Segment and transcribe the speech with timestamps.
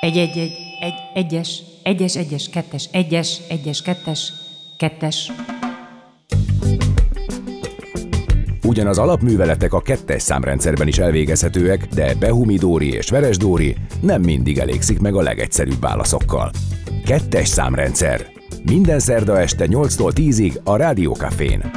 [0.00, 4.32] Egy, egy, egy, egy, egyes, egyes, egyes, kettes, egyes, egyes, kettes,
[4.76, 5.32] kettes.
[8.62, 15.00] Ugyan az alapműveletek a kettes számrendszerben is elvégezhetőek, de Behumidóri és Veresdóri nem mindig elégszik
[15.00, 16.50] meg a legegyszerűbb válaszokkal.
[17.04, 18.26] Kettes számrendszer.
[18.62, 21.70] Minden szerda este 8-tól 10-ig a Rádiókafén.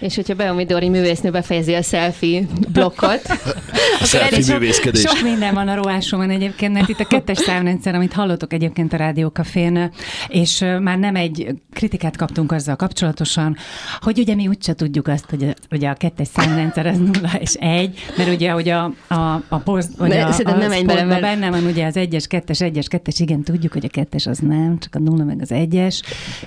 [0.00, 3.22] És hogyha Beomi Dori művésznő befejezi a selfie blokkot,
[4.04, 5.00] selfie művészkedés.
[5.00, 8.96] Sok minden van a rohásomon egyébként, mert itt a kettes számrendszer, amit hallottok egyébként a
[8.96, 9.92] Rádiókafén,
[10.28, 13.56] és már nem egy kritikát kaptunk azzal kapcsolatosan,
[14.00, 17.52] hogy ugye mi úgyse tudjuk azt, hogy a, ugye a kettes számrendszer az nulla és
[17.54, 21.04] egy, mert ugye hogy a, a, a post, vagy Ne, a, a nem egy bele,
[21.04, 24.38] mert- benne van ugye az egyes, kettes, egyes, kettes, igen, tudjuk, hogy a kettes az
[24.38, 26.02] nem, csak a nulla meg az egyes.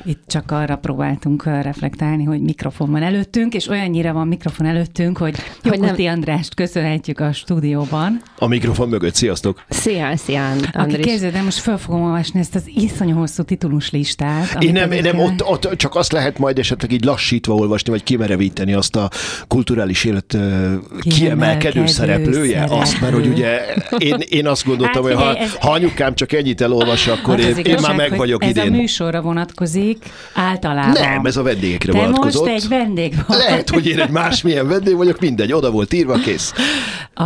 [0.06, 5.36] Itt csak arra próbáltunk reflektálni, hogy mikrofon van előttünk, és olyannyira van mikrofon előttünk, hogy
[5.62, 8.22] Hogy nem- Jokuti Andrást köszönhetjük a stúdióban.
[8.38, 9.64] A mikrofon mögött, sziasztok!
[9.70, 11.06] szia, szia, Aki Andris.
[11.06, 14.64] képzeld, el, most fel fogom olvasni ezt az iszonyú hosszú titulus listát.
[14.64, 18.04] Én nem, én nem ott, ott csak azt lehet majd esetleg így lassítva olvasni, vagy
[18.04, 19.10] kimerevíteni azt a
[19.48, 22.66] kulturális élet kiemelkedő Kiemelkedő szereplője.
[22.70, 23.60] Azt, mert hogy ugye
[23.98, 27.40] én, én azt gondoltam, Hát hogy ha, ez- ha anyukám csak ennyit elolvas, akkor Az
[27.46, 28.74] én, az én igazság, már meg vagyok ez idén.
[28.74, 29.98] a műsorra vonatkozik
[30.36, 30.92] általában.
[30.92, 32.50] Nem, ez a vendégekre Te vonatkozott.
[32.50, 33.38] most egy vendég vagy.
[33.38, 36.54] Lehet, hogy én egy másmilyen vendég vagyok, mindegy, oda volt írva, kész.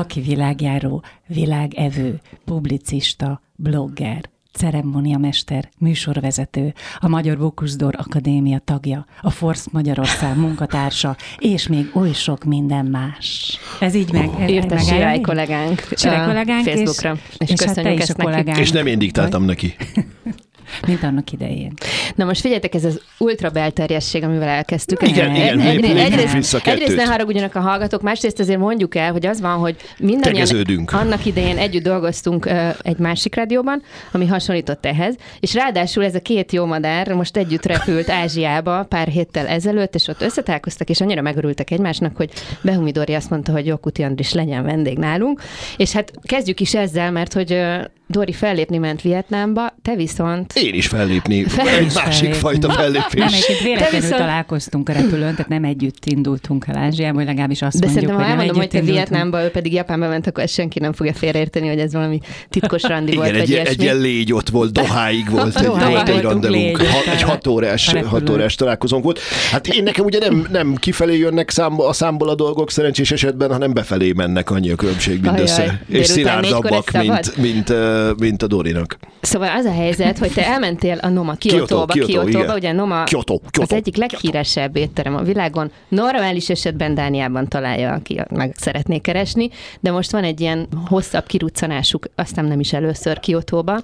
[0.05, 10.37] Aki világjáró, világevő, publicista, blogger, ceremóniamester, műsorvezető, a Magyar Bókuszdor Akadémia tagja, a Force Magyarország
[10.37, 13.57] munkatársa, és még oly sok minden más.
[13.79, 14.49] Ez így meg.
[14.49, 18.09] Írt a meg- Sirály kollégánk, Sirály kollégánk, és- Facebookra, és, és hát te köszönjük is
[18.09, 18.57] ezt a kollégánk.
[18.59, 19.75] És nem én diktáltam neki.
[20.87, 21.73] Mint annak idején.
[22.15, 25.07] Na most figyeljetek, ez az ultra belterjesség, amivel elkezdtük.
[25.07, 28.59] Igen, Egy- igen, egy- lép- lépjünk egyrészt, vissza egyrészt ne haragudjanak a hallgatók, másrészt azért
[28.59, 33.81] mondjuk el, hogy az van, hogy mindannyian annak idején együtt dolgoztunk ö, egy másik rádióban,
[34.11, 39.07] ami hasonlított ehhez, és ráadásul ez a két jó madár most együtt repült Ázsiába pár
[39.07, 42.29] héttel ezelőtt, és ott összetalálkoztak, és annyira megörültek egymásnak, hogy
[42.61, 45.41] Behumi Dori azt mondta, hogy Jokuti Andris legyen vendég nálunk,
[45.77, 47.63] és hát kezdjük is ezzel, mert hogy
[48.07, 51.43] Dori fellépni ment Vietnámba, te viszont Én is fellépni.
[51.43, 52.39] Fel egy is másik fellépni.
[52.39, 53.23] fajta Nem, fellépés.
[53.23, 57.79] egyébként véletlenül viszont- találkoztunk a repülőn, tehát nem együtt indultunk el Ázsiába, vagy legalábbis azt
[57.79, 58.81] De mondjuk, hogy nem elmondom, hogy te.
[58.81, 62.81] Vietnámba, ő pedig Japánba ment, akkor ezt senki nem fogja félreérteni, hogy ez valami titkos
[62.83, 66.21] randi volt, Igen, vagy egy, egy ilyen légy ott volt, Doháig volt, egy, volt egy
[66.21, 69.19] randevunk, ha, egy hat órás, hat órás találkozónk volt.
[69.51, 73.51] Hát én nekem ugye nem, nem kifelé jönnek számba, a számból a dolgok szerencsés esetben,
[73.51, 75.61] hanem befelé mennek annyi a különbség mindössze.
[75.61, 77.69] Ajaj, és szilárdabbak, mint, mint,
[78.19, 78.97] mint a Dorinak.
[79.21, 83.51] Szóval az a helyzet, hogy te elmentél a Noma Kiotóba, Kiotóba, ugye Noma Kyoto, az
[83.51, 85.71] Kyoto, egyik leghíresebb étterem a világon.
[85.87, 92.05] Normális esetben Dániában találja, aki meg szeretné keresni, de most van egy ilyen hosszabb kiruccanásuk,
[92.15, 93.81] aztán nem is először Kiotóba.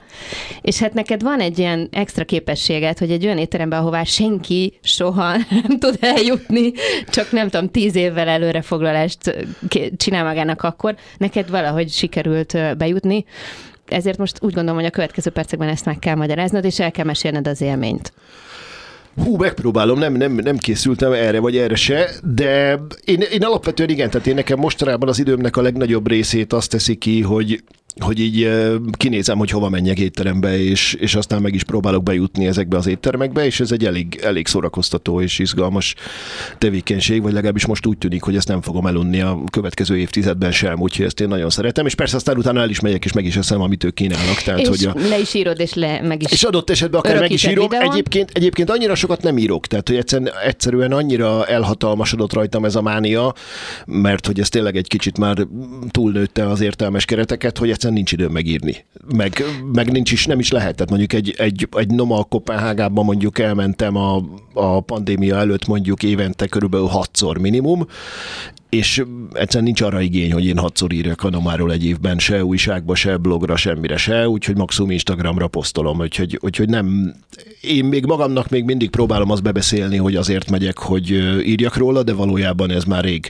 [0.61, 5.31] És hát neked van egy ilyen extra képességed, hogy egy olyan étteremben, ahová senki soha
[5.63, 6.72] nem tud eljutni,
[7.09, 9.47] csak nem tudom, tíz évvel előre foglalást
[9.97, 13.25] csinál magának akkor, neked valahogy sikerült bejutni.
[13.91, 17.06] Ezért most úgy gondolom, hogy a következő percekben ezt meg kell magyaráznod, és el kell
[17.06, 18.13] mesélned az élményt.
[19.24, 24.09] Hú, megpróbálom, nem, nem, nem készültem erre vagy erre se, de én, én alapvetően igen,
[24.09, 27.63] tehát én nekem mostanában az időmnek a legnagyobb részét azt teszi ki, hogy
[28.00, 28.50] hogy így
[28.91, 33.46] kinézem, hogy hova menjek étterembe, és, és aztán meg is próbálok bejutni ezekbe az éttermekbe,
[33.46, 35.96] és ez egy elég, elég szórakoztató és izgalmas
[36.57, 40.79] tevékenység, vagy legalábbis most úgy tűnik, hogy ezt nem fogom elunni a következő évtizedben sem,
[40.79, 43.35] úgyhogy ezt én nagyon szeretem, és persze aztán utána el is megyek, és meg is
[43.35, 44.41] eszem, amit ők kínálnak.
[44.41, 46.31] Tehát, és hogy a, le is írod, és le meg is.
[46.31, 47.68] és adott esetben akár meg is írom.
[47.69, 47.91] videón?
[47.91, 52.81] Egyébként, egyébként annyira sokat nem írok, tehát hogy egyszerűen, egyszerűen annyira elhatalmasodott rajtam ez a
[52.81, 53.34] mánia,
[53.85, 55.47] mert hogy ez tényleg egy kicsit már
[55.91, 58.86] túlnőtte az értelmes kereteket, hogy egyszerűen nincs időm megírni.
[59.16, 59.44] Meg,
[59.74, 60.75] meg nincs is, nem is lehet.
[60.75, 66.47] Tehát mondjuk egy, egy, egy Noma Kopenhágában mondjuk elmentem a, a pandémia előtt mondjuk évente
[66.47, 67.88] körülbelül hatszor minimum,
[68.72, 72.96] és egyszerűen nincs arra igény, hogy én hatszor írjak a Nomáról egy évben, se újságba,
[72.96, 77.14] se blogra, semmire se, úgyhogy maximum Instagramra posztolom, úgyhogy, úgyhogy nem,
[77.62, 81.09] én még magamnak még mindig próbálom azt bebeszélni, hogy azért megyek, hogy
[81.46, 83.29] írjak róla, de valójában ez már rég,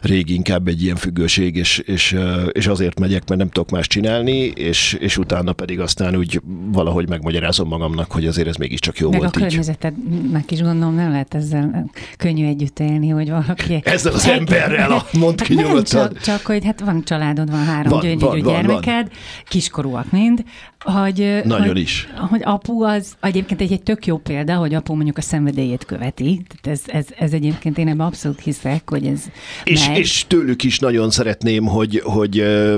[0.00, 2.16] rég inkább egy ilyen függőség, és, és,
[2.52, 6.40] és azért megyek, mert nem tudok más csinálni, és, és utána pedig aztán úgy
[6.72, 9.42] valahogy megmagyarázom magamnak, hogy azért ez mégiscsak jó Meg a volt így.
[9.42, 13.80] környezetednek is gondolom nem lehet ezzel könnyű együtt élni, hogy valaki...
[13.84, 16.08] Ezzel az Egy- emberrel, a mondd ki Hát nyugodtan.
[16.12, 19.10] csak, csak, hogy hát van családod, van három Van, gyöngyös van, van, gyermeked,
[19.48, 20.44] kiskorúak mind,
[20.86, 22.08] hogy, Nagyon hogy, is.
[22.16, 26.42] Hogy apu az egyébként egy, egy tök jó példa, hogy apu mondjuk a szenvedélyét követi.
[26.48, 29.20] Tehát ez, ez, ez egyébként én ebben abszolút hiszek, hogy ez
[29.64, 29.98] És, megy.
[29.98, 32.76] és tőlük is nagyon szeretném, hogy, hogy ö,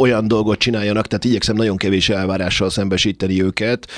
[0.00, 3.90] olyan dolgot csináljanak, tehát igyekszem nagyon kevés elvárással szembesíteni őket,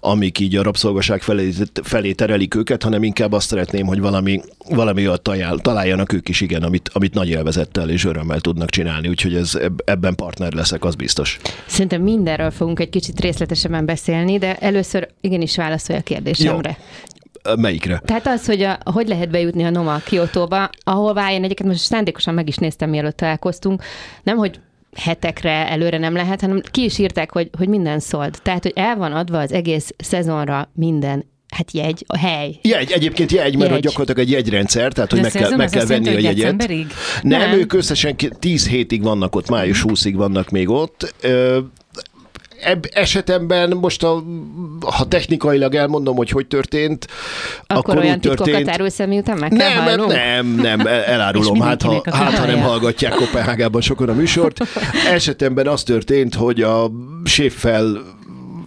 [0.00, 5.06] amik így a rabszolgaság felé, felé terelik őket, hanem inkább azt szeretném, hogy valami, valami
[5.06, 9.34] olyat talál, találjanak ők is, igen, amit, amit nagy élvezettel és örömmel tudnak csinálni, úgyhogy
[9.34, 11.38] ez, eb- ebben partner leszek, az biztos.
[11.66, 16.76] Szerintem mindenről fogunk egy kicsit részletesebben beszélni, de először igenis válaszolj a kérdésemre.
[17.42, 18.02] Ö, Melyikre?
[18.04, 22.34] Tehát az, hogy a, hogy lehet bejutni a Noma Kiotóba, ahová én egyébként most szándékosan
[22.34, 23.82] meg is néztem, mielőtt találkoztunk,
[24.22, 24.60] nem, hogy
[24.96, 28.38] hetekre előre nem lehet, hanem ki is írták, hogy, hogy minden szóld.
[28.42, 32.58] Tehát, hogy el van adva az egész szezonra minden hát jegy, a hely.
[32.62, 33.70] Jegy, egyébként jegy, mert Jegy.
[33.70, 36.34] hogy gyakorlatilag egy jegyrendszer, tehát hogy De meg kell, meg kell venni a jegyet.
[36.34, 36.86] decemberig?
[37.22, 37.58] Nem, Nem.
[37.58, 41.14] ők összesen ki- 10 hétig vannak ott, május 20-ig vannak még ott.
[42.62, 44.22] Ebb esetemben most, a,
[44.80, 47.06] ha technikailag elmondom, hogy hogy történt,
[47.66, 50.12] Akkor, akkor olyan úgy történt, árulsz miután meg kell nem, hallnunk?
[50.12, 54.58] nem, nem, el- elárulom, hát ha, hát ha nem hallgatják Kopenhágában sokan a műsort.
[55.14, 56.90] Esetemben az történt, hogy a
[57.24, 58.02] séffel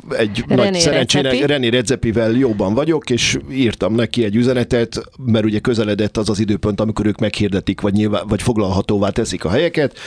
[0.09, 1.51] egy René nagy szerencsének Redzepi.
[1.51, 6.81] René Redzepivel jóban vagyok, és írtam neki egy üzenetet, mert ugye közeledett az az időpont,
[6.81, 9.97] amikor ők meghirdetik, vagy, nyilván, vagy foglalhatóvá teszik a helyeket,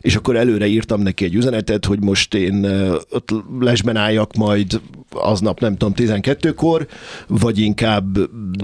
[0.00, 2.64] és akkor előre írtam neki egy üzenetet, hogy most én
[3.10, 3.30] ott
[3.60, 4.80] lesben álljak majd
[5.10, 6.86] aznap, nem tudom, 12-kor,
[7.26, 8.18] vagy inkább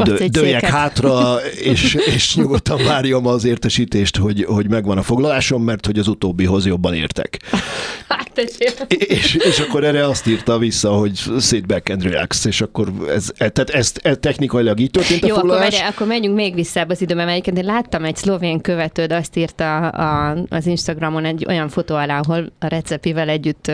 [0.04, 5.86] dö, dőljek hátra, és, és nyugodtan várjam az értesítést, hogy, hogy megvan a foglalásom, mert
[5.86, 7.38] hogy az utóbbihoz jobban értek.
[8.08, 8.38] Hát.
[8.88, 13.30] És, és akkor erre azt írta vissza, hogy sit back and relax, és akkor ez,
[13.36, 15.70] e- tehát ezt e, technikailag így történt a Jó, akkor, foglalás.
[15.72, 19.36] várjál, akkor menjünk még vissza az időben, mert egyébként én láttam egy szlovén követőd, azt
[19.36, 23.72] írta a, az Instagramon egy olyan fotó alá, ahol a recepivel együtt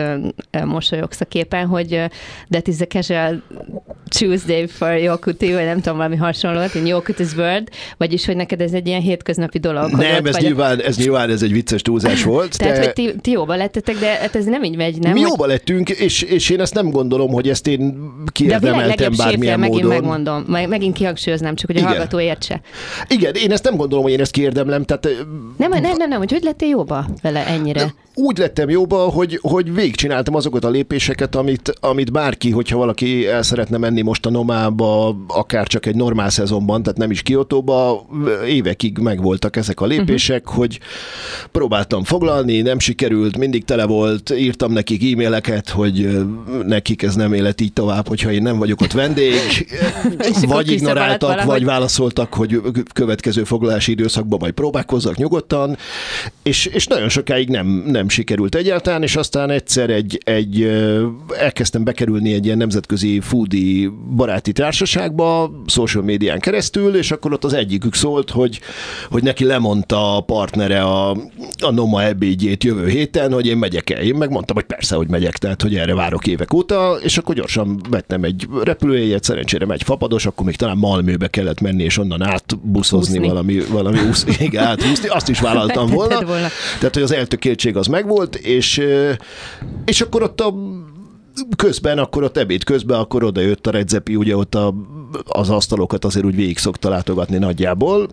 [0.65, 2.01] mosolyogsz a képen, hogy
[2.49, 3.41] that is a casual
[4.19, 7.67] Tuesday for Yokuti, vagy nem tudom, valami hasonlót, in Yokuti's World,
[7.97, 9.91] vagyis, hogy neked ez egy ilyen hétköznapi dolog.
[9.91, 12.57] Nem, ez a- nyilván, ez nyilván ez egy vicces túlzás volt.
[12.57, 12.83] Tehát, de...
[12.83, 15.11] hogy ti, ti jóba lettetek, de hát ez nem így megy, nem?
[15.13, 19.59] mi Hogy- jóba lettünk, és, és én ezt nem gondolom, hogy ezt én kiérdemeltem bármilyen
[19.59, 19.97] megint módon.
[19.97, 21.91] megmondom, meg, megint kihangsúlyoznám, csak hogy a Igen.
[21.91, 22.61] hallgató értse.
[23.07, 25.25] Igen, én ezt nem gondolom, hogy én ezt kiérdemlem, tehát
[25.57, 27.93] Nem, nem, nem, nem, hogy hogy lettél jóba vele ennyire?
[28.15, 33.41] úgy lettem jóba, hogy, hogy végigcsináltam azokat a lépéseket, amit, amit bárki, hogyha valaki el
[33.41, 38.05] szeretne menni most a Nomába, akár csak egy normál szezonban, tehát nem is Kiotóba,
[38.47, 40.57] évekig megvoltak ezek a lépések, uh-huh.
[40.57, 40.79] hogy
[41.51, 46.21] próbáltam foglalni, nem sikerült, mindig tele volt, írtam nekik e-maileket, hogy ö,
[46.75, 49.67] nekik ez nem élet így tovább, hogyha én nem vagyok ott vendég,
[50.47, 52.61] vagy ignoráltak, vagy válaszoltak, hogy
[52.93, 55.77] következő foglalási időszakban majd próbálkozzak nyugodtan,
[56.43, 60.63] és, és nagyon sokáig nem, nem sikerült egyáltalán, és aztán egyszer egy, egy
[61.37, 67.53] elkezdtem bekerülni egy ilyen nemzetközi foodie baráti társaságba, social médián keresztül, és akkor ott az
[67.53, 68.59] egyikük szólt, hogy,
[69.09, 71.09] hogy neki lemondta a partnere a,
[71.59, 74.01] a Noma ebédjét jövő héten, hogy én megyek el.
[74.01, 76.64] Én megmondtam, hogy persze, hogy megyek, tehát hogy erre várok évek óta,
[77.03, 81.83] és akkor gyorsan vettem egy repülőjegyet, szerencsére megy fapados, akkor még talán Malmöbe kellett menni,
[81.83, 83.27] és onnan átbuszozni Úszni.
[83.27, 86.25] valami, valami úsz, igen, átúszni, azt is vállaltam volna.
[86.25, 86.47] Volna.
[86.79, 89.11] Tehát, hogy az eltökéltség az megvolt, és, ö,
[89.85, 90.53] és akkor ott a
[91.55, 94.73] közben, akkor ott ebéd közben, akkor oda jött a redzepi, ugye ott a,
[95.25, 98.07] az asztalokat azért úgy végig szokta látogatni nagyjából.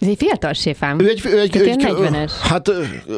[0.00, 1.00] Ez egy fiatal séfám.
[1.00, 2.30] Ő egy, ő egy, egy ilyen 40-es.
[2.42, 2.70] Hát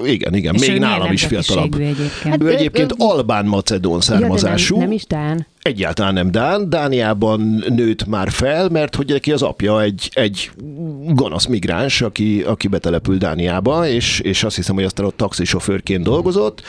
[0.05, 1.75] igen, igen, És még nálam is fiatalabb.
[1.75, 2.11] Egyébként.
[2.23, 4.77] Hát Ő ő- egyébként ő- albán-macedón Ja, származású.
[4.77, 5.47] nem, nem is Dán.
[5.63, 6.71] Egyáltalán nem Dán.
[6.71, 10.51] Dániában nőtt már fel, mert hogy neki az apja egy, egy
[11.07, 16.63] gonosz migráns, aki, aki betelepült Dániába, és, és azt hiszem, hogy aztán ott taxisofőrként dolgozott,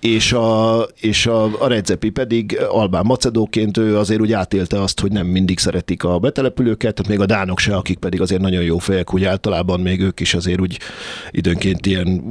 [0.00, 5.12] és a, és a, a Redzepi pedig albán macedóként ő azért úgy átélte azt, hogy
[5.12, 8.78] nem mindig szeretik a betelepülőket, tehát még a dánok se, akik pedig azért nagyon jó
[8.78, 10.78] fejek, úgy általában még ők is azért úgy
[11.30, 12.24] időnként ilyen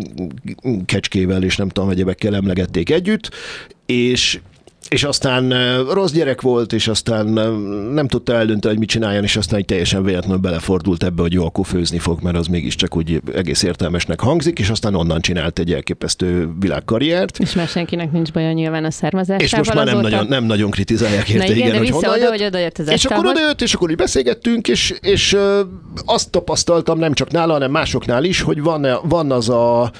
[0.85, 3.31] kecskével és nem tudom, egyebekkel emlegették együtt,
[3.85, 4.39] és
[4.89, 5.53] és aztán
[5.91, 7.25] rossz gyerek volt, és aztán
[7.93, 11.45] nem tudta eldönteni, hogy mit csináljon, és aztán egy teljesen véletlenül belefordult ebbe, hogy jó,
[11.45, 15.73] akkor főzni fog, mert az mégiscsak úgy egész értelmesnek hangzik, és aztán onnan csinált egy
[15.73, 17.39] elképesztő világkarriert.
[17.39, 20.09] És már senkinek nincs baja nyilván a származásával És most már nem azóta.
[20.09, 22.77] nagyon, nem nagyon kritizálják Na érte, igen, igen, de hogy honnan oda, hogy oda jött
[22.77, 23.39] az És akkor asztalhoz.
[23.39, 25.37] oda jött, és akkor úgy beszélgettünk, és, és
[26.05, 29.91] azt tapasztaltam nem csak nála, hanem másoknál is, hogy van, van, az, a,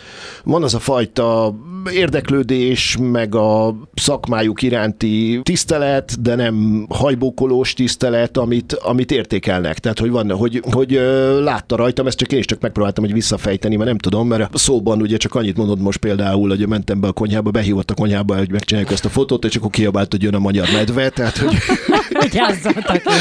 [0.44, 1.56] van az a fajta
[1.94, 9.80] érdeklődés, meg a szakmájuk iránti tisztelet, de nem hajbókolós tisztelet, amit, amit értékelnek.
[9.80, 10.92] Tehát, hogy van, hogy, hogy
[11.40, 14.58] látta rajtam, ezt csak én is csak megpróbáltam, hogy visszafejteni, mert nem tudom, mert a
[14.58, 18.38] szóban ugye csak annyit mondod most például, hogy mentem be a konyhába, behívott a konyhába,
[18.38, 21.56] hogy megcsináljuk ezt a fotót, és akkor kiabált, hogy jön a magyar medve, tehát, hogy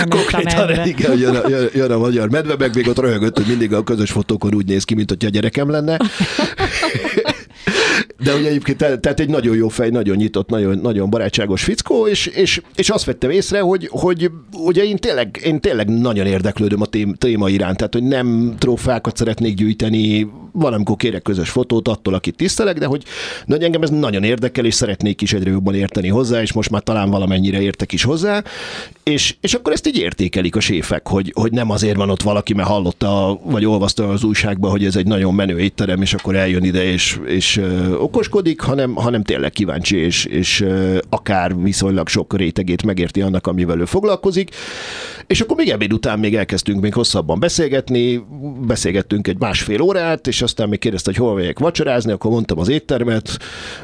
[0.09, 3.73] konkrétan, igen, jön a, jön, jön a magyar medve, meg még ott röhögött, hogy mindig
[3.73, 5.99] a közös fotókon úgy néz ki, mint hogyha a gyerekem lenne.
[8.25, 12.27] De ugye egyébként tehát egy nagyon jó fej, nagyon nyitott, nagyon, nagyon barátságos fickó, és,
[12.27, 16.87] és, és azt vettem észre, hogy, hogy ugye én tényleg, én tényleg nagyon érdeklődöm a
[17.19, 22.79] téma iránt, tehát hogy nem trófákat szeretnék gyűjteni, valamikor kérek közös fotót attól, akit tisztelek,
[22.79, 23.05] de hogy,
[23.47, 26.83] hogy engem ez nagyon érdekel, és szeretnék is egyre jobban érteni hozzá, és most már
[26.83, 28.43] talán valamennyire értek is hozzá,
[29.03, 32.55] és, és akkor ezt így értékelik a séfek, hogy, hogy nem azért van ott valaki,
[32.55, 36.65] mert hallotta, vagy olvasta az újságban, hogy ez egy nagyon menő étterem, és akkor eljön
[36.65, 37.61] ide, és, és
[38.15, 40.65] okoskodik, hanem, hanem tényleg kíváncsi, és, és
[41.09, 44.51] akár viszonylag sok rétegét megérti annak, amivel ő foglalkozik.
[45.27, 48.25] És akkor még ebéd után még elkezdtünk még hosszabban beszélgetni,
[48.67, 52.69] beszélgettünk egy másfél órát, és aztán még kérdezte, hogy hol megyek vacsorázni, akkor mondtam az
[52.69, 53.39] éttermet,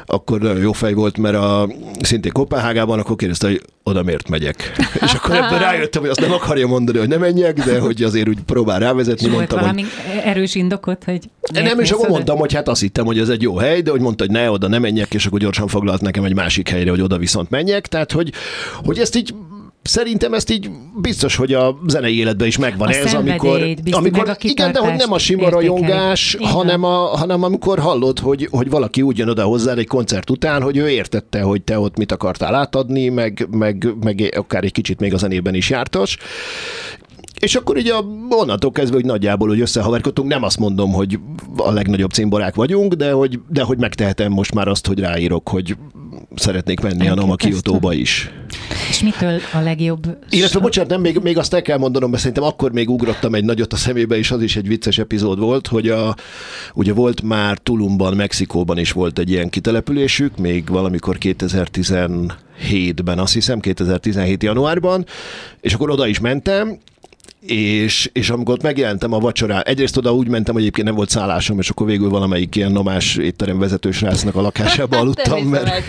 [0.05, 1.69] akkor nagyon jó fej volt, mert a,
[2.01, 4.71] szintén Kopenhágában, akkor kérdezte, hogy oda miért megyek.
[5.05, 8.27] és akkor ebből rájöttem, hogy azt nem akarja mondani, hogy nem menjek, de hogy azért
[8.27, 9.27] úgy próbál rávezetni.
[9.27, 10.21] És mondtam, valami hogy...
[10.23, 11.19] erős indokot, hogy
[11.53, 14.01] Nem, és akkor mondtam, hogy hát azt hittem, hogy ez egy jó hely, de hogy
[14.01, 17.01] mondta, hogy ne, oda nem menjek, és akkor gyorsan foglalt nekem egy másik helyre, hogy
[17.01, 17.87] oda viszont menjek.
[17.87, 18.31] Tehát, hogy,
[18.83, 19.33] hogy ezt így
[19.83, 23.61] Szerintem ezt így biztos, hogy a zenei életben is megvan a ez, amikor,
[23.91, 28.69] amikor igen, de hogy nem a sima rajongás, hanem, a, hanem amikor hallod, hogy, hogy
[28.69, 32.11] valaki úgy jön oda hozzá egy koncert után, hogy ő értette, hogy te ott mit
[32.11, 36.17] akartál átadni, meg, meg, meg akár egy kicsit még a zenében is jártas,
[37.39, 41.19] és akkor így a, onnantól kezdve, hogy nagyjából hogy összehaverkodtunk, nem azt mondom, hogy
[41.57, 45.75] a legnagyobb cimborák vagyunk, de hogy, de hogy megtehetem most már azt, hogy ráírok, hogy
[46.35, 48.31] szeretnék menni a Noma Kiotóba is.
[48.89, 50.17] És mitől a legjobb?
[50.29, 53.45] Illetve, bocsánat, nem, még, még azt el kell mondanom, mert szerintem akkor még ugrottam egy
[53.45, 56.15] nagyot a szemébe, és az is egy vicces epizód volt, hogy a,
[56.73, 63.59] ugye volt már Tulumban, Mexikóban is volt egy ilyen kitelepülésük, még valamikor 2017-ben, azt hiszem,
[63.59, 65.05] 2017 januárban,
[65.61, 66.79] és akkor oda is mentem,
[67.45, 71.09] és, és amikor ott megjelentem a vacsorán, egyrészt oda úgy mentem, hogy egyébként nem volt
[71.09, 75.87] szállásom, és akkor végül valamelyik ilyen nomás étterem vezetős srácnak a lakásába aludtam, mert,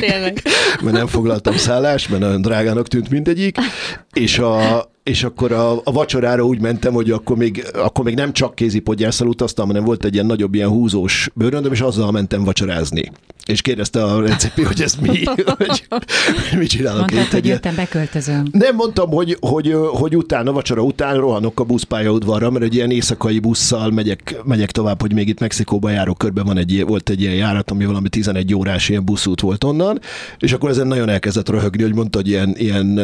[0.83, 3.57] mert nem foglaltam szállást, mert nagyon drágának tűnt mindegyik,
[4.13, 8.33] és a, és akkor a, a vacsorára úgy mentem, hogy akkor még, akkor még nem
[8.33, 13.13] csak kézipodgyászal utaztam, hanem volt egy ilyen nagyobb, ilyen húzós bőröndöm, és azzal mentem vacsorázni.
[13.47, 15.45] És kérdezte a recepi, hogy ez mi, hogy,
[16.51, 18.47] hogy mit csinálok Mondtad, hogy jöttem, beköltözöm.
[18.53, 23.39] Nem mondtam, hogy, hogy, hogy utána, vacsora után rohanok a buszpályaudvarra, mert egy ilyen éjszakai
[23.39, 27.35] busszal megyek, megyek tovább, hogy még itt Mexikóba járok körbe, van egy, volt egy ilyen
[27.35, 30.01] járat, ami valami 11 órás ilyen buszút volt onnan,
[30.39, 33.01] és akkor ezen nagyon elkezdett röhögni, hogy mondta, hogy ilyen, ilyen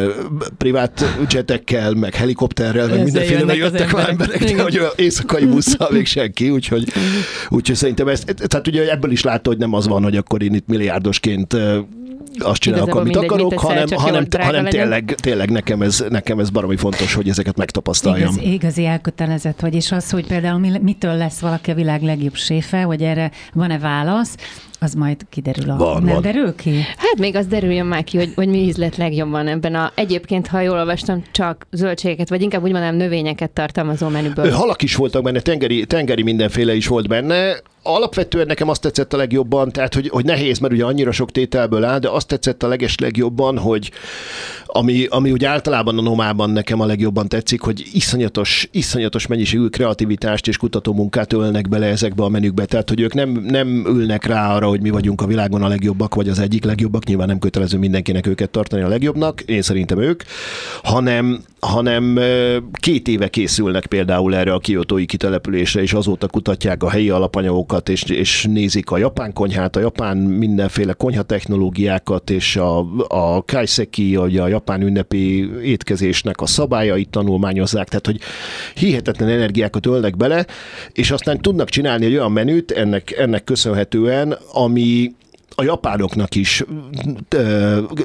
[0.57, 6.07] privát jetekkel repülővel, meg helikopterrel, meg mindenféle jöttek már emberek, de hogy éjszakai busszal még
[6.07, 6.93] senki, úgyhogy,
[7.49, 10.55] úgyhogy szerintem ez, tehát ugye ebből is látta, hogy nem az van, hogy akkor én
[10.55, 11.57] itt milliárdosként
[12.39, 16.77] azt csinálok, amit mindegy, akarok, hanem, hanem, hanem tényleg, tényleg nekem, ez, nekem ez baromi
[16.77, 18.33] fontos, hogy ezeket megtapasztaljam.
[18.33, 22.83] Igaz, igazi elkötelezett vagy, és az, hogy például mitől lesz valaki a világ legjobb séfe,
[22.83, 24.35] hogy erre van-e válasz,
[24.81, 25.77] az majd kiderül a...
[25.77, 26.23] Van, nem van.
[26.23, 26.81] derül ki?
[26.97, 29.93] Hát még az derüljön már ki, hogy, hogy mi ízlet legjobban ebben a...
[29.95, 34.51] Egyébként, ha jól olvastam, csak zöldségeket, vagy inkább úgy mondanám növényeket tartalmazó menüből.
[34.51, 39.17] Halak is voltak benne, tengeri, tengeri mindenféle is volt benne alapvetően nekem azt tetszett a
[39.17, 42.69] legjobban, tehát hogy, hogy nehéz, mert ugye annyira sok tételből áll, de azt tetszett a
[42.69, 43.91] leges legjobban, hogy
[44.67, 50.49] ami, ami úgy általában a nomában nekem a legjobban tetszik, hogy iszonyatos, iszonyatos mennyiségű kreativitást
[50.49, 52.65] és kutatómunkát ölnek bele ezekbe a menükbe.
[52.65, 56.15] Tehát, hogy ők nem, nem ülnek rá arra, hogy mi vagyunk a világon a legjobbak,
[56.15, 60.23] vagy az egyik legjobbak, nyilván nem kötelező mindenkinek őket tartani a legjobbnak, én szerintem ők,
[60.83, 62.21] hanem, hanem
[62.73, 68.03] két éve készülnek például erre a kiotói kitelepülésre, és azóta kutatják a helyi alapanyagokat, és,
[68.03, 74.49] és nézik a japán konyhát, a japán mindenféle konyha technológiákat, és a, a kaiseki, a
[74.49, 78.21] japán ünnepi étkezésnek a szabályait tanulmányozzák, tehát hogy
[78.75, 80.47] hihetetlen energiákat ölnek bele,
[80.93, 85.13] és aztán tudnak csinálni egy olyan menüt ennek, ennek köszönhetően, ami,
[85.61, 86.65] a japánoknak is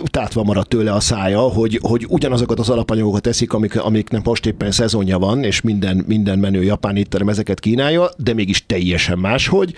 [0.06, 4.72] tátva maradt tőle a szája, hogy, hogy ugyanazokat az alapanyagokat teszik, amik, amiknek most éppen
[4.72, 9.74] szezonja van, és minden, minden menő japán étterem ezeket kínálja, de mégis teljesen máshogy,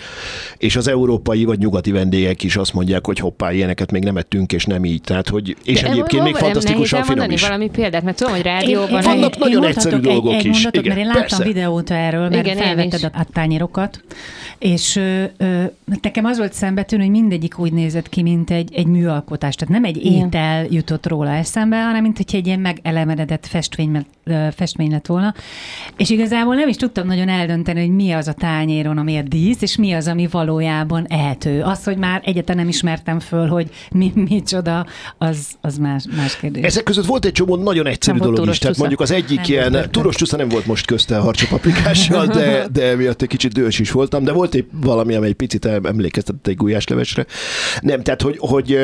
[0.58, 4.52] és az európai vagy nyugati vendégek is azt mondják, hogy hoppá, ilyeneket még nem ettünk,
[4.52, 5.00] és nem így.
[5.00, 7.42] Tehát, hogy, és de egyébként még fantasztikusan finom is.
[7.42, 9.02] valami példát, mert tudom, hogy rádióban...
[9.02, 10.52] Én, vannak én, nagyon én egyszerű dolgok egy, egy is.
[10.52, 11.44] Mondatot, igen, mert én láttam persze.
[11.44, 14.00] videót erről, mert Igen, felvetted a tányérokat,
[14.58, 15.62] és ö, ö,
[16.02, 19.54] nekem az volt szembetűnő, hogy mindegyik úgy nézett ki, mint egy, egy műalkotás.
[19.54, 20.26] Tehát nem egy Igen.
[20.26, 25.34] étel jutott róla eszembe, hanem mint hogy egy ilyen megelemeredett festmény, ö, festmény lett volna.
[25.96, 29.62] És igazából nem is tudtam nagyon eldönteni, hogy mi az a tányéron, ami a dísz,
[29.62, 31.62] és mi az, ami valójában ehető.
[31.62, 34.86] Az, hogy már egyáltalán nem ismertem föl, hogy mi, micsoda,
[35.18, 36.64] az, az más, más kérdés.
[36.64, 38.58] Ezek között volt egy csomó nagyon egyszerű Nem dolog is.
[38.58, 39.90] Tehát mondjuk az egyik Nem ilyen, volt.
[39.90, 43.90] túros csúsza nem volt most közte a harcsapaprikással, de, de miatt egy kicsit dühös is
[43.90, 47.26] voltam, de volt egy valami, amely egy picit emlékeztetett egy gulyáslevesre.
[47.80, 48.78] Nem, tehát hogy, hogy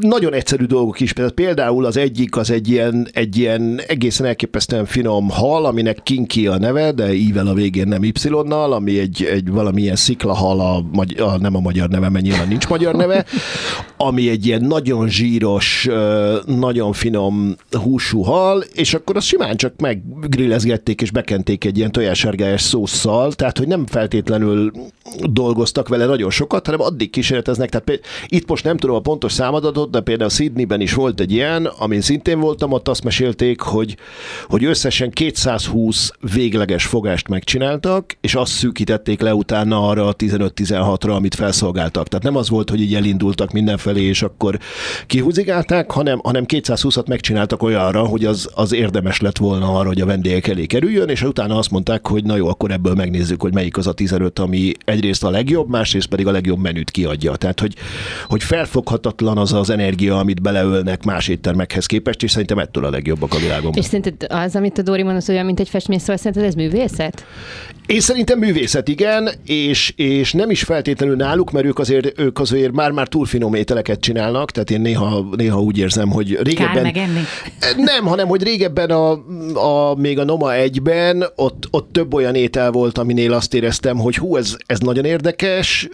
[0.00, 1.12] nagyon egyszerű dolgok is.
[1.34, 6.58] Például- az egyik az egy ilyen, egy ilyen egészen elképesztően finom hal, aminek kinki a
[6.58, 11.38] neve, de ível a végén nem Y-nal, ami egy, egy valamilyen sziklahal, a, magy- a,
[11.38, 13.24] nem a magyar neve, mert nyilván nincs magyar neve,
[13.96, 15.88] ami egy ilyen nagyon zsíros,
[16.46, 22.60] nagyon finom húsú hal, és akkor azt simán csak meggrillezgették és bekenték egy ilyen tojássárgályás
[22.62, 24.72] szószal, tehát hogy nem feltétlenül
[25.22, 27.68] dolgoztak vele nagyon sokat, hanem addig kísérleteznek.
[27.70, 29.32] Tehát itt most nem tudom a pontos
[29.76, 33.96] számadatot, de például Sydneyben is volt egy ilyen, amin szintén voltam, ott azt mesélték, hogy,
[34.46, 41.34] hogy összesen 220 végleges fogást megcsináltak, és azt szűkítették le utána arra a 15-16-ra, amit
[41.34, 42.08] felszolgáltak.
[42.08, 44.58] Tehát nem az volt, hogy így elindultak mindenfelé, és akkor
[45.06, 50.06] kihúzigálták, hanem, hanem 220-at megcsináltak olyanra, hogy az, az érdemes lett volna arra, hogy a
[50.06, 53.76] vendégek elé kerüljön, és utána azt mondták, hogy na jó, akkor ebből megnézzük, hogy melyik
[53.76, 57.36] az a 15, ami egyrészt a legjobb, másrészt pedig a legjobb menüt kiadja.
[57.36, 57.74] Tehát, hogy,
[58.26, 63.34] hogy felfoghatatlan az az energia, amit beleölnek más éttermekhez képest, és szerintem ettől a legjobbak
[63.34, 63.72] a világon.
[63.74, 66.54] És szerinted az, amit a Dóri mondott, hogy olyan, mint egy festmény, szóval szerinted ez
[66.54, 67.24] művészet?
[67.86, 72.72] Én szerintem művészet igen, és, és nem is feltétlenül náluk, mert ők azért, ők azért
[72.72, 76.82] már-már túl finom ételeket csinálnak, tehát én néha, néha úgy érzem, hogy Kár régebben...
[76.82, 77.20] megenni?
[77.76, 79.10] Nem, hanem hogy régebben a,
[79.54, 84.16] a, még a Noma 1-ben ott, ott több olyan étel volt, aminél azt éreztem, hogy
[84.16, 85.88] hú, ez, ez nagyon érdekes,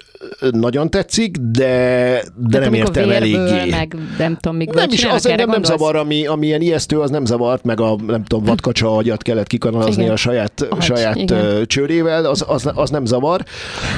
[0.51, 5.27] nagyon tetszik, de, de nem amikor értem vérből, meg nem tudom, mikből Nem is, az
[5.27, 8.97] engem nem zavar, ami, ami ilyen ijesztő, az nem zavart, meg a nem tudom, vadkacsa
[8.97, 10.15] agyat kellett kikanalazni Igen.
[10.15, 11.67] a saját, Agy, saját igen.
[11.67, 13.45] csőrével, az, az, az, nem zavar,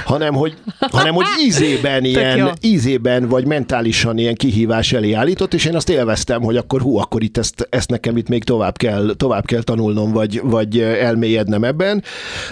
[0.05, 2.11] hanem hogy, hanem, hogy ízében, jó.
[2.11, 6.97] ilyen, ízében vagy mentálisan ilyen kihívás elé állított, és én azt élveztem, hogy akkor hú,
[6.97, 11.65] akkor itt ezt, ezt nekem itt még tovább kell, tovább kell tanulnom, vagy, vagy elmélyednem
[11.65, 12.03] ebben.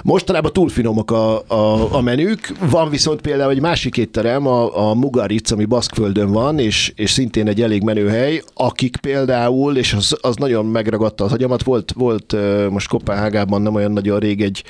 [0.02, 2.40] Mostanában túl finomok a, a, a menük.
[2.71, 7.49] Van viszont például egy másik étterem, a, a Mugaric, ami Baszkföldön van, és, és szintén
[7.49, 12.37] egy elég menő hely, akik például, és az, az nagyon megragadta az agyamat, volt, volt
[12.70, 14.64] most Kopenhágában nem olyan nagyon rég egy,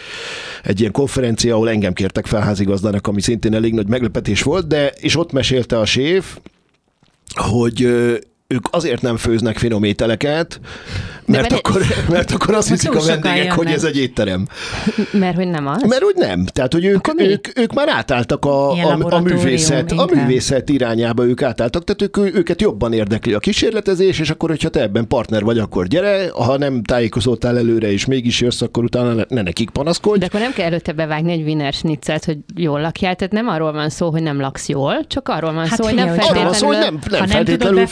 [0.62, 4.92] egy ilyen konferencia, ahol engem kértek fel házigazdának, ami szintén elég nagy meglepetés volt, de
[5.00, 6.38] és ott mesélte a séf,
[7.34, 7.88] hogy
[8.52, 10.60] ők azért nem főznek finom ételeket,
[11.26, 11.82] mert, mert- akkor,
[12.14, 14.46] mert akkor azt hiszik a vendégek, hogy ez egy étterem.
[15.10, 15.82] Mert hogy nem az?
[15.88, 16.44] Mert úgy nem.
[16.44, 20.14] Tehát, hogy ők, ők, ők már átálltak a, a, a, művészet, a inkább.
[20.14, 24.80] művészet irányába ők átálltak, tehát ők, őket jobban érdekli a kísérletezés, és akkor, hogyha te
[24.80, 29.22] ebben partner vagy, akkor gyere, ha nem tájékozódtál előre, és mégis jössz, akkor utána ne,
[29.28, 30.18] ne nekik panaszkodj.
[30.18, 33.72] De akkor nem kell előtte bevágni egy Wiener Schnitzelt, hogy jól lakjál, tehát nem arról
[33.72, 36.44] van szó, hogy nem laksz jól, csak arról van Hát szó, hogy nem figyelj, Arról
[36.44, 37.00] van szó, hogy feltétlenül...
[37.10, 37.86] nem, nem ha nem tudod feltétlenül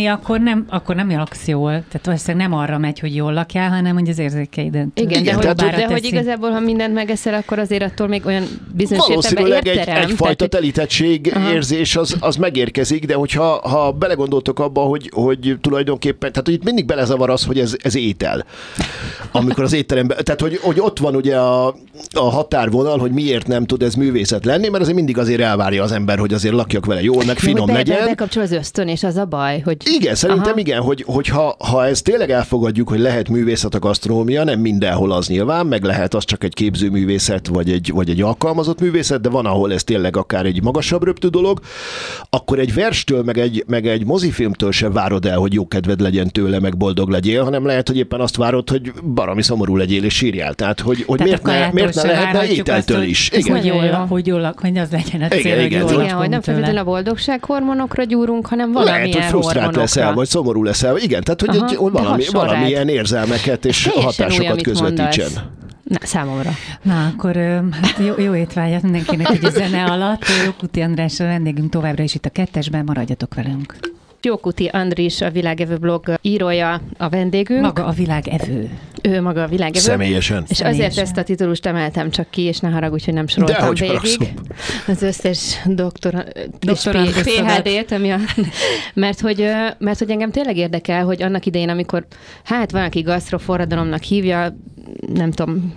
[0.00, 1.70] befogadni, akkor nem, akkor nem laksz jól.
[1.70, 4.92] Tehát valószínűleg nem arra megy, hogy jól lakjál, hanem hogy az érzékeiden.
[4.94, 9.06] Igen, de, hogy, de, hogy igazából, ha mindent megeszel, akkor azért attól még olyan bizonyos
[9.06, 15.10] Valószínűleg egy, egyfajta tehát, telítettség érzés az, az megérkezik, de hogyha ha belegondoltok abba, hogy,
[15.14, 18.44] hogy tulajdonképpen, tehát hogy itt mindig belezavar az, hogy ez, ez étel.
[19.32, 21.66] Amikor az étteremben, tehát hogy, hogy ott van ugye a,
[22.12, 25.92] a határvonal, hogy miért nem tud ez művészet lenni, mert azért mindig azért elvárja az
[25.92, 27.98] ember, hogy azért lakjak vele jól, meg de finom be, legyen.
[27.98, 29.76] Be, bekapcsol az ösztön, és az a baj, hogy...
[29.84, 30.58] Igen, szerintem Aha.
[30.58, 35.12] igen, hogy, hogy ha, ha ezt tényleg elfogadjuk, hogy lehet művészet a gasztronómia, nem mindenhol
[35.12, 39.28] az nyilván, meg lehet az csak egy képzőművészet, vagy egy, vagy egy alkalmazott művészet, de
[39.28, 41.60] van, ahol ez tényleg akár egy magasabb röptű dolog,
[42.30, 46.28] akkor egy verstől, meg egy, meg egy mozifilmtől sem várod el, hogy jó kedved legyen
[46.28, 50.14] tőle, meg boldog legyél, hanem lehet, hogy éppen azt várod, hogy baromi szomorú legyél és
[50.14, 50.54] sírjál.
[50.54, 53.30] Tehát, hogy, hogy Tehát miért, ne, miért ne lehetne ételtől azt, hogy- is.
[53.32, 53.56] Igen.
[53.56, 55.80] nagyon Hogy jó, jól- hogy jól hogy az legyen a cél, Igen, hogy igen.
[55.80, 59.80] jól Igen, Igen, hogy nem feltétlenül a boldogsághormonokra gyúrunk, hanem valamilyen Lehet, hogy hormonokra.
[60.00, 60.96] leszel, vagy szomorú leszel.
[60.96, 65.24] Igen, tehát, hogy, Aha, egy, hogy valami, valamilyen érzelmeket és Teljesen új, hatásokat amit közvetítsen.
[65.24, 65.42] mondasz.
[65.84, 66.50] Na, számomra.
[66.82, 67.36] Na, akkor
[67.82, 70.24] hát jó, jó étvágyat mindenkinek a zene alatt.
[70.44, 73.76] Jókuti András a vendégünk továbbra is itt a kettesben, maradjatok velünk.
[74.22, 77.60] Jókuti Andris, a Világevő blog írója a vendégünk.
[77.60, 78.70] Maga a világ evő.
[79.02, 79.78] Ő maga a világevő.
[79.84, 80.44] Személyesen.
[80.48, 80.90] És Személyesen.
[80.90, 83.96] azért ezt a titulust emeltem csak ki, és ne haragudj, hogy nem soroltam Dehogy végig.
[83.96, 84.28] haragszom.
[84.86, 86.24] Az összes doktor,
[86.60, 88.18] Doktorandus és PHD-t, ami a,
[88.94, 89.46] mert, hogy,
[89.78, 92.06] mert hogy engem tényleg érdekel, hogy annak idején, amikor
[92.44, 94.56] hát van, aki gasztroforradalomnak hívja,
[95.14, 95.72] nem tudom,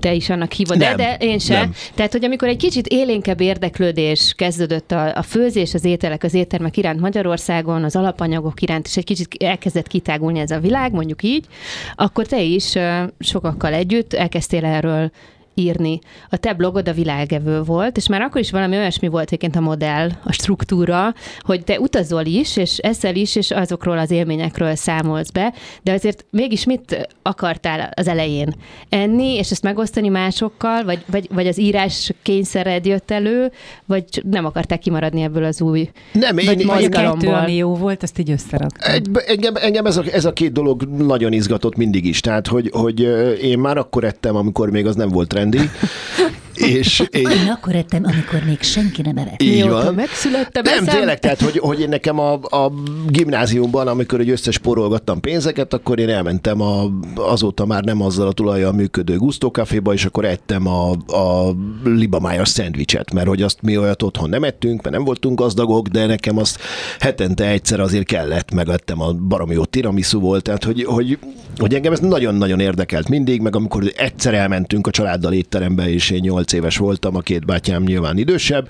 [0.00, 1.60] te is annak hívod, de, Nem, de én sem.
[1.60, 1.72] nem.
[1.94, 6.76] Tehát, hogy amikor egy kicsit élénkebb érdeklődés kezdődött a, a főzés, az ételek, az éttermek
[6.76, 11.46] iránt Magyarországon, az alapanyagok iránt, és egy kicsit elkezdett kitágulni ez a világ, mondjuk így,
[11.94, 12.74] akkor te is
[13.18, 15.10] sokakkal együtt elkezdtél erről
[15.54, 15.98] írni.
[16.30, 19.60] A te blogod a világevő volt, és már akkor is valami olyasmi volt egyébként a
[19.60, 25.30] modell, a struktúra, hogy te utazol is, és eszel is, és azokról az élményekről számolsz
[25.30, 28.54] be, de azért mégis mit akartál az elején?
[28.88, 33.50] Enni, és ezt megosztani másokkal, vagy, vagy, vagy az írás kényszered jött elő,
[33.84, 37.30] vagy nem akartál kimaradni ebből az új Nem, én, Vagy mozgalomból.
[37.30, 38.92] kettő, ami jó volt, azt így összeraktam.
[38.92, 42.20] Egy, engem, engem ez, a, ez a két dolog nagyon izgatott mindig is.
[42.20, 43.00] Tehát, hogy, hogy
[43.42, 45.68] én már akkor ettem, amikor még az nem volt Bendy
[46.62, 49.42] és, és Én akkor ettem, amikor még senki nem evett.
[49.42, 49.94] így Mióta van.
[49.94, 50.96] megszülettem, Nem, eszem.
[50.96, 52.72] tényleg, tehát, hogy, hogy én nekem a, a
[53.08, 58.72] gimnáziumban, amikor egy összesporolgattam pénzeket, akkor én elmentem a, azóta már nem azzal a tulajjal
[58.72, 64.02] működő Gusto Caféba, és akkor ettem a, a libamájas szendvicset, mert hogy azt mi olyat
[64.02, 66.58] otthon nem ettünk, mert nem voltunk gazdagok, de nekem azt
[66.98, 71.18] hetente egyszer azért kellett, megettem a baromi jó tiramisu volt, tehát hogy, hogy,
[71.56, 76.24] hogy engem ez nagyon-nagyon érdekelt mindig, meg amikor egyszer elmentünk a családdal étterembe, és én
[76.52, 78.68] nyolc éves voltam, a két bátyám nyilván idősebb,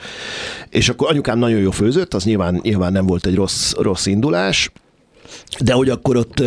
[0.70, 4.70] és akkor anyukám nagyon jó főzött, az nyilván, nyilván nem volt egy rossz, rossz indulás,
[5.60, 6.42] de hogy akkor ott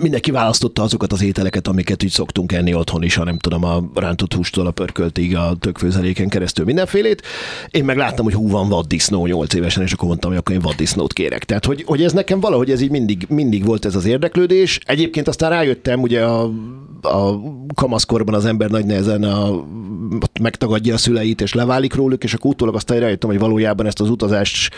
[0.00, 3.82] mindenki választotta azokat az ételeket, amiket úgy szoktunk enni otthon is, ha nem tudom, a
[3.94, 7.22] rántott hústól a pörköltig, a tökfőzeléken keresztül mindenfélét.
[7.70, 10.60] Én meg láttam, hogy hú, van vaddisznó 8 évesen, és akkor mondtam, hogy akkor én
[10.60, 11.44] vaddisznót kérek.
[11.44, 14.80] Tehát, hogy, hogy ez nekem valahogy ez így mindig, mindig volt ez az érdeklődés.
[14.84, 16.42] Egyébként aztán rájöttem, ugye a,
[17.02, 17.40] a
[17.74, 19.64] kamaszkorban az ember nagy nehezen a,
[20.40, 24.10] megtagadja a szüleit, és leválik róluk, és akkor utólag aztán rájöttem, hogy valójában ezt az
[24.10, 24.70] utazás,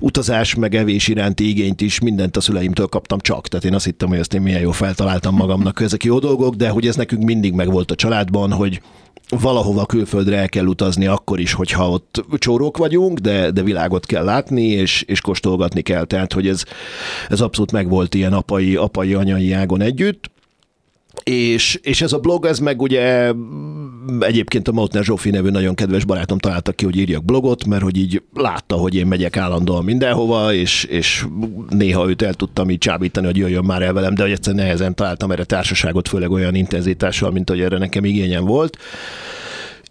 [0.00, 3.48] utazás meg evés iránti igényt is mindent a szüleimtől kaptam csak.
[3.48, 6.68] Tehát én azt hittem, hogy ezt én milyen jó feltaláltam magamnak, ezek jó dolgok, de
[6.68, 8.80] hogy ez nekünk mindig megvolt a családban, hogy
[9.28, 14.24] valahova külföldre el kell utazni akkor is, hogyha ott csórók vagyunk, de, de világot kell
[14.24, 16.04] látni, és, és kóstolgatni kell.
[16.04, 16.64] Tehát, hogy ez,
[17.28, 20.30] ez abszolút megvolt ilyen apai, apai, anyai ágon együtt.
[21.30, 25.74] És, és ez a blog, ez meg ugye mm, egyébként a Mautner Zsófi nevű nagyon
[25.74, 29.84] kedves barátom találta ki, hogy írjak blogot, mert hogy így látta, hogy én megyek állandóan
[29.84, 31.26] mindenhova, és, és
[31.68, 34.94] néha őt el tudtam így csábítani, hogy jöjjön már el velem, de hogy egyszer nehezen
[34.94, 38.78] találtam erre társaságot, főleg olyan intenzitással, mint hogy erre nekem igényem volt.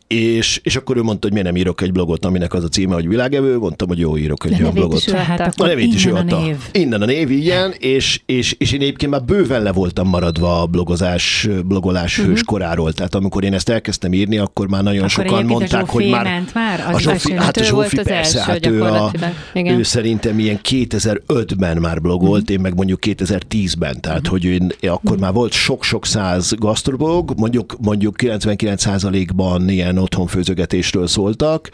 [0.07, 2.93] És, és akkor ő mondta, hogy miért nem írok egy blogot, aminek az a címe,
[2.93, 3.57] hogy világevő.
[3.57, 4.97] Mondtam, hogy jó, írok egy De olyan blogot.
[5.05, 6.39] is Hát akkor A nevét is ő adta.
[6.39, 6.57] név.
[6.71, 10.65] Innen a név, igen, és, és, és én egyébként már bőven le voltam maradva a
[10.65, 12.93] blogozás, blogolás hős koráról.
[12.93, 16.43] Tehát amikor én ezt elkezdtem írni, akkor már nagyon Akkor sokan mondták, hogy már...
[16.53, 16.85] már?
[16.87, 19.11] Az a Zsófi, hát a Zsófi az persze, első hát ő, a.
[19.53, 19.77] Igen.
[19.77, 25.33] ő szerintem ilyen 2005-ben már blogolt, én meg mondjuk 2010-ben, tehát hogy én, akkor már
[25.33, 31.69] volt sok-sok száz gasztroblog, mondjuk, mondjuk 99%-ban ilyen otthonfőzögetésről szóltak,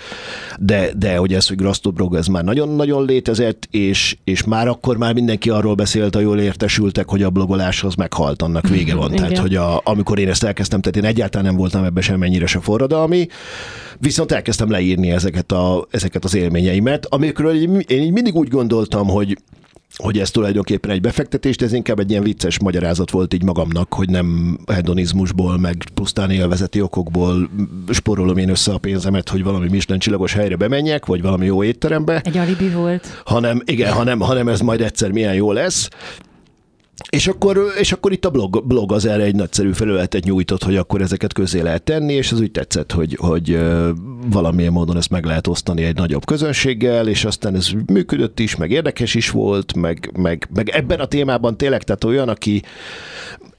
[0.60, 5.14] de, de hogy ez, hogy gasztroblog, ez már nagyon-nagyon létezett, és, és már akkor már
[5.14, 9.12] mindenki arról beszélt, ha jól értesültek, hogy a blogolás az meghalt, annak vége van.
[9.12, 9.42] Tehát, Igen.
[9.42, 13.28] hogy a, amikor én ezt elkezdtem, tehát én egyáltalán nem voltam ebben semmennyire se forradalmi,
[13.98, 19.38] viszont elkezdtem leírni ezeket, a, ezeket az élményeimet, amikről én így mindig úgy gondoltam, hogy
[19.96, 23.94] hogy ez tulajdonképpen egy befektetés, de ez inkább egy ilyen vicces magyarázat volt így magamnak,
[23.94, 27.50] hogy nem hedonizmusból, meg pusztán élvezeti okokból
[27.90, 32.22] sporolom én össze a pénzemet, hogy valami Michelin csillagos helyre bemenjek, vagy valami jó étterembe,
[32.24, 33.22] Egy alibi volt.
[33.26, 35.90] hanem, igen, hanem, hanem ez majd egyszer milyen jó lesz.
[37.10, 40.76] És akkor, és akkor itt a blog, blog az erre egy nagyszerű felületet nyújtott, hogy
[40.76, 43.60] akkor ezeket közé lehet tenni, és az úgy tetszett, hogy, hogy
[44.26, 48.72] valamilyen módon ezt meg lehet osztani egy nagyobb közönséggel, és aztán ez működött is, meg
[48.72, 52.62] érdekes is volt, meg, meg, meg ebben a témában tényleg, tehát olyan, aki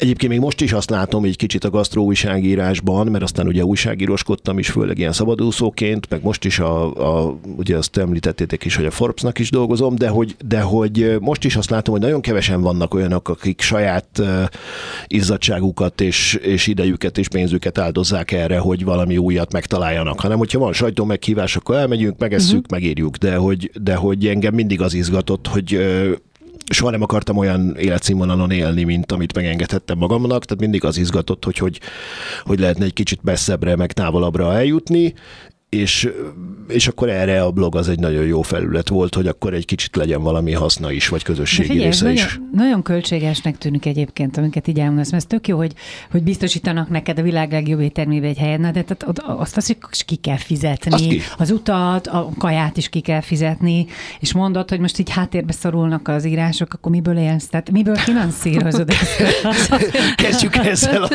[0.02, 4.58] Egyébként még most is azt látom egy kicsit a gasztró újságírásban, mert aztán ugye újságíróskodtam
[4.58, 6.84] is, főleg ilyen szabadúszóként, meg most is a,
[7.26, 11.44] a ugye azt említettétek is, hogy a Forbesnak is dolgozom, de hogy, de hogy most
[11.44, 14.22] is azt látom, hogy nagyon kevesen vannak olyanok, akik saját
[15.06, 20.72] izzadságukat és, és idejüket és pénzüket áldozzák erre, hogy valami újat megtaláljanak, hanem hogyha van
[20.72, 22.70] sajtó meghívás, akkor elmegyünk, megesszük, uh-huh.
[22.70, 25.80] megírjuk, de hogy, de hogy engem mindig az izgatott, hogy
[26.72, 31.58] soha nem akartam olyan életszínvonalon élni, mint amit megengedhettem magamnak, tehát mindig az izgatott, hogy
[31.58, 31.80] hogy,
[32.42, 35.14] hogy lehetne egy kicsit messzebbre, meg távolabbra eljutni,
[35.76, 36.08] és,
[36.68, 39.96] és akkor erre a blog az egy nagyon jó felület volt, hogy akkor egy kicsit
[39.96, 42.40] legyen valami haszna is, vagy közösségi figyelj, része nagyon, is.
[42.52, 45.72] Nagyon költségesnek tűnik egyébként, amiket így elmondasz, mert ez tök jó, hogy,
[46.10, 50.14] hogy biztosítanak neked a világ legjobb éttermébe egy helyen, de tehát azt azt is ki
[50.16, 51.20] kell fizetni, Azt ki.
[51.38, 53.86] az utat, a kaját is ki kell fizetni,
[54.20, 57.46] és mondod, hogy most így háttérbe szorulnak az írások, akkor miből élsz?
[57.46, 59.90] Tehát miből finanszírozod ezt?
[60.16, 61.08] Kezdjük ezzel a,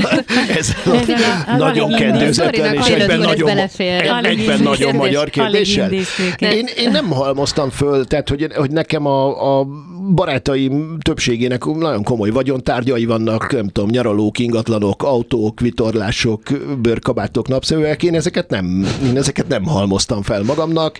[0.58, 1.18] ezzel a, Ezzel
[1.48, 2.38] a- a nagyon indísz.
[2.38, 4.02] és egyben nagyon, belefér.
[4.24, 5.00] egy- Indísz nagyon kérdés.
[5.00, 5.92] magyar kérdéssel.
[6.40, 9.68] Én, én nem halmoztam föl, tehát hogy, hogy nekem a, a
[10.14, 16.42] barátaim többségének nagyon komoly vagyontárgyai vannak, nem tudom, nyaralók, ingatlanok, autók, vitorlások,
[16.82, 18.04] bőrkabátok, napszövőek.
[18.04, 21.00] Én ezeket nem, én ezeket nem halmoztam fel magamnak.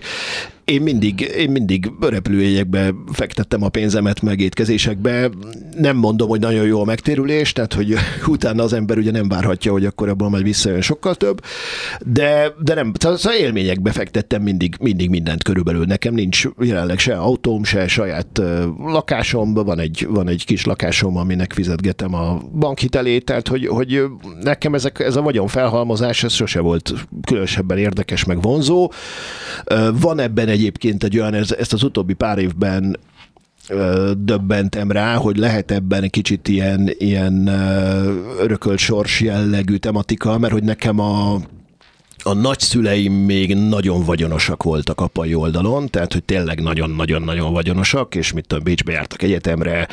[0.68, 5.30] Én mindig, én mindig repülőjegyekbe fektettem a pénzemet, meg étkezésekbe.
[5.76, 7.94] Nem mondom, hogy nagyon jó a megtérülés, tehát hogy
[8.26, 11.40] utána az ember ugye nem várhatja, hogy akkor abban majd visszajön sokkal több,
[12.06, 15.84] de, de nem, szóval élményekbe fektettem mindig, mindig mindent körülbelül.
[15.84, 18.42] Nekem nincs jelenleg se autóm, se saját
[18.78, 24.02] lakásom, van egy, van egy kis lakásom, aminek fizetgetem a bankhitelét, tehát hogy, hogy
[24.40, 26.94] nekem ezek, ez a vagyonfelhalmozás, ez sose volt
[27.26, 28.92] különösebben érdekes, meg vonzó.
[30.00, 32.98] Van ebben egyébként egy olyan, ez, ezt az utóbbi pár évben
[34.16, 37.46] döbbentem rá, hogy lehet ebben egy kicsit ilyen, ilyen
[38.38, 41.40] örökölt sors jellegű tematika, mert hogy nekem a
[42.24, 48.46] a nagyszüleim még nagyon vagyonosak voltak apai oldalon, tehát hogy tényleg nagyon-nagyon-nagyon vagyonosak, és mit
[48.46, 49.88] tudom, Bécsbe jártak egyetemre,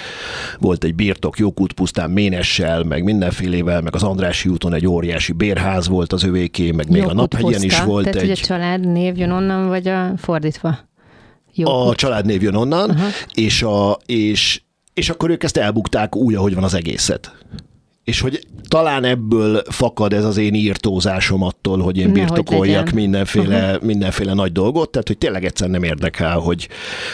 [0.60, 5.88] volt egy birtok Jókút pusztán Ménessel, meg mindenfélével, meg az Andrási úton egy óriási bérház
[5.88, 8.28] volt az övéké, meg még a Jókut Naphegyen is hozta, volt Tehát, egy...
[8.30, 10.78] hogy a család név jön onnan, vagy a fordítva?
[11.58, 11.88] Jó.
[11.88, 13.08] A családnév jön onnan, uh-huh.
[13.34, 14.62] és, a, és,
[14.94, 17.36] és akkor ők ezt elbukták úgy, ahogy van az egészet.
[18.06, 23.84] És hogy talán ebből fakad ez az én írtózásom attól, hogy én birtokoljak mindenféle, uh-huh.
[23.84, 26.68] mindenféle nagy dolgot, tehát hogy tényleg egyszer nem érdekel, hogy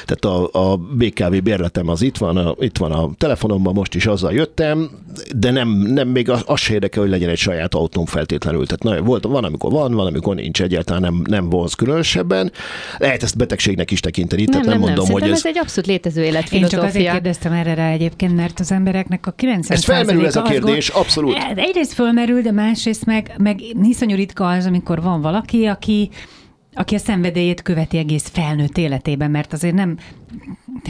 [0.05, 4.05] tehát a, a BKV bérletem az itt van, a, itt van a telefonomban, most is
[4.05, 4.89] azzal jöttem,
[5.35, 8.65] de nem, nem még az, az se érdekel, hogy legyen egy saját autóm feltétlenül.
[8.65, 12.51] Tehát na, volt, van, amikor van, van, amikor nincs egyáltalán nem, nem vonz különösebben.
[12.97, 15.57] Lehet ezt betegségnek is tekinteni, nem, tehát nem, nem, nem, mondom, hogy ez, ez egy
[15.57, 17.11] abszolút létező Én csak azért életfilozófia.
[17.11, 21.37] kérdeztem erre rá egyébként, mert az embereknek a 90 Ez felmerül ez a kérdés, abszolút.
[21.55, 26.09] Egyrészt fölmerül, de másrészt meg, meg iszonyú ritka az, amikor van valaki, aki
[26.73, 29.97] aki a szenvedélyét követi egész felnőtt életében, mert azért nem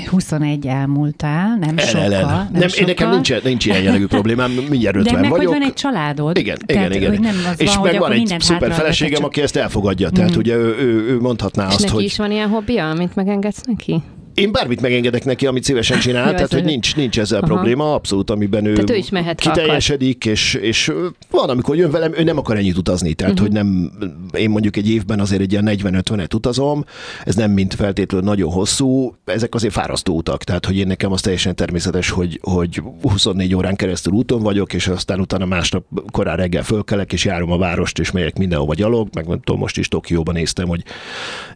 [0.10, 2.04] 21 elmúltál, nem El, sokkal.
[2.04, 2.26] el, el.
[2.26, 2.86] Nem, Nem, én sokkal.
[2.86, 5.46] nekem nincs, nincs ilyen jellegű problémám, mindjárt de 50 meg, vagyok.
[5.48, 6.38] hogy van egy családod.
[6.38, 7.10] Igen, tehát, igen, igen.
[7.10, 10.10] Hogy nem az és van, hogy meg van egy szuper feleségem, csak- aki ezt elfogadja.
[10.10, 13.16] Tehát ugye ő, ő, ő mondhatná És azt, neki hogy is van ilyen hobbija, amit
[13.16, 14.02] megengedsz neki?
[14.42, 17.48] Én bármit megengedek neki, amit szívesen csinál, Jó, tehát hogy nincs, nincs ezzel Aha.
[17.48, 20.92] probléma, abszolút, amiben ő, Tehát ő is mehet, kiteljesedik, és, és
[21.30, 23.42] van, amikor jön velem, ő nem akar ennyit utazni, tehát Mhm.
[23.42, 23.92] hogy nem,
[24.38, 26.86] én mondjuk egy évben azért egy ilyen 40-50-et utazom,
[27.24, 31.22] ez nem mint feltétlenül nagyon hosszú, ezek azért fárasztó utak, tehát hogy én nekem az
[31.22, 36.64] teljesen természetes, hogy, hogy 24 órán keresztül úton vagyok, és aztán utána másnap korán reggel
[36.64, 40.34] fölkelek, és járom a várost, és megyek mindenhova gyalog, meg nem tudom, most is Tokióban
[40.34, 40.84] néztem, hogy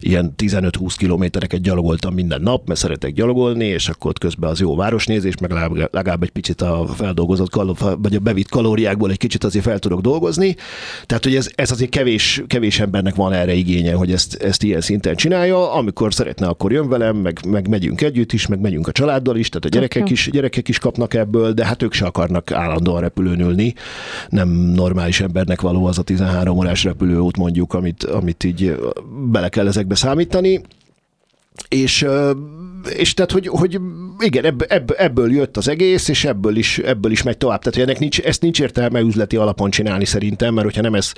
[0.00, 4.76] ilyen 15-20 kilométereket gyalogoltam minden nap, mert szeretek gyalogolni, és akkor ott közben az jó
[4.76, 9.44] városnézés, meg legalább, legalább egy picit a feldolgozott, kalor, vagy a bevitt kalóriákból egy kicsit
[9.44, 10.56] azért fel tudok dolgozni.
[11.06, 14.80] Tehát, hogy ez, ez azért kevés, kevés embernek van erre igénye, hogy ezt, ezt ilyen
[14.80, 15.72] szinten csinálja.
[15.72, 19.48] Amikor szeretne, akkor jön velem, meg, meg megyünk együtt is, meg megyünk a családdal is,
[19.48, 23.40] tehát a gyerekek is, gyerekek is kapnak ebből, de hát ők se akarnak állandóan repülőn
[23.40, 23.74] ülni.
[24.28, 28.76] Nem normális embernek való az a 13 órás repülőút mondjuk, amit, amit így
[29.30, 30.60] bele kell ezekbe számítani.
[31.68, 32.06] És,
[32.96, 33.80] és tehát, hogy, hogy
[34.18, 37.58] igen, ebb, ebb, ebből jött az egész, és ebből is, ebből is megy tovább.
[37.58, 41.12] Tehát, hogy ennek nincs, ezt nincs értelme üzleti alapon csinálni szerintem, mert hogyha nem ez,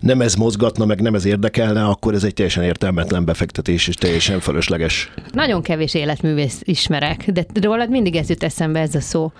[0.00, 4.40] nem ez mozgatna, meg nem ez érdekelne, akkor ez egy teljesen értelmetlen befektetés, és teljesen
[4.40, 5.12] fölösleges.
[5.32, 9.32] Nagyon kevés életművész ismerek, de rólad mindig ez jut eszembe ez a szó.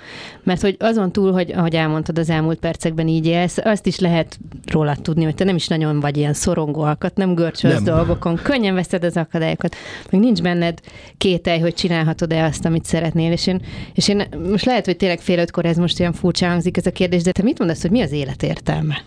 [0.43, 4.39] Mert hogy azon túl, hogy ahogy elmondtad, az elmúlt percekben így élsz, azt is lehet
[4.67, 8.75] rólad tudni, hogy te nem is nagyon vagy ilyen szorongó alkat, nem görcsölsz dolgokon, könnyen
[8.75, 9.77] veszed az akadályokat,
[10.13, 10.79] meg nincs benned
[11.19, 13.33] kételj, hogy csinálhatod-e azt, amit szeretnél.
[13.33, 13.63] És én,
[13.95, 16.91] és én most lehet, hogy tényleg fél ötkor ez most ilyen furcsa hangzik ez a
[16.91, 19.05] kérdés, de te mit mondasz, hogy mi az élet értelme?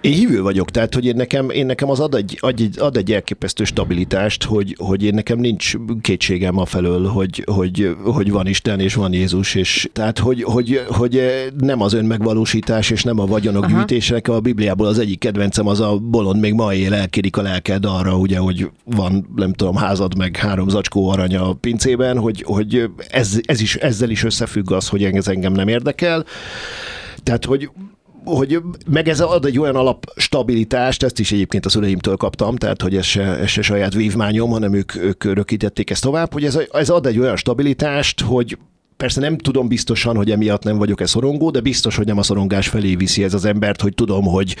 [0.00, 2.96] Én hívő vagyok, tehát hogy én nekem, én nekem az ad egy, ad egy, ad
[2.96, 8.46] egy elképesztő stabilitást, hogy, hogy én nekem nincs kétségem a felől, hogy, hogy, hogy van
[8.46, 11.20] Isten és van Jézus, és tehát hogy, hogy, hogy
[11.58, 13.76] nem az önmegvalósítás és nem a vagyonok Aha.
[13.76, 14.28] gyűjtések.
[14.28, 18.16] A Bibliából az egyik kedvencem az a bolond még ma él, elkérik a lelked arra,
[18.16, 23.40] ugye, hogy van, nem tudom, házad meg három zacskó arany a pincében, hogy, hogy ez,
[23.42, 26.24] ez is, ezzel is összefügg az, hogy ez engem nem érdekel.
[27.22, 27.70] Tehát, hogy
[28.24, 32.96] hogy meg ez ad egy olyan alapstabilitást, ezt is egyébként a szüleimtől kaptam, tehát hogy
[32.96, 36.88] ez se, ez se saját vívmányom, hanem ők, ők örökítették ezt tovább, hogy ez, ez
[36.88, 38.58] ad egy olyan stabilitást, hogy
[39.02, 42.68] Persze nem tudom biztosan, hogy emiatt nem vagyok-e szorongó, de biztos, hogy nem a szorongás
[42.68, 44.56] felé viszi ez az embert, hogy tudom, hogy,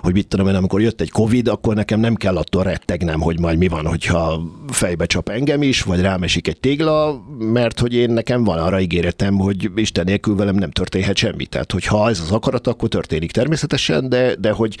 [0.00, 3.40] hogy mit tudom én, amikor jött egy Covid, akkor nekem nem kell attól rettegnem, hogy
[3.40, 7.94] majd mi van, hogyha fejbe csap engem is, vagy rám esik egy tégla, mert hogy
[7.94, 11.46] én nekem van arra ígéretem, hogy Isten nélkül velem nem történhet semmi.
[11.46, 14.76] Tehát, hogy ha ez az akarat, akkor történik természetesen, de, de hogy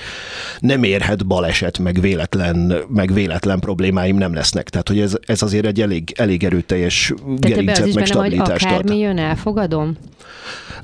[0.58, 4.68] nem érhet baleset, meg véletlen, meg véletlen problémáim nem lesznek.
[4.68, 9.96] Tehát, hogy ez, ez azért egy elég, elég erőteljes gerincet, meg stabilitást ad jön, elfogadom?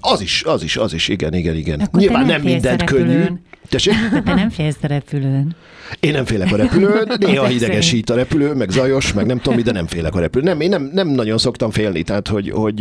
[0.00, 1.80] Az is, az is, az is, igen, igen, igen.
[1.80, 3.12] Akkor Nyilván te nem, nem mindent félsz a könnyű.
[3.12, 3.40] repülőn.
[3.68, 3.94] Tessék?
[4.24, 5.56] Te nem félsz a repülőn.
[6.00, 9.62] Én nem félek a repülőn, néha idegesít a repülő, meg zajos, meg nem tudom mi,
[9.62, 10.46] de nem félek a repülőn.
[10.48, 12.74] Nem, én nem, nem nagyon szoktam félni, tehát hogy, hogy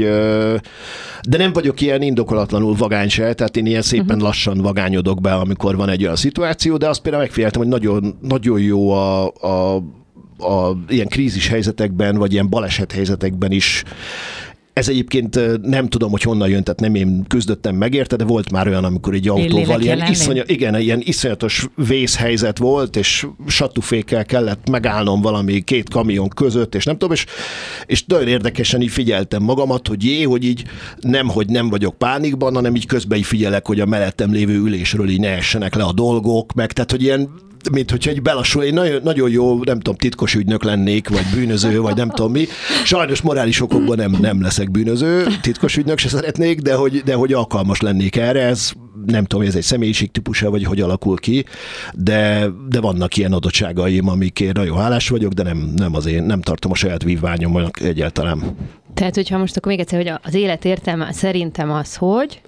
[1.28, 5.76] de nem vagyok ilyen indokolatlanul vagány se, tehát én ilyen szépen lassan vagányodok be, amikor
[5.76, 9.84] van egy olyan szituáció, de azt például megfigyeltem, hogy nagyon, nagyon jó a, a
[10.40, 13.84] a ilyen krízis helyzetekben, vagy ilyen baleset helyzetekben is
[14.78, 18.52] ez egyébként nem tudom, hogy honnan jön, tehát nem én küzdöttem meg érte, de volt
[18.52, 24.70] már olyan, amikor egy autóval ilyen, iszonya, igen, ilyen iszonyatos vészhelyzet volt, és sattufékkel kellett
[24.70, 27.26] megállnom valami két kamion között, és nem tudom, és,
[27.86, 30.64] és nagyon érdekesen így figyeltem magamat, hogy jé, hogy így
[31.00, 35.10] nem, hogy nem vagyok pánikban, hanem így közben így figyelek, hogy a mellettem lévő ülésről
[35.10, 37.30] így ne essenek le a dolgok, meg tehát, hogy ilyen
[37.72, 41.82] mint hogyha egy belassul, én nagyon, nagyon jó, nem tudom, titkos ügynök lennék, vagy bűnöző,
[41.82, 42.46] vagy nem tudom mi.
[42.84, 47.34] Sajnos morális okokban nem, nem leszek bűnöző, titkos ügynök se szeretnék, de hogy, de hogy
[47.34, 48.72] alkalmas lennék erre, ez
[49.06, 51.46] nem tudom, ez egy személyiség típusa, vagy hogy alakul ki,
[51.94, 56.42] de, de vannak ilyen adottságaim, amikért nagyon hálás vagyok, de nem, nem az én, nem
[56.42, 58.56] tartom a saját vívványomnak egyáltalán.
[58.94, 62.42] Tehát, hogyha most akkor még egyszer, hogy az élet értelme szerintem az, hogy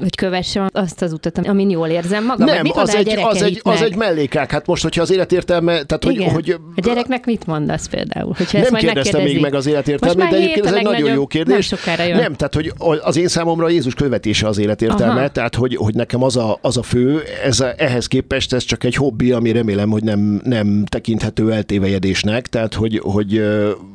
[0.00, 2.46] hogy kövessem azt az utat, amin jól érzem magam.
[2.46, 4.50] Nem, mit az egy, az, egy, az egy mellékák.
[4.50, 6.30] Hát most, hogyha az életértelme, tehát hogy, Igen.
[6.30, 8.34] hogy a gyereknek mit mondasz például?
[8.36, 11.26] Hogyha ezt nem majd kérdeztem még meg az már de egyébként ez egy nagyon jó
[11.26, 11.68] kérdés.
[11.68, 12.16] Nem sokára jön.
[12.16, 15.28] Nem, tehát hogy az én számomra Jézus követése az életértelme, Aha.
[15.28, 18.84] tehát hogy, hogy nekem az a, az a fő, ez a, ehhez képest ez csak
[18.84, 23.42] egy hobbi, ami remélem, hogy nem, nem tekinthető eltévejedésnek, tehát hogy, hogy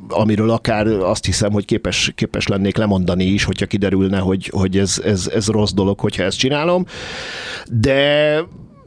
[0.08, 5.00] amiről akár azt hiszem, hogy képes, képes lennék lemondani is, hogyha kiderülne, hogy, hogy ez,
[5.04, 6.86] ez, ez rossz dolog, hogyha ezt csinálom.
[7.70, 8.40] De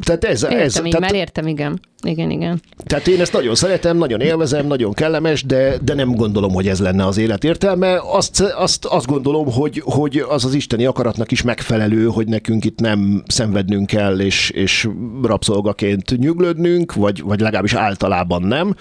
[0.04, 1.80] tehát ez, Értem ez így, tehát, már értem, igen.
[2.02, 2.62] Igen, igen.
[2.84, 6.80] tehát én ezt nagyon szeretem, nagyon élvezem, nagyon kellemes, de, de nem gondolom, hogy ez
[6.80, 8.02] lenne az élet értelme.
[8.14, 12.80] Azt, azt, azt gondolom, hogy, hogy az az isteni akaratnak is megfelelő, hogy nekünk itt
[12.80, 14.90] nem szenvednünk kell, és, és
[15.24, 18.76] rabszolgaként nyüglődnünk, vagy, vagy legalábbis általában nem.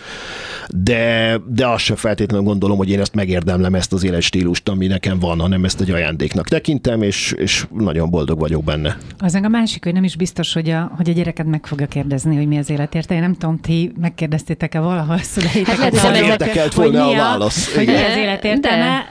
[0.69, 5.19] De, de azt sem feltétlenül gondolom, hogy én ezt megérdemlem, ezt az életstílust, ami nekem
[5.19, 8.99] van, hanem ezt egy ajándéknak tekintem, és, és nagyon boldog vagyok benne.
[9.19, 11.87] Az meg a másik, hogy nem is biztos, hogy a, hogy a gyereked meg fogja
[11.87, 13.23] kérdezni, hogy mi az életértelme.
[13.23, 15.79] Én nem tudom, ti megkérdeztétek-e valaha a szüleiteket?
[15.79, 17.75] Hát lehet, hogy hogy érdekelt hogy volna mi a válasz.
[17.75, 19.05] Hogy mi az életértelme.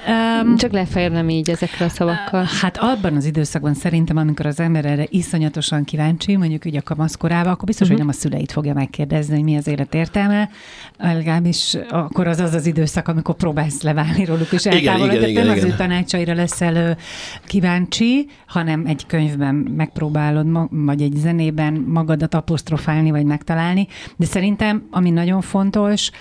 [0.44, 2.48] Um, Csak legfeljebb nem így ezekre a szavakkal.
[2.62, 7.52] Hát abban az időszakban szerintem, amikor az ember erre iszonyatosan kíváncsi, mondjuk így a kamaszkorában,
[7.52, 7.96] akkor biztos, Mhm.
[7.98, 10.50] hogy nem a szüleit fogja megkérdezni, hogy mi az élet értelme.
[11.00, 15.32] Legalábbis akkor az az az időszak, amikor próbálsz leválni róluk, és eltávolodni.
[15.34, 16.98] nem az ő tanácsaira leszel
[17.46, 23.88] kíváncsi, hanem egy könyvben megpróbálod, vagy egy zenében magadat apostrofálni, vagy megtalálni.
[24.16, 26.12] De szerintem, ami nagyon fontos,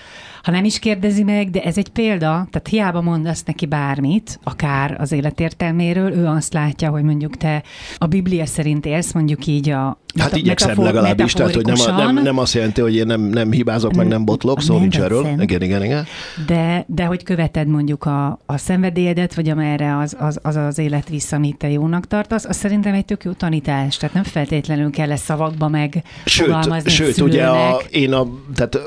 [0.47, 4.95] ha nem is kérdezi meg, de ez egy példa, tehát hiába mondasz neki bármit, akár
[4.99, 7.63] az életértelméről, ő azt látja, hogy mondjuk te
[7.97, 12.37] a Biblia szerint élsz, mondjuk így a Hát igyekszem legalábbis, tehát hogy nem, nem, nem
[12.37, 15.27] azt jelenti, hogy én nem, nem hibázok, meg nem botlok, szó nincs erről.
[15.39, 16.05] Igen, igen, igen.
[16.45, 21.09] de, de hogy követed mondjuk a, a szenvedélyedet, vagy amerre az, az, az az élet
[21.09, 25.11] vissza, amit te jónak tartasz, az szerintem egy tök jó tanítás, tehát nem feltétlenül kell
[25.11, 28.79] ezt szavakba meg Sőt, sőt ugye a, én a, tehát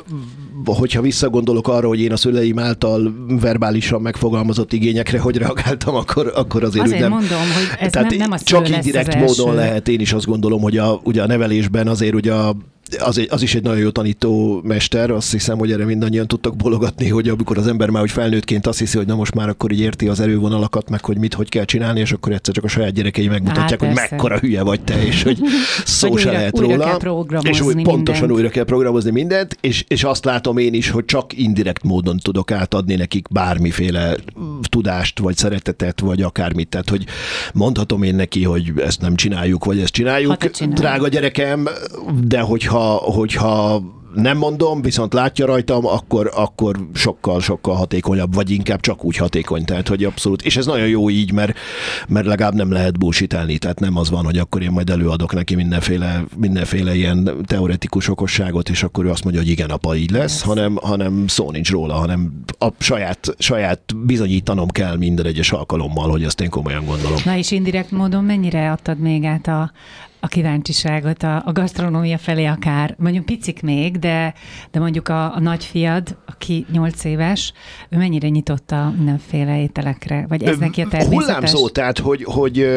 [0.64, 6.64] hogyha visszagondolok arra, hogy én a szüleim által verbálisan megfogalmazott igényekre hogy reagáltam, akkor, akkor
[6.64, 9.24] azért, Azért nem, mondom, hogy ez tehát nem, nem a csak indirekt első.
[9.24, 12.56] módon lehet, én is azt gondolom, hogy a, ugye a nevelésben azért ugye a
[12.98, 16.56] az, egy, az is egy nagyon jó tanító mester, azt hiszem, hogy erre mindannyian tudtak
[16.56, 19.72] bologatni, hogy amikor az ember már hogy felnőttként azt hiszi, hogy na most már akkor
[19.72, 22.68] így érti az erővonalakat, meg hogy mit, hogy kell csinálni, és akkor egyszer csak a
[22.68, 24.08] saját gyerekei megmutatják, Hát hogy persze.
[24.10, 25.38] mekkora hülye vagy te, és hogy
[25.84, 27.40] szó Hogy se újra- lehet újra róla.
[27.40, 27.86] kell és úgy mindent.
[27.96, 32.16] pontosan újra kell programozni mindent, és, és azt látom én is, hogy csak indirekt módon
[32.18, 34.14] tudok átadni nekik bármiféle
[34.68, 36.68] tudást, vagy szeretetet, vagy akármit.
[36.68, 37.04] Tehát, hogy
[37.54, 40.78] mondhatom én neki, hogy ezt nem csináljuk, vagy ezt csináljuk, te csinálod.
[40.78, 41.68] drága gyerekem,
[42.26, 43.82] de hogyha, hogyha
[44.14, 49.64] nem mondom, viszont látja rajtam, akkor, akkor sokkal, sokkal hatékonyabb, vagy inkább csak úgy hatékony.
[49.64, 51.58] Tehát, hogy abszolút, és ez nagyon jó így, mert,
[52.08, 55.54] mert legalább nem lehet bullshitelni, tehát nem az van, hogy akkor én majd előadok neki
[55.54, 60.42] mindenféle, mindenféle ilyen teoretikus okosságot, és akkor ő azt mondja, hogy igen, apa, így lesz,
[60.42, 66.22] hanem, hanem szó nincs róla, hanem a saját, saját bizonyítanom kell minden egyes alkalommal, hogy
[66.22, 67.18] ezt én komolyan gondolom.
[67.24, 69.72] Na és indirekt módon mennyire adtad még át a,
[70.20, 74.34] a kíváncsiságot a, a gasztronómia felé akár, mondjuk picik még, de,
[74.70, 77.52] de mondjuk a, a nagyfiad, aki nyolc éves,
[77.88, 81.26] ő mennyire nyitotta mindenféle ételekre, vagy ez neki a természetes?
[81.26, 82.68] Hullámzó, tehát hogy, hogy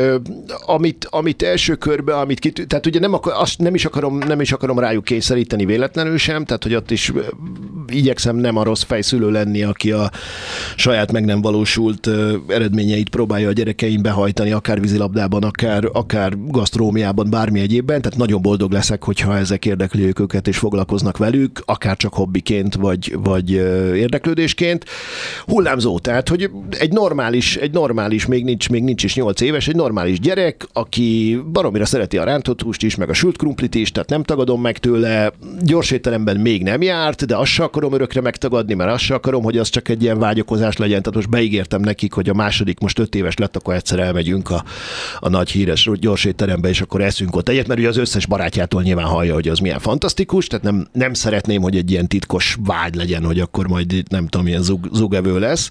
[0.66, 4.42] amit, amit első körben, amit kit, tehát ugye nem, akar, azt nem, is akarom, nem
[4.42, 7.12] is akarom rájuk kényszeríteni véletlenül sem, tehát hogy ott is
[7.94, 10.12] igyekszem nem a rossz fejszülő lenni, aki a
[10.76, 12.10] saját meg nem valósult
[12.48, 18.72] eredményeit próbálja a gyerekeim behajtani, akár vízilabdában, akár, akár gasztrómiában, bármi egyébben, tehát nagyon boldog
[18.72, 23.52] leszek, hogyha ezek érdekli őket és foglalkoznak velük, akár csak hobbiként, vagy, vagy
[23.96, 24.86] érdeklődésként.
[25.46, 29.76] Hullámzó, tehát, hogy egy normális, egy normális, még nincs, még nincs is 8 éves, egy
[29.76, 34.10] normális gyerek, aki baromira szereti a rántott húst is, meg a sült krumplit is, tehát
[34.10, 35.32] nem tagadom meg tőle,
[35.62, 39.44] gyors étteremben még nem járt, de azt se akarom örökre megtagadni, mert azt se akarom,
[39.44, 41.02] hogy az csak egy ilyen vágyakozás legyen.
[41.02, 44.64] Tehát most beígértem nekik, hogy a második most öt éves lett, akkor egyszer elmegyünk a,
[45.20, 48.82] a nagy híres gyors étterembe, és akkor eszünk ott egyet, mert ugye az összes barátjától
[48.82, 52.96] nyilván hallja, hogy az milyen fantasztikus, tehát nem, nem szeretném, hogy egy ilyen titkos vágy
[52.96, 55.70] legyen, hogy akkor majd nem tudom, milyen zug, zugevő lesz.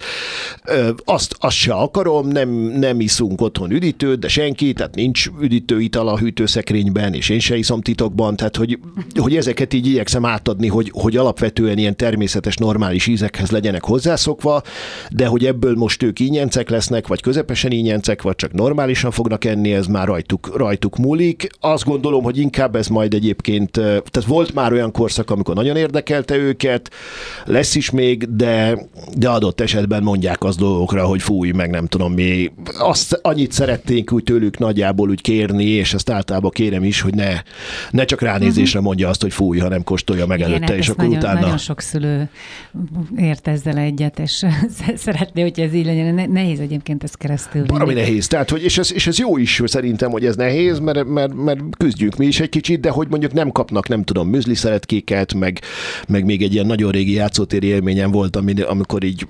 [1.04, 2.48] Azt, azt se akarom, nem,
[2.78, 7.56] nem iszunk otthon üdítőt, de senki, tehát nincs üdítő ital a hűtőszekrényben, és én se
[7.56, 8.78] iszom titokban, tehát hogy,
[9.14, 14.62] hogy ezeket így igyekszem átadni, hogy, hogy alapvetően ilyen természetes, normális ízekhez legyenek hozzászokva,
[15.10, 19.72] de hogy ebből most ők ínyencek lesznek, vagy közepesen ínyencek, vagy csak normálisan fognak enni,
[19.72, 24.72] ez már rajtuk, rajtuk múlik azt gondolom, hogy inkább ez majd egyébként, tehát volt már
[24.72, 26.90] olyan korszak, amikor nagyon érdekelte őket,
[27.44, 28.78] lesz is még, de,
[29.16, 32.52] de adott esetben mondják az dolgokra, hogy fúj, meg nem tudom mi.
[32.78, 37.32] Azt annyit szeretnénk úgy tőlük nagyjából úgy kérni, és ezt általában kérem is, hogy ne,
[37.90, 38.86] ne csak ránézésre mhm.
[38.86, 41.40] mondja azt, hogy fúj, hanem kóstolja meg Igen, előtte, hát és akkor nagyon, utána...
[41.40, 42.28] Nagyon sok szülő
[43.16, 44.46] ért ezzel egyet, és
[44.96, 46.30] szeretné, hogy ez így legyen.
[46.30, 47.66] Nehéz egyébként ezt keresztül.
[47.66, 48.26] Valami nehéz.
[48.26, 51.76] Tehát, hogy, és, ez, és ez jó is szerintem, hogy ez nehéz, mert, mert mert,
[51.76, 55.60] küzdjünk mi is egy kicsit, de hogy mondjuk nem kapnak, nem tudom, műzli szeretkéket, meg,
[56.08, 58.36] meg még egy ilyen nagyon régi játszótéri élményem volt,
[58.66, 59.26] amikor így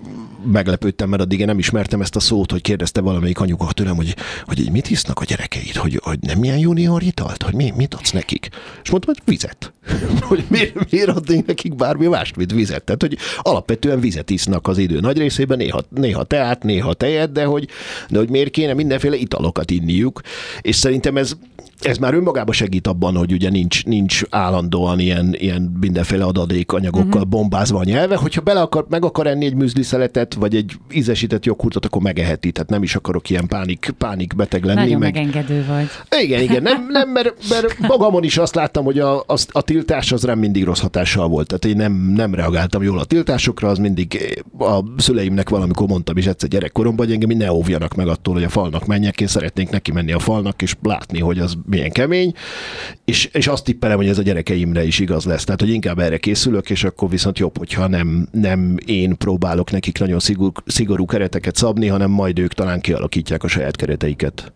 [0.53, 4.17] meglepődtem, mert addig én nem ismertem ezt a szót, hogy kérdezte valamelyik anyuka tőlem, hogy,
[4.45, 7.95] hogy így mit isznak a gyerekeid, hogy, hogy nem ilyen junior italt, hogy mi, mit
[7.95, 8.49] adsz nekik?
[8.83, 9.73] És mondtam, hogy vizet.
[10.29, 12.85] hogy miért, miért adnék nekik bármi mást, mint vizet?
[12.85, 17.45] Tehát, hogy alapvetően vizet isznak az idő nagy részében, néha, néha teát, néha tejet, de
[17.45, 17.69] hogy,
[18.09, 20.21] de hogy miért kéne mindenféle italokat inniuk.
[20.61, 21.37] És szerintem ez,
[21.85, 27.29] ez már önmagában segít abban, hogy ugye nincs, nincs állandóan ilyen, ilyen mindenféle adalékanyagokkal uh-huh.
[27.29, 31.85] bombázva a nyelve, hogyha bele akar, meg akar enni egy műzliszeletet, vagy egy ízesített joghurtot,
[31.85, 34.81] akkor megeheti, tehát nem is akarok ilyen pánik, pánik beteg lenni.
[34.81, 35.15] Nagyon meg...
[35.15, 36.21] megengedő vagy.
[36.23, 40.13] Igen, igen, nem, nem mert, mert magamon is azt láttam, hogy a, a, a tiltás
[40.13, 43.79] az nem mindig rossz hatással volt, tehát én nem, nem reagáltam jól a tiltásokra, az
[43.79, 48.45] mindig a szüleimnek valamikor mondtam is egyszer gyerekkoromban, hogy engem ne óvjanak meg attól, hogy
[48.45, 52.35] a falnak menjek, én szeretnénk neki menni a falnak, és látni, hogy az milyen kemény,
[53.05, 55.45] és, és azt tippelem, hogy ez a gyerekeimre is igaz lesz.
[55.45, 59.99] Tehát, hogy inkább erre készülök, és akkor viszont jobb, hogyha nem, nem én próbálok nekik
[59.99, 64.53] nagyon szigorú, szigorú kereteket szabni, hanem majd ők talán kialakítják a saját kereteiket.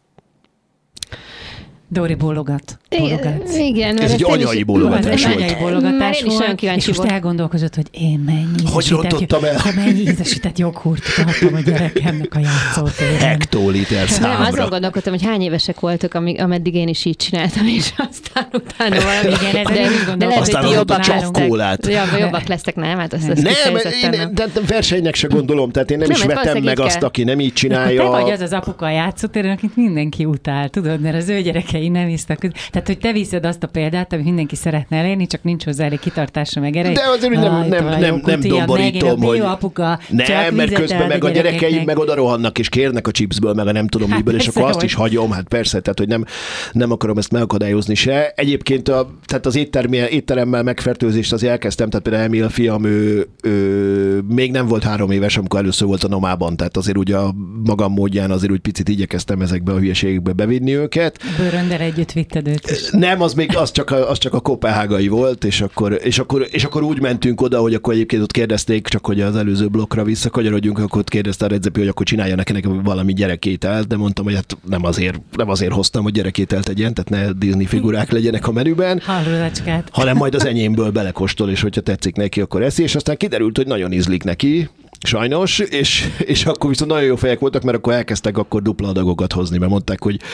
[1.89, 2.79] Dori bólogat.
[2.99, 3.49] Bólogat.
[3.59, 4.01] Igen.
[4.01, 5.37] Ez egy anyai bólogatás volt.
[5.37, 9.59] Anyai bólogatás én is olyan kíváncsi és most elgondolkozott, hogy én mennyi Hogy rontottam el?
[9.59, 13.19] Ha mennyi ízesített joghurtot adtam a gyerekemnek a játszótéren.
[13.19, 14.39] Hektoliter számra.
[14.39, 18.49] Nem, azon gondolkodtam, hogy hány évesek voltak, amíg, ameddig én is így csináltam, és aztán
[18.53, 19.37] utána valami.
[19.41, 21.87] Igen, ez de, de lehet, aztán hogy jobbak csak kólát.
[21.87, 22.99] Jobbak, jobbak lesztek, nem?
[22.99, 26.63] Hát azt, azt nem, én, de versenynek se gondolom, tehát én nem, nem is vetem
[26.63, 28.03] meg azt, aki nem így csinálja.
[28.03, 31.41] Te vagy az az apuka a játszótéren, akit mindenki utál, tudod, mert az ő
[31.77, 32.39] gyerekei nem isztak
[32.71, 35.99] tehát, hogy te viszed azt a példát, amit mindenki szeretne elérni, csak nincs hozzá elég
[35.99, 36.93] kitartása meg erre.
[36.93, 39.39] De azért, hogy nem, nem, nem, nem domborítom, hogy...
[39.39, 43.67] apuka, nem, mert közben meg a gyerekeim meg oda rohannak, és kérnek a chipsből, meg
[43.67, 46.25] a nem tudom hát miből, és akkor azt is hagyom, hát persze, tehát, hogy nem,
[46.73, 48.33] nem akarom ezt megakadályozni se.
[48.37, 54.21] Egyébként a, tehát az étteremmel, étteremmel megfertőzést az elkezdtem, tehát például Emil fiam, ő, ő,
[54.29, 57.93] még nem volt három éves, amikor először volt a nomában, tehát azért ugye a magam
[57.93, 61.19] módján azért úgy picit igyekeztem ezekbe a hülyeségekbe bevinni őket.
[61.39, 62.91] Bőrön Sándor együtt vitted őt is.
[62.91, 66.47] Nem, az még az csak a, az csak a kopenhágai volt, és akkor, és, akkor,
[66.51, 70.05] és akkor úgy mentünk oda, hogy akkor egyébként ott kérdezték, csak hogy az előző blokkra
[70.05, 74.35] visszakanyarodjunk, akkor ott kérdezte a Redzepi, hogy akkor csinálja nekem valami gyerekételt, de mondtam, hogy
[74.35, 78.53] hát nem azért, nem azért hoztam, hogy gyerekételt tegyen, tehát ne Disney figurák legyenek a
[78.53, 79.03] menüben,
[79.91, 83.67] hanem majd az enyémből belekostol, és hogyha tetszik neki, akkor eszi, és aztán kiderült, hogy
[83.67, 84.69] nagyon ízlik neki,
[85.01, 89.33] sajnos, és, és akkor viszont nagyon jó fejek voltak, mert akkor elkezdtek akkor dupla adagokat
[89.33, 90.25] hozni, mert mondták, hogy oké,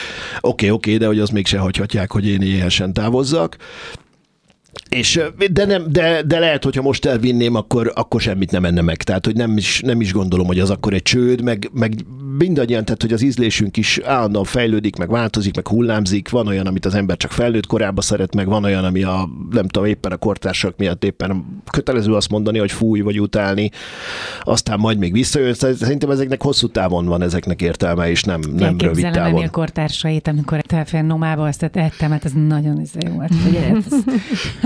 [0.40, 3.56] okay, oké, okay, de hogy az mégse hagyhatják, hogy én éhesen távozzak.
[4.88, 5.20] És,
[5.50, 8.96] de, nem, de, de lehet, hogyha most elvinném, akkor, akkor semmit nem enne meg.
[8.96, 11.94] Tehát, hogy nem is, nem is gondolom, hogy az akkor egy csőd, meg, meg
[12.38, 16.28] mindannyian, tehát, hogy az ízlésünk is állandóan fejlődik, meg változik, meg hullámzik.
[16.28, 19.68] Van olyan, amit az ember csak felnőtt korában szeret, meg van olyan, ami a, nem
[19.68, 23.70] tudom, éppen a kortársak miatt éppen kötelező azt mondani, hogy fúj vagy utálni,
[24.40, 25.54] aztán majd még visszajön.
[25.54, 29.16] Szerintem ezeknek hosszú távon van ezeknek értelme, és nem, nem rövid távon.
[29.16, 33.32] Elképzelem kortársait, amikor te nomába azt ettem, hát ez nagyon izé volt.
[33.48, 33.84] Ugye, ez...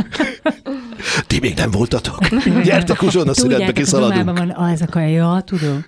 [1.26, 2.28] Ti még nem voltatok?
[2.64, 4.38] Gyertek uzsonna szünetbe, kiszaladunk.
[4.38, 5.84] van, ah, ezek a ja, tudom.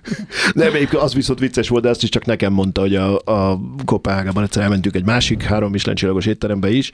[0.53, 4.43] Nem, az viszont vicces volt, de azt is csak nekem mondta, hogy a, a Kopenhágában
[4.43, 6.91] egyszer elmentünk egy másik három Michelin étterembe is,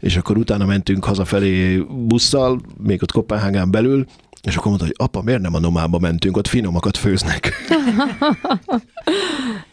[0.00, 4.06] és akkor utána mentünk hazafelé busszal, még ott Kopenhágán belül,
[4.42, 7.52] és akkor mondta, hogy apa, miért nem a nomába mentünk, ott finomakat főznek.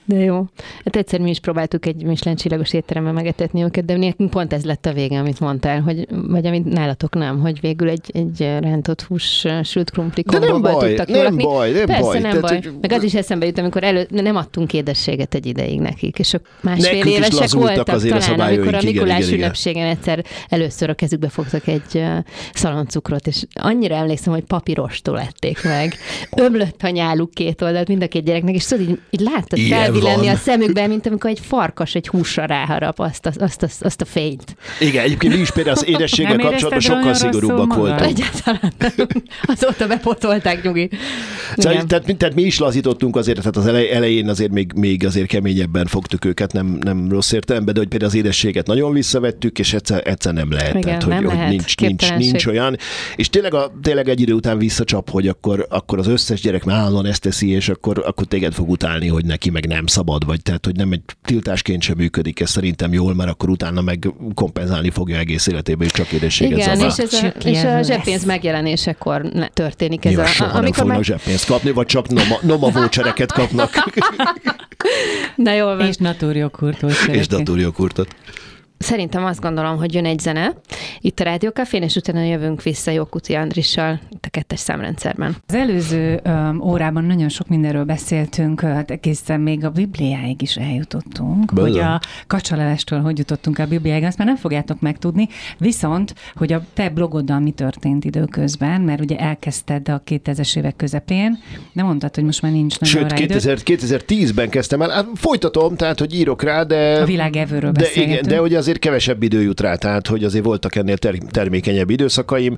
[0.06, 0.45] De jó.
[0.84, 4.66] Hát egyszer mi is próbáltuk egy Michelin csillagos étteremben megetetni őket, de nekünk pont ez
[4.66, 9.01] lett a vége, amit mondtál, hogy, vagy amit nálatok nem, hogy végül egy, egy rántott
[9.01, 11.43] hús sült krumpli kombóval tudtak nem lakni.
[11.43, 12.20] baj, nem Persze, baj.
[12.20, 12.62] nem Tehát, baj.
[12.62, 12.72] hogy...
[12.82, 16.45] Meg az is eszembe jut, amikor elő, nem adtunk édességet egy ideig nekik, és ők
[16.62, 21.30] másfél Nekünk évesek voltak talán, a amikor a Mikulás igen, ünnepségen egyszer először a kezükbe
[21.30, 22.04] fogtak egy
[22.54, 25.95] szaloncukrot, és annyira emlékszem, hogy papírostól ették meg.
[26.38, 29.60] Ömlött a nyáluk két oldalt mind a két gyereknek, és tudod, így, így láttad
[30.02, 34.02] felvillenni a szemükben, mint amikor egy farkas egy húsra ráharap azt a, azt a, azt
[34.02, 34.56] a fényt.
[34.80, 38.02] Igen, egyébként mi is például az édességgel kapcsolatban sokkal szigorúbbak voltunk.
[38.02, 38.74] Egyáltalán
[39.41, 40.89] Azóta bepotolták nyugi.
[41.58, 45.86] Szóval, tehát, tehát, mi is lazítottunk azért, tehát az elején azért még, még azért keményebben
[45.86, 50.02] fogtuk őket, nem, nem rossz értelemben, de hogy például az édességet nagyon visszavettük, és egyszer,
[50.06, 50.76] egyszer nem lehet.
[50.76, 51.48] Igen, tehát, nem hogy, lehet.
[51.48, 52.78] hogy nincs, nincs, nincs, olyan.
[53.16, 56.78] És tényleg, a, tényleg egy idő után visszacsap, hogy akkor, akkor az összes gyerek már
[56.78, 60.42] állandóan ezt teszi, és akkor, akkor téged fog utálni, hogy neki meg nem szabad, vagy
[60.42, 64.90] tehát, hogy nem egy tiltásként sem működik, ez szerintem jól, mert akkor utána meg kompenzálni
[64.90, 66.92] fogja egész életében, és csak édességet Igen, zabál.
[66.92, 70.26] és, ez a, és a zseppénz megjelenésekor történik ez ja, a...
[70.26, 71.04] soha amikor nem fognak meg...
[71.04, 73.72] zseppénzt kapni, vagy csak noma, noma vouchereket kapnak.
[75.36, 75.88] Na jól van.
[75.88, 76.94] És natúrjoghurtot.
[77.12, 78.16] És natúrjoghurtot.
[78.84, 80.54] Szerintem azt gondolom, hogy jön egy zene
[81.00, 85.36] itt a Rádiókafén, és utána jövünk vissza Jokuti Andrissal itt a kettes számrendszerben.
[85.48, 91.54] Az előző um, órában nagyon sok mindenről beszéltünk, hát egészen még a Bibliáig is eljutottunk,
[91.54, 91.68] Bele.
[91.68, 95.28] hogy a kacsalevestől hogy jutottunk a Bibliáig, azt már nem fogjátok megtudni,
[95.58, 101.38] viszont, hogy a te blogoddal mi történt időközben, mert ugye elkezdted a 2000-es évek közepén,
[101.74, 105.76] de mondtad, hogy most már nincs nagyon Sőt, rá 2000, 2010-ben kezdtem el, hát folytatom,
[105.76, 107.02] tehát, hogy írok rá, de...
[107.02, 108.26] A világevőről de, beszélgetünk.
[108.26, 111.89] igen, de hogy azért kevesebb idő jut rá, tehát hogy azért voltak ennél ter- termékenyebb
[111.89, 112.55] időszakaim.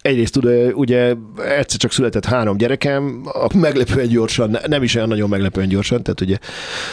[0.00, 1.14] Egyrészt ugye, ugye
[1.58, 6.20] egyszer csak született három gyerekem, a meglepően gyorsan, nem is olyan nagyon meglepően gyorsan, tehát
[6.20, 6.38] ugye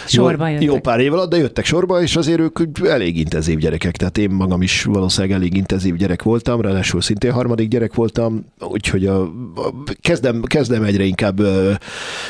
[0.06, 0.68] Sorba jó, jöttek.
[0.68, 4.30] jó pár év alatt, de jöttek sorba, és azért ők elég intenzív gyerekek, tehát én
[4.30, 9.74] magam is valószínűleg elég intenzív gyerek voltam, ráadásul szintén harmadik gyerek voltam, úgyhogy a, a,
[10.02, 11.72] kezdem, kezdem egyre inkább ö,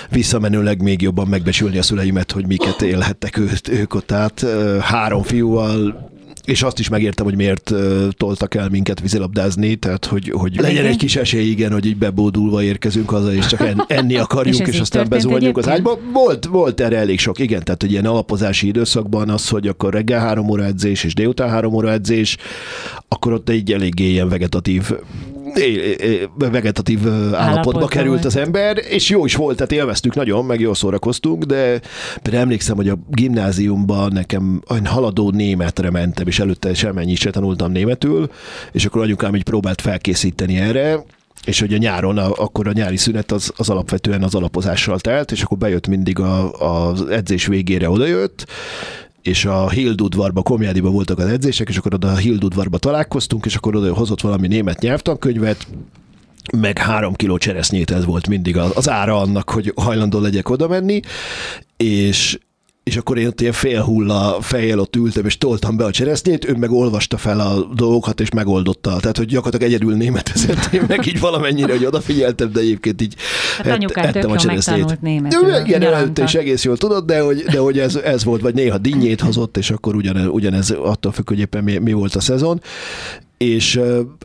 [0.09, 4.45] visszamenőleg még jobban megbecsülni a szüleimet, hogy miket élhettek ő, ők ott át.
[4.79, 6.11] Három fiúval
[6.45, 10.85] és azt is megértem, hogy miért uh, toltak el minket vízilabdázni, tehát hogy, hogy legyen
[10.85, 14.61] egy kis esély, igen, hogy így bebódulva érkezünk haza, és csak en, enni És akarjunk,
[14.61, 15.99] ez és, így aztán történt bezuhanjunk az ágyba.
[16.13, 20.19] Volt, volt erre elég sok, igen, tehát hogy ilyen alapozási időszakban az, hogy akkor reggel
[20.19, 22.37] három óra edzés, és délután három óra edzés,
[23.07, 24.91] akkor ott egy eléggé ilyen vegetatív
[26.35, 28.25] vegetatív állapotba Állapotban került volt.
[28.25, 31.81] az ember, és jó is volt, tehát élveztük nagyon, meg jól szórakoztunk, de
[32.21, 37.71] például emlékszem, hogy a gimnáziumban nekem olyan haladó németre mentem, és előtte semennyi se tanultam
[37.71, 38.29] németül,
[38.71, 41.03] és akkor anyukám így próbált felkészíteni erre,
[41.45, 45.31] és hogy a nyáron, a, akkor a nyári szünet az, az alapvetően az alapozással telt,
[45.31, 48.45] és akkor bejött mindig a, az edzés végére odajött,
[49.23, 53.75] és a Hildudvarba, Komjádiba voltak az edzések, és akkor oda a Hildudvarba találkoztunk, és akkor
[53.75, 55.67] oda hozott valami német nyelvtankönyvet,
[56.57, 60.99] meg három kiló cseresznyét ez volt mindig az, ára annak, hogy hajlandó legyek oda menni,
[61.77, 62.39] és
[62.83, 66.55] és akkor én ott ilyen félhulla fejjel ott ültem, és toltam be a cseresznyét, ő
[66.55, 68.97] meg olvasta fel a dolgokat, és megoldotta.
[68.99, 73.15] Tehát, hogy gyakorlatilag egyedül németezett, én meg így valamennyire, hogy odafigyeltem, de egyébként így
[73.57, 75.49] Hát jól megtanult németül.
[75.49, 78.53] Ő, igen, előtte is egész jól tudod, de hogy, de hogy ez, ez volt, vagy
[78.53, 82.19] néha dinnyét hozott, és akkor ugyanez, ugyanez attól függ, hogy éppen mi, mi volt a
[82.19, 82.61] szezon.
[83.43, 83.79] És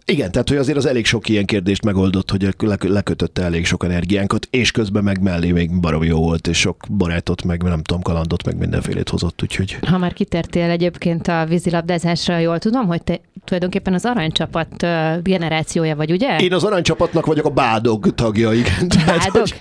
[0.05, 3.85] igen, tehát hogy azért az elég sok ilyen kérdést megoldott, hogy le- lekötötte elég sok
[3.85, 8.03] energiánkat, és közben meg mellé még baromi jó volt, és sok barátot, meg nem tudom,
[8.03, 13.21] kalandot, meg mindenfélét hozott, úgyhogy Ha már kitértél egyébként a vízilabdázásra, jól tudom, hogy te
[13.45, 14.87] tulajdonképpen az aranycsapat
[15.23, 16.39] generációja vagy, ugye?
[16.39, 18.89] én az aranycsapatnak vagyok a bádog tagja, igen.
[19.05, 19.33] Tehát, Bádog?
[19.35, 19.55] hogy,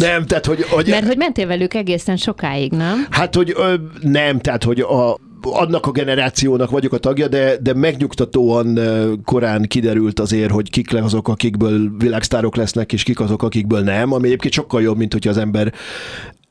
[0.00, 3.06] nem, tehát hogy, hogy Mert hogy mentél velük egészen sokáig, nem?
[3.10, 7.74] Hát, hogy ö, nem, tehát, hogy a, annak a generációnak vagyok a tagja, de, de
[7.74, 8.78] megnyugtatóan
[9.24, 14.12] korán kiderült azért, hogy kik le azok, akikből világsztárok lesznek, és kik azok, akikből nem,
[14.12, 15.72] ami egyébként sokkal jobb, mint hogyha az ember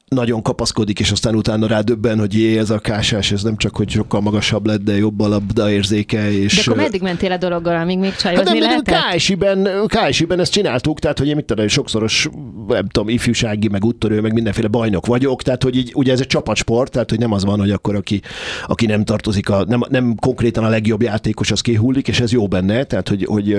[0.10, 3.90] nagyon kapaszkodik, és aztán utána rádöbben, hogy jé, ez a kásás, ez nem csak, hogy
[3.90, 6.56] sokkal magasabb lett, de jobb a labda érzéke, és...
[6.56, 9.16] De akkor meddig mentél a dologgal, amíg még Hát csajozni nem, lehetett?
[9.16, 12.30] KSI-ben, KSI-ben ezt csináltuk, tehát hogy én mit tudom, sokszoros,
[12.68, 16.28] nem tudom, ifjúsági, meg úttörő, meg mindenféle bajnok vagyok, tehát hogy így, ugye ez egy
[16.28, 18.22] csapatsport, tehát hogy nem az van, hogy akkor aki,
[18.68, 22.48] aki nem tartozik, a, nem, nem konkrétan a legjobb játékos, az kihullik, és ez jó
[22.48, 23.58] benne, tehát hogy, hogy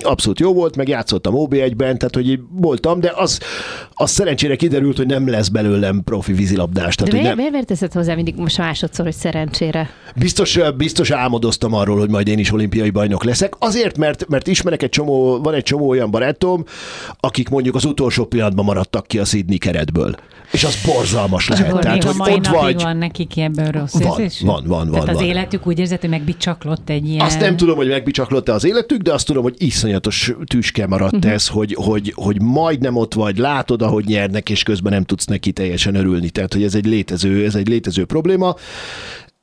[0.00, 3.40] abszolút jó volt, meg játszottam OB1-ben, tehát hogy voltam, de az,
[3.92, 6.96] az szerencsére kiderült, hogy nem lesz belőlem profi vízilabdás.
[6.96, 9.90] De Tehát, miért, nem, miért teszed hozzá mindig most másodszor, hogy szerencsére?
[10.16, 13.54] Biztos, biztos álmodoztam arról, hogy majd én is olimpiai bajnok leszek.
[13.58, 16.64] Azért, mert, mert ismerek egy csomó, van egy csomó olyan barátom,
[17.20, 20.14] akik mondjuk az utolsó pillanatban maradtak ki a Sydney keretből.
[20.52, 21.68] És az borzalmas lehet.
[21.68, 24.46] Akkor Tehát, hogy mai ott vagy, van nekik ebből rossz Van, érzésük?
[24.46, 25.24] van, van, van, Tehát az van.
[25.24, 27.24] életük úgy érzett, hogy megbicsaklott egy ilyen...
[27.24, 31.32] Azt nem tudom, hogy megbicsaklott-e az életük, de azt tudom, hogy iszonyatos tüske maradt uh-huh.
[31.32, 35.52] ez, hogy, hogy, hogy majdnem ott vagy, látod, ahogy nyernek, és közben nem tudsz neki
[35.60, 36.30] teljesen örülni.
[36.30, 38.56] Tehát, hogy ez egy létező, ez egy létező probléma.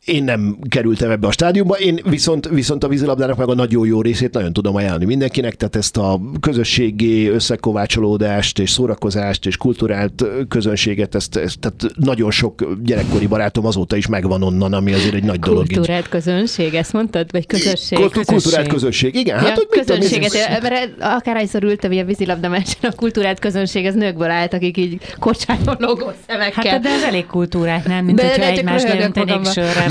[0.08, 4.02] Én nem kerültem ebbe a stádiumba, én viszont, viszont a vízilabdának meg a nagyon jó
[4.02, 11.16] részét nagyon tudom ajánlani mindenkinek, tehát ezt a közösségi összekovácsolódást és szórakozást és kulturált közönséget,
[11.16, 15.40] ezt, ezt tehát nagyon sok gyerekkori barátom azóta is megvan onnan, ami azért egy nagy
[15.40, 15.64] dolog.
[15.64, 15.74] így.
[15.74, 17.32] Kultúrált közönség, ezt mondtad?
[17.32, 17.98] Vagy közösség?
[18.00, 19.38] Kultú- Kulturált közösség, igen.
[19.38, 23.40] Hát, ja, hogy mit tudom, közönséget, ez- mert akárhányszor ültem ilyen vízilabda meccsen, a kultúrált
[23.40, 26.72] közönség, az nőkből állt, akik így kocsányon logó szemekkel.
[26.72, 28.06] Hát de ez elég kultúrát, nem?
[28.06, 29.36] Mint De- hogyha egymást röhögök leöntenék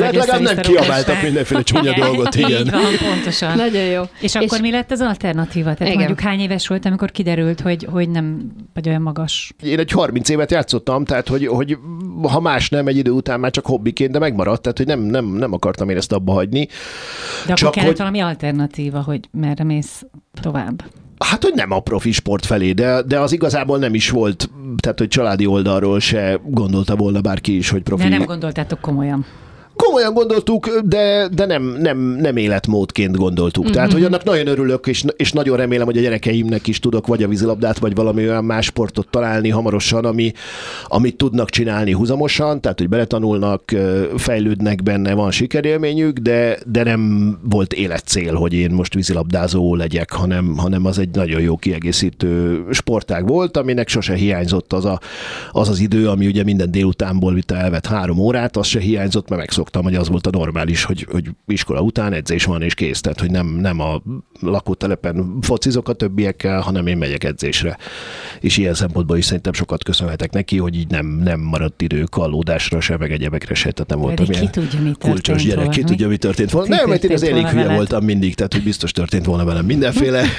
[0.07, 2.51] hát legalább nem kiabáltak mindenféle csúnya dolgot, igen.
[2.65, 2.83] Így van,
[3.13, 3.57] pontosan.
[3.57, 4.03] Nagyon jó.
[4.21, 5.75] És akkor mi lett az alternatíva?
[5.75, 5.97] Tehát Igen.
[5.97, 9.53] mondjuk hány éves volt, amikor kiderült, hogy, hogy nem vagy olyan magas?
[9.63, 11.77] Én egy 30 évet játszottam, tehát hogy, hogy
[12.23, 15.25] ha más nem, egy idő után már csak hobbiként, de megmaradt, tehát hogy nem, nem,
[15.27, 16.67] nem akartam én ezt abba hagyni.
[16.67, 16.73] De
[17.43, 20.03] akkor Csak kellett hogy- valami alternatíva, hogy merre mész
[20.41, 20.85] tovább.
[21.19, 24.99] Hát, hogy nem a profi sport felé, de, de az igazából nem is volt, tehát
[24.99, 28.03] hogy családi oldalról se gondolta volna bárki is, hogy profi.
[28.03, 29.25] De nem gondoltátok komolyan.
[29.77, 33.65] Komolyan gondoltuk, de, de nem, nem, nem életmódként gondoltuk.
[33.65, 33.73] Mm-hmm.
[33.73, 37.23] Tehát, hogy annak nagyon örülök, és, és nagyon remélem, hogy a gyerekeimnek is tudok vagy
[37.23, 40.33] a vízilabdát, vagy valami olyan más sportot találni hamarosan, ami,
[40.85, 43.63] amit tudnak csinálni húzamosan, tehát, hogy beletanulnak,
[44.17, 50.57] fejlődnek benne, van sikerélményük, de, de nem volt életcél, hogy én most vízilabdázó legyek, hanem,
[50.57, 55.01] hanem az egy nagyon jó kiegészítő sportág volt, aminek sose hiányzott az a,
[55.51, 59.43] az, az idő, ami ugye minden délutánból vita elvett három órát, az se hiányzott, mert
[59.67, 63.21] megszoktam, hogy az volt a normális, hogy, hogy iskola után edzés van és kész, tehát
[63.21, 64.03] hogy nem, nem a
[64.41, 67.77] lakótelepen focizok a többiekkel, hanem én megyek edzésre.
[68.41, 72.81] És ilyen szempontból is szerintem sokat köszönhetek neki, hogy így nem, nem maradt idő kallódásra
[72.81, 75.65] se, meg egyebekre se, tehát nem voltam Pedig ki ilyen tudja, mi kulcsos történt gyerek,
[75.65, 76.77] volna, ki tudja, mi történt volna.
[76.77, 80.25] Nem, mert én az elég hülye voltam mindig, tehát hogy biztos történt volna velem mindenféle.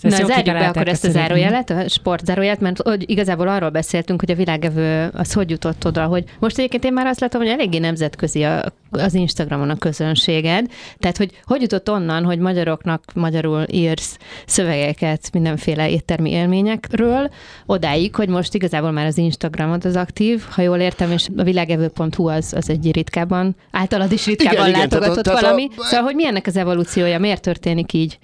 [0.00, 4.30] Na, zárjuk be akkor ezt a zárójelet, a sportzárójelet, mert hogy igazából arról beszéltünk, hogy
[4.30, 7.78] a világevő az hogy jutott oda, hogy most egyébként én már azt látom, hogy eléggé
[8.04, 10.66] nemzetközi a, az Instagramon a közönséged,
[10.98, 17.30] tehát hogy hogy jutott onnan, hogy magyaroknak magyarul írsz szövegeket mindenféle éttermi élményekről,
[17.66, 22.28] odáig, hogy most igazából már az Instagramod az aktív, ha jól értem, és a világevő.hu
[22.28, 25.68] az, az egy ritkában, általad is ritkában Igen, igen, tehát látogatott tehát a- valami.
[25.78, 28.18] Szóval, hogy mi ennek az evolúciója, miért történik így?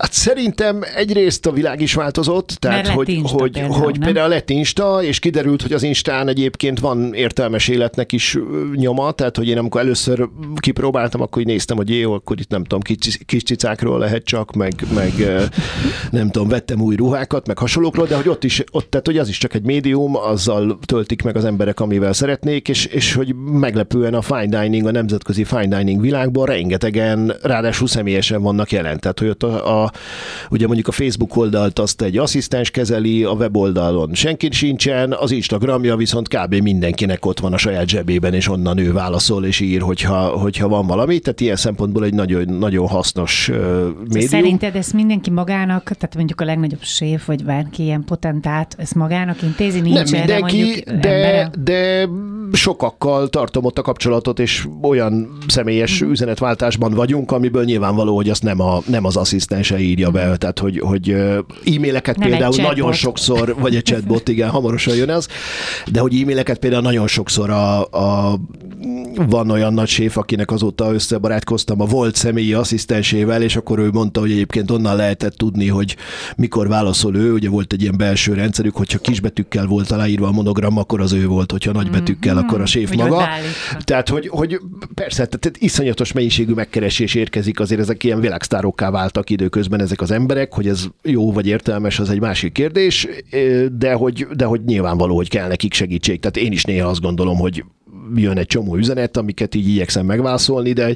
[0.00, 4.02] Hát szerintem egyrészt a világ is változott, tehát lett hogy, Insta hogy, például, hogy nem?
[4.02, 8.38] például lett Insta, és kiderült, hogy az Instán egyébként van értelmes életnek is
[8.74, 12.62] nyoma, tehát hogy én amikor először kipróbáltam, akkor így néztem, hogy jó, akkor itt nem
[12.62, 15.12] tudom, kis, kis cicákról lehet csak, meg, meg
[16.10, 19.28] nem tudom, vettem új ruhákat, meg hasonlókról, de hogy ott is, ott, tehát hogy az
[19.28, 24.14] is csak egy médium, azzal töltik meg az emberek, amivel szeretnék, és, és hogy meglepően
[24.14, 29.00] a fine dining, a nemzetközi fine dining világban rengetegen, ráadásul személyesen vannak jelen.
[29.00, 29.89] Tehát, hogy ott a, a
[30.50, 35.96] ugye mondjuk a Facebook oldalt azt egy asszisztens kezeli, a weboldalon senki sincsen, az Instagramja
[35.96, 36.54] viszont kb.
[36.54, 40.86] mindenkinek ott van a saját zsebében, és onnan ő válaszol és ír, hogyha, hogyha van
[40.86, 41.18] valami.
[41.18, 43.56] Tehát ilyen szempontból egy nagyon, nagyon hasznos uh,
[44.08, 44.28] médium.
[44.28, 49.42] Szerinted ezt mindenki magának, tehát mondjuk a legnagyobb séf, vagy bárki ilyen potentát, ezt magának
[49.42, 49.80] intézi?
[49.80, 51.50] Nincs nem mindenki, mondjuk de, embere?
[51.64, 52.08] de
[52.52, 56.10] sokakkal tartom ott a kapcsolatot, és olyan személyes Mhm.
[56.10, 60.78] üzenetváltásban vagyunk, amiből nyilvánvaló, hogy azt nem, a, nem az asszisztense írja be, tehát hogy,
[60.78, 61.10] hogy
[61.64, 65.26] e-maileket Nem például nagyon sokszor, vagy egy chatbot, igen, hamarosan jön ez,
[65.86, 68.38] de hogy e-maileket például nagyon sokszor a, a
[69.14, 74.20] van olyan nagy séf, akinek azóta összebarátkoztam a volt személyi asszisztensével, és akkor ő mondta,
[74.20, 75.96] hogy egyébként onnan lehetett tudni, hogy
[76.36, 80.78] mikor válaszol ő, ugye volt egy ilyen belső rendszerük, hogyha kisbetűkkel volt aláírva a monogram,
[80.78, 83.28] akkor az ő volt, hogyha nagybetűkkel, akkor a séf maga.
[83.84, 84.60] Tehát, hogy, hogy
[84.94, 90.54] persze, tehát iszonyatos mennyiségű megkeresés érkezik, azért ezek ilyen világsztárokká váltak időközben ezek az emberek,
[90.54, 93.06] hogy ez jó vagy értelmes, az egy másik kérdés,
[93.72, 96.20] de hogy, de hogy nyilvánvaló, hogy kell nekik segítség.
[96.20, 97.64] Tehát én is néha azt gondolom, hogy
[98.14, 100.94] jön egy csomó üzenet, amiket így igyekszem megválaszolni, de,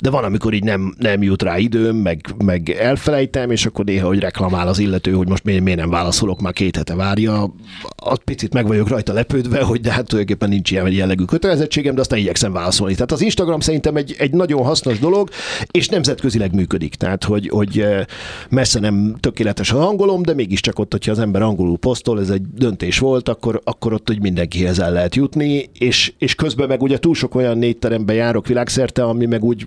[0.00, 4.06] de van, amikor így nem, nem jut rá időm, meg, meg elfelejtem, és akkor néha,
[4.06, 7.54] hogy reklamál az illető, hogy most miért, miért nem válaszolok, már két hete várja.
[7.96, 12.00] Az picit meg vagyok rajta lepődve, hogy de hát tulajdonképpen nincs ilyen jellegű kötelezettségem, de
[12.00, 12.94] aztán igyekszem válaszolni.
[12.94, 15.28] Tehát az Instagram szerintem egy, egy nagyon hasznos dolog,
[15.70, 16.94] és nemzetközileg működik.
[16.94, 18.04] Tehát, hogy, hogy eh,
[18.48, 22.42] messze nem tökéletes az angolom, de mégiscsak ott, hogyha az ember angolul posztol, ez egy
[22.42, 26.98] döntés volt, akkor, akkor ott hogy mindenkihez el lehet jutni, és, és közben meg ugye
[26.98, 29.66] túl sok olyan négyterembe járok világszerte, ami meg úgy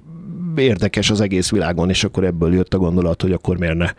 [0.59, 3.89] érdekes az egész világon, és akkor ebből jött a gondolat, hogy akkor miért ne,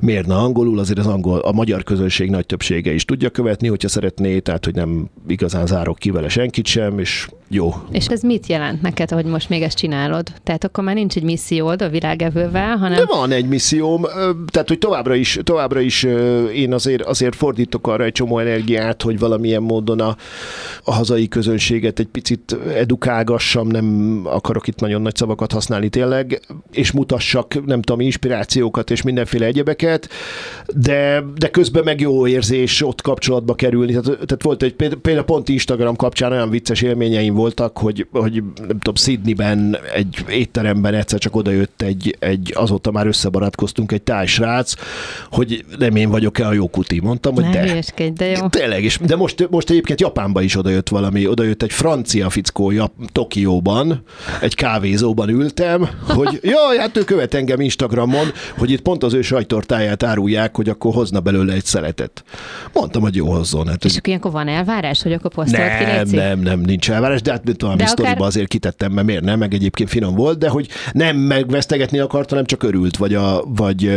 [0.00, 3.88] miért ne angolul, azért az angol, a magyar közönség nagy többsége is tudja követni, hogyha
[3.88, 7.74] szeretné, tehát hogy nem igazán zárok ki vele senkit sem, és jó.
[7.90, 10.32] És ez mit jelent neked, hogy most még ezt csinálod?
[10.42, 12.98] Tehát akkor már nincs egy missziód a világevővel, hanem...
[12.98, 14.02] De van egy misszióm,
[14.50, 16.02] tehát hogy továbbra is, továbbra is
[16.54, 20.16] én azért, azért fordítok arra egy csomó energiát, hogy valamilyen módon a,
[20.84, 26.40] a hazai közönséget egy picit edukálgassam, nem akarok itt nagyon nagy szavakat használni tényleg,
[26.72, 30.08] és mutassak, nem tudom, inspirációkat és mindenféle egyebeket,
[30.74, 33.90] de, de közben meg jó érzés ott kapcsolatba kerülni.
[33.90, 38.32] Tehát, tehát volt egy, például például pont Instagram kapcsán olyan vicces élményeim voltak, hogy, hogy
[38.56, 44.74] nem tudom, Sydneyben egy étteremben egyszer csak odajött egy, egy azóta már összebarátkoztunk egy tájsrác,
[45.30, 47.00] hogy nem én vagyok-e a jó kuti.
[47.00, 47.60] Mondtam, hogy Ne de.
[47.60, 48.48] hülyeskedj, de jó.
[48.48, 52.92] Tényleg, és, de most, most egyébként Japánba is odajött valami, odajött egy francia fickó Jap,
[53.12, 54.02] Tokióban,
[54.40, 58.26] egy kávézóban ültem, hogy jaj, hát ő követ engem Instagramon,
[58.58, 62.24] hogy itt pont az ő sajtortáját árulják, hogy akkor hozna belőle egy szeletet.
[62.72, 63.66] Mondtam, hogy jó hozzon.
[63.66, 66.16] Hát, És akkor ilyenkor van elvárás, hogy akkor posztolt ki, nem, Léci?
[66.16, 69.24] nem, nem, nincs elvárás, de hát tudom, De a akár- sztoriba azért kitettem, mert miért
[69.24, 73.42] nem, meg egyébként finom volt, de hogy nem megvesztegetni akart, hanem csak örült, vagy, a,
[73.46, 73.90] vagy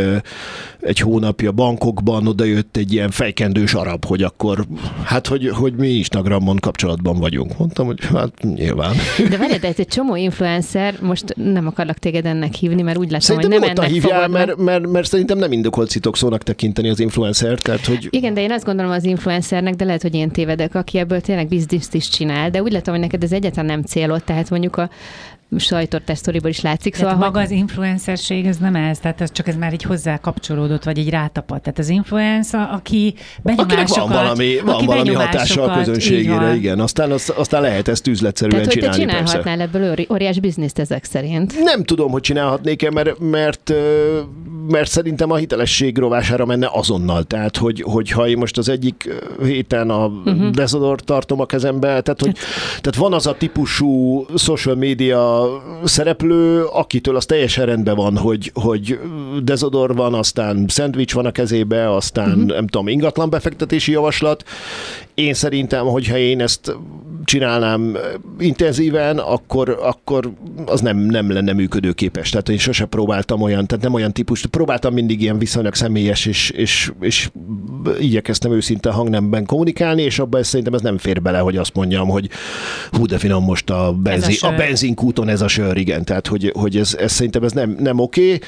[0.80, 4.66] egy hónapja Bankokban odajött egy ilyen fejkendős arab, hogy akkor,
[5.04, 7.58] hát hogy, hogy mi Instagramon kapcsolatban vagyunk.
[7.58, 8.94] Mondtam, hogy hát nyilván.
[9.30, 13.10] De várj, de ez egy csomó influencer, most nem akarlak téged ennek hívni, mert úgy
[13.10, 14.46] látom, hogy nem ennek hívjál, fogod meg.
[14.46, 18.52] mert, mert, mert, szerintem nem indokolt szitokszónak tekinteni az influencer, tehát hogy Igen, de én
[18.52, 22.50] azt gondolom az influencernek, de lehet, hogy én tévedek, aki ebből tényleg bizniszt is csinál,
[22.50, 24.90] de úgy látom, hogy neked ez egyáltalán nem célod, tehát mondjuk a
[25.56, 27.46] sajtortás sztoriból is látszik, Szóval szóval maga hogy...
[27.46, 31.10] az influencerség, ez nem ez, tehát ez csak ez már így hozzá kapcsolódott, vagy így
[31.10, 31.60] rátapad.
[31.60, 34.08] Tehát az influencer, aki akinek benyomásokat...
[34.08, 36.80] van valami, van aki valami hatása a közönségére, igen.
[36.80, 39.38] Aztán, az, aztán lehet ezt üzletszerűen Tehát, hogy te csinálni, persze.
[39.38, 41.62] csinálhatnál ebből óri- óriás bizniszt ezek szerint.
[41.64, 43.72] Nem tudom, hogy csinálhatnék-e, mert, mert,
[44.68, 47.22] mert szerintem a hitelesség rovására menne azonnal.
[47.24, 49.08] Tehát, hogy, hogyha én most az egyik
[49.42, 50.28] héten a Mhm.
[50.28, 50.50] uh-huh.
[50.50, 52.36] Desodor tartom a kezembe, tehát, hogy,
[52.68, 55.35] tehát van az a típusú social media
[55.84, 58.98] szereplő, akitől az teljesen rendben van, hogy, hogy
[59.42, 62.46] Desodor van, aztán szendvics van a kezébe, aztán uh-huh.
[62.46, 64.44] nem tudom, ingatlan befektetési javaslat.
[65.16, 66.76] Én szerintem, hogyha én ezt
[67.24, 67.96] csinálnám
[68.38, 70.32] intenzíven, akkor, akkor
[70.66, 72.30] az nem, nem lenne működőképes.
[72.30, 76.50] Tehát én sose próbáltam olyan, tehát nem olyan típus, próbáltam mindig ilyen viszonylag személyes, és,
[76.50, 77.30] és, és
[77.98, 82.28] igyekeztem őszinte hangnemben kommunikálni, és abban szerintem ez nem fér bele, hogy azt mondjam, hogy
[82.90, 84.52] hú, de finom most a, benzin, sör.
[84.52, 86.04] a benzinkúton ez a sör, igen.
[86.04, 88.38] Tehát, hogy, hogy ez, ez szerintem ez nem, nem oké,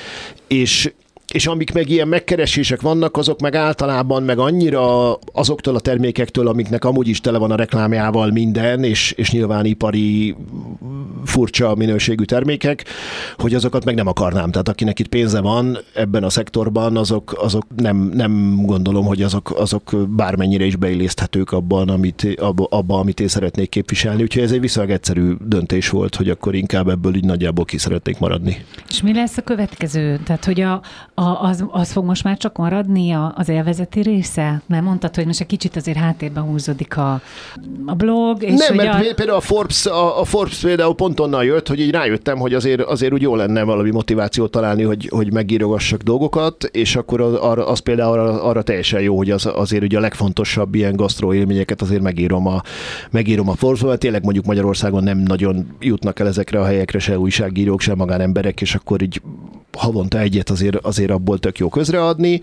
[0.47, 0.93] és
[1.33, 6.85] és amik meg ilyen megkeresések vannak, azok meg általában meg annyira azoktól a termékektől, amiknek
[6.85, 10.37] amúgy is tele van a reklámjával minden, és, és nyilván ipari
[11.25, 12.85] furcsa minőségű termékek,
[13.37, 14.51] hogy azokat meg nem akarnám.
[14.51, 19.53] Tehát akinek itt pénze van ebben a szektorban, azok, azok nem, nem gondolom, hogy azok,
[19.57, 24.23] azok bármennyire is beilleszthetők abban, amit, abba, abba, amit én szeretnék képviselni.
[24.23, 28.19] Úgyhogy ez egy viszonylag egyszerű döntés volt, hogy akkor inkább ebből így nagyjából ki szeretnék
[28.19, 28.65] maradni.
[28.89, 30.21] És mi lesz a következő?
[30.25, 30.81] Tehát, hogy a,
[31.19, 34.63] a, az, az fog most már csak maradni a, az élvezeti része?
[34.67, 37.21] Mert mondtad, hogy most egy kicsit azért háttérben húzódik a,
[37.87, 38.43] a blog.
[38.43, 39.15] És Nem, mert a...
[39.15, 42.81] például a Forbes, a, a Forbes például pont onnan jött, hogy így rájöttem, hogy azért,
[42.81, 47.79] azért úgy jó lenne valami motivációt találni, hogy, hogy megírogassak dolgokat, és akkor az, az
[47.79, 52.03] például arra, arra teljesen jó, hogy az, azért ugye a legfontosabb ilyen gasztró élményeket azért
[52.03, 52.63] megírom a,
[53.11, 57.19] megírom a Forbes-ba, mert tényleg mondjuk Magyarországon nem nagyon jutnak el ezekre a helyekre se
[57.19, 59.21] újságírók, se magánemberek, és akkor így
[59.79, 62.41] havonta egyet azért, azért abból tök jó közreadni.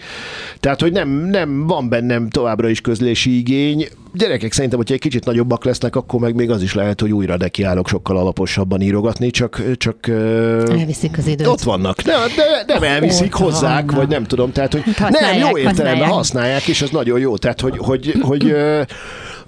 [0.60, 3.88] Tehát, hogy nem, nem van bennem továbbra is közlési igény.
[4.14, 7.38] Gyerekek szerintem, hogyha egy kicsit nagyobbak lesznek, akkor meg még az is lehet, hogy újra
[7.38, 11.48] nekiállok sokkal alaposabban írogatni, csak, csak Elviszik az időt.
[11.48, 12.04] ott vannak.
[12.04, 13.96] Ne, de nem elviszik, Ott hozzák, vannak.
[13.96, 14.52] vagy nem tudom.
[14.52, 16.68] Tehát, hogy Hát nem, jó értelemben használják.
[16.68, 17.38] és ez nagyon jó.
[17.38, 18.82] Tehát, hogy, hogy, hogy ö,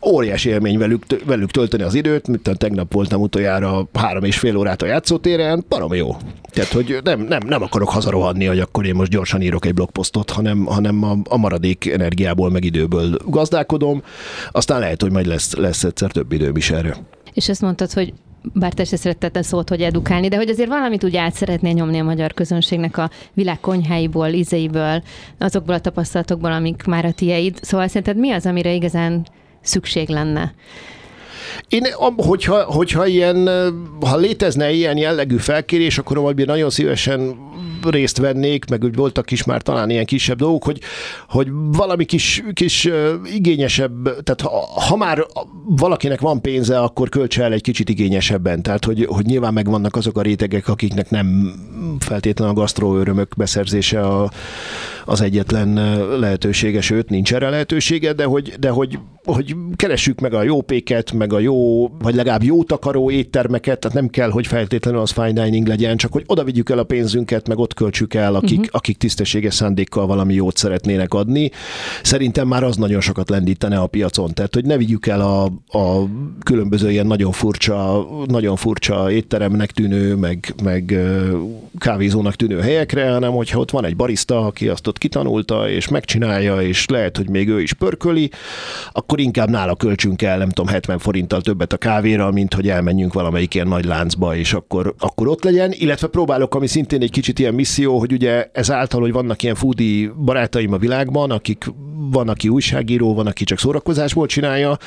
[0.08, 4.82] óriási élmény velük, velük tölteni az időt, mint tegnap voltam utoljára három és fél órát
[4.82, 6.16] a játszótéren, parom jó.
[6.52, 10.30] Tehát, hogy nem, nem, nem akarok hazarohanni, hogy akkor én most gyorsan írok egy blogposztot,
[10.30, 14.04] hanem, hanem a, a maradék energiából, meg időből gazdálkodom.
[14.52, 16.98] Aztán lehet, hogy majd lesz, lesz egyszer több időm is erre.
[17.34, 18.14] És azt mondtad, hogy
[18.54, 22.00] bár te se szeretted szót, hogy edukálni, de hogy azért valamit úgy át szeretnél nyomni
[22.00, 25.04] a magyar közönségnek a világ konyháiból, ízeiből,
[25.38, 27.60] azokból a tapasztalatokból, amik már a tieid.
[27.62, 29.26] Szóval szerinted mi az, amire igazán
[29.68, 30.54] szükség lenne?
[31.68, 31.84] Én,
[32.16, 33.50] hogyha, hogyha ilyen,
[34.02, 37.36] ha létezne ilyen jellegű felkérés, akkor majd nagyon szívesen
[37.84, 40.80] részt vennék, meg úgy voltak is már talán ilyen kisebb dolgok, hogy,
[41.30, 42.90] hogy valami kis, kis
[43.34, 45.26] igényesebb, tehát ha, ha már
[45.66, 48.62] valakinek van pénze, akkor költse el egy kicsit igényesebben.
[48.62, 51.54] Tehát, hogy, hogy nyilván megvannak azok a rétegek, akiknek nem
[52.00, 54.32] feltétlenül a gasztróörömök beszerzése a,
[55.08, 55.74] az egyetlen
[56.20, 61.12] lehetősége, sőt, nincs erre lehetősége, de hogy, de hogy, hogy keressük meg a jó péket,
[61.12, 65.44] meg a jó, vagy legalább jó takaró éttermeket, tehát nem kell, hogy feltétlenül az fine
[65.44, 68.76] dining legyen, csak hogy oda vigyük el a pénzünket, meg ott költsük el, akik, uh-huh.
[68.76, 71.52] akik tisztességes szándékkal valami jót szeretnének adni.
[72.04, 75.44] Szerintem már az nagyon sokat lendítene a piacon, tehát hogy ne vigyük el a,
[75.78, 76.08] a
[76.44, 81.00] különböző ilyen nagyon furcsa, nagyon furcsa étteremnek tűnő, meg, meg
[81.78, 86.62] kávézónak tűnő helyekre, hanem hogyha ott van egy barista, aki azt ott kitanulta, és megcsinálja,
[86.62, 88.30] és lehet, hogy még ő is pörköli,
[88.92, 93.14] akkor inkább nála költsünk el, nem tudom, 70 forinttal többet a kávéra, mint hogy elmenjünk
[93.14, 95.72] valamelyik ilyen nagy láncba, és akkor, akkor ott legyen.
[95.74, 100.10] Illetve próbálok, ami szintén egy kicsit ilyen misszió, hogy ugye ezáltal, hogy vannak ilyen foodie
[100.10, 101.66] barátaim a világban, akik
[102.12, 104.78] van, aki újságíró, van, aki csak szórakozásból csinálja,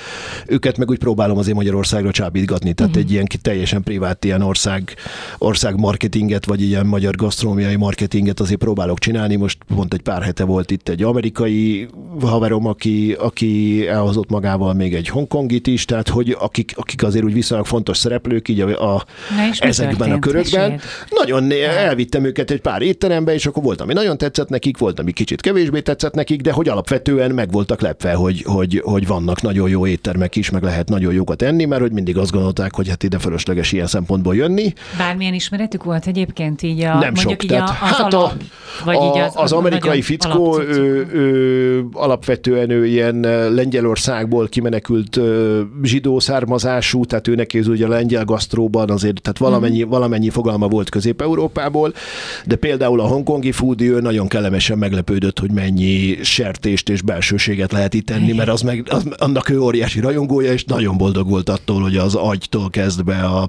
[0.46, 3.06] őket meg úgy próbálom azért Magyarországra csábítgatni, tehát uh-huh.
[3.06, 4.94] egy ilyen teljesen privát ilyen ország,
[5.38, 9.36] ország marketinget, vagy ilyen magyar gasztronómiai marketinget azért próbálok csinálni.
[9.36, 11.88] Most pont egy pár hete volt itt egy amerikai
[12.20, 17.32] haverom, aki, aki elhozott magával még egy hongkongit is, tehát hogy akik, akik azért úgy
[17.32, 19.04] viszonylag fontos szereplők így a, a
[19.58, 20.70] ezekben a körökben.
[20.70, 20.82] Meséld.
[21.10, 25.12] Nagyon elvittem őket egy pár étterembe, és akkor volt, ami nagyon tetszett nekik, volt, ami
[25.12, 29.68] kicsit kevésbé tetszett nekik, de hogy alapvetően meg voltak lepve, hogy, hogy, hogy vannak nagyon
[29.68, 33.02] jó éttermek is, meg lehet nagyon jókat enni, mert hogy mindig azt gondolták, hogy hát
[33.02, 34.72] ide fölösleges ilyen szempontból jönni.
[34.98, 38.36] Bármilyen ismeretük volt egyébként így a, Nem sok, így tehát a, az hát alap, a,
[38.84, 43.20] vagy a, így az, az, amerikai fickó, ő, ő, alapvetően ő ilyen
[43.54, 45.20] Lengyelországból kimenekült
[45.82, 49.90] zsidó származású, tehát ő neki ugye a lengyel gasztróban azért, tehát valamennyi, Mhm.
[49.90, 51.92] valamennyi fogalma volt Közép-Európából,
[52.46, 57.94] de például a hongkongi foodie, ő nagyon kellemesen meglepődött, hogy mennyi sertést és belsőséget lehet
[57.94, 61.82] itt enni, mert az meg, az, annak ő óriási rajongója, és nagyon boldog volt attól,
[61.82, 63.48] hogy az agytól kezdve a,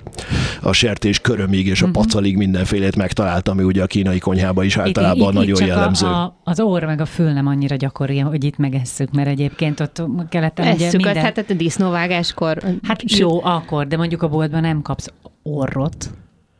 [0.61, 1.93] a sertés körömig és a Mhm.
[1.95, 6.05] pacalig mindenfélét megtaláltam, ami ugye a kínai konyhában is általában itt- nagyon itt csak jellemző.
[6.07, 9.79] A, a, az orr meg a fül nem annyira gyakori, hogy itt megesszük, mert egyébként
[9.79, 11.25] ott keleten ugye Esszük minden...
[11.25, 12.57] azt, hát a disznóvágáskor.
[12.83, 15.07] Hát jó, akkor, de mondjuk a boltban nem kapsz
[15.43, 16.11] orrot,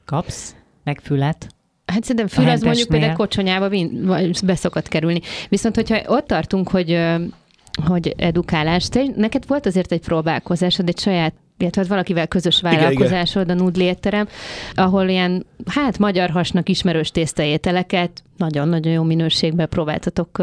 [0.06, 1.48] kapsz, meg fület.
[1.92, 3.70] Hát szerintem fül az mondjuk például kocsonyába
[4.46, 5.22] beszokott kerülni.
[5.50, 7.00] Viszont, hogyha ott tartunk, hogy,
[7.86, 12.72] hogy edukálás, te, neked volt azért egy próbálkozásod, egy saját illetve hát valakivel közös igen.
[12.72, 14.28] vállalkozásod, a Nudli étterem,
[14.74, 20.38] ahol ilyen, hát magyar hasnak ismerős tésztaételeket nagyon-nagyon jó minőségben próbáltatok,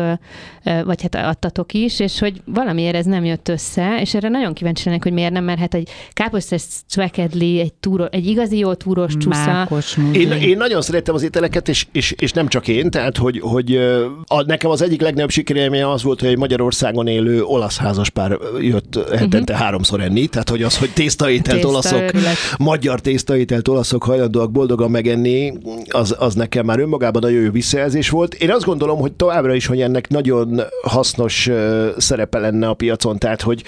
[0.85, 4.83] vagy hát adtatok is, és hogy valamiért ez nem jött össze, és erre nagyon kíváncsi
[4.85, 9.16] lennék, hogy miért nem, mert hát egy káposztás cvekedli, egy, túro, egy igazi jó túros
[9.16, 9.69] csúsza.
[10.12, 13.77] Én, én nagyon szerettem az ételeket, és, és, és nem csak én, tehát hogy, hogy
[14.27, 18.99] a, nekem az egyik legnagyobb sikerélménye az volt, hogy egy Magyarországon élő olasz házaspár jött
[19.11, 19.59] hetente uh-huh.
[19.59, 22.11] háromszor enni, tehát hogy az, hogy tésztaételt olaszok,
[22.59, 25.53] magyar tésztaételt olaszok hajlandóak boldogan megenni,
[25.89, 28.35] az, az nekem már önmagában nagyon jó visszajelzés volt.
[28.35, 31.51] Én azt gondolom, hogy továbbra is, hogy ennek nagyon hasznos
[31.97, 33.63] szerepe lenne a piacon, tehát hogy,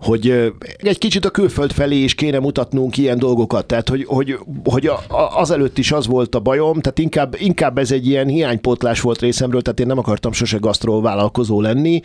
[0.00, 4.90] hogy egy kicsit a külföld felé is kéne mutatnunk ilyen dolgokat, tehát hogy, hogy, hogy
[5.34, 9.62] azelőtt is az volt a bajom, tehát inkább, inkább ez egy ilyen hiánypótlás volt részemről,
[9.62, 12.00] tehát én nem akartam sose gasztró vállalkozó lenni,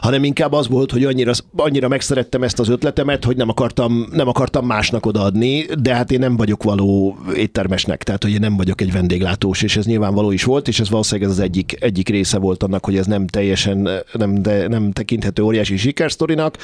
[0.00, 4.28] hanem inkább az volt, hogy annyira, annyira megszerettem ezt az ötletemet, hogy nem akartam, nem
[4.28, 8.80] akartam másnak odaadni, de hát én nem vagyok való éttermesnek, tehát hogy én nem vagyok
[8.80, 12.38] egy vendéglátós, és ez nyilvánvaló is volt, és ez valószínűleg ez az egyik, egyik része
[12.38, 16.56] volt annak, hogy ez nem teljesen, nem, de nem tekinthető óriási sikersztorinak.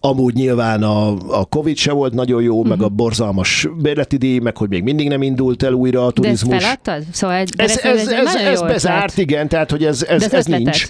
[0.00, 1.08] Amúgy nyilván a,
[1.40, 2.68] a Covid se volt nagyon jó, uh-huh.
[2.68, 2.96] meg a mhm.
[2.96, 6.48] borzalmas bérleti díj, meg hogy még mindig nem indult el újra a turizmus.
[6.48, 7.12] De ezt feladtad?
[7.12, 10.88] Szóval ez, ez, ez, ez, ez bezárt, igen, tehát hogy ez, ez, ez, ez nincs.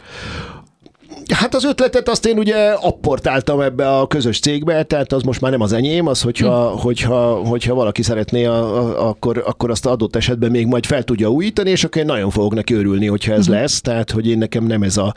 [1.33, 5.51] Hát az ötletet azt én ugye apportáltam ebbe a közös cégbe, tehát az most már
[5.51, 6.79] nem az enyém, az, hogyha, hm.
[6.79, 11.29] hogyha, hogyha valaki szeretné, a, a, akkor, akkor azt adott esetben még majd fel tudja
[11.29, 13.53] újítani, és akkor én nagyon fogok neki örülni, hogyha ez hm.
[13.53, 15.15] lesz, tehát hogy én nekem nem ez, a,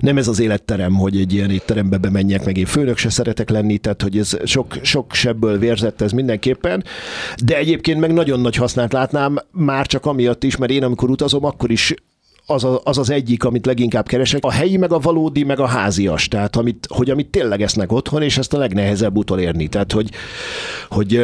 [0.00, 3.78] nem ez az életterem, hogy egy ilyen étterembe bemenjek, meg én főnök se szeretek lenni,
[3.78, 6.84] tehát hogy ez sok, sok sebből vérzett ez mindenképpen,
[7.44, 11.44] de egyébként meg nagyon nagy hasznát látnám, már csak amiatt is, mert én amikor utazom,
[11.44, 11.94] akkor is
[12.46, 14.44] az, a, az az egyik, amit leginkább keresek.
[14.44, 16.28] A helyi, meg a valódi, meg a házias.
[16.28, 19.68] Tehát amit, hogy amit tényleg esznek otthon, és ezt a legnehezebb utolérni.
[19.68, 20.10] Tehát, hogy,
[20.88, 21.20] hogy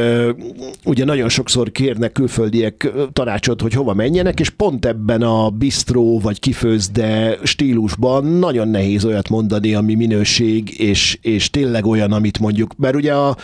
[0.84, 6.40] ugye nagyon sokszor kérnek külföldiek tanácsot, hogy hova menjenek, és pont ebben a bistró vagy
[6.40, 12.94] kifőzde stílusban nagyon nehéz olyat mondani, ami minőség, és, és tényleg olyan, amit mondjuk, mert
[12.94, 13.36] ugye a,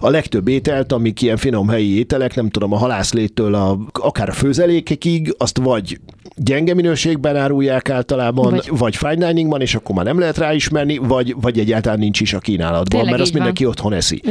[0.00, 4.32] a legtöbb ételt, amik ilyen finom helyi ételek, nem tudom, a halászlétől a, akár a
[4.32, 5.98] főzelékekig, azt vagy
[6.38, 11.34] gyenge minőségben árulják általában, vagy, vagy fine diningban, és akkor már nem lehet ráismerni, vagy,
[11.40, 13.40] vagy egyáltalán nincs is a kínálatban, Tényleg mert azt van.
[13.40, 14.22] mindenki otthon eszi.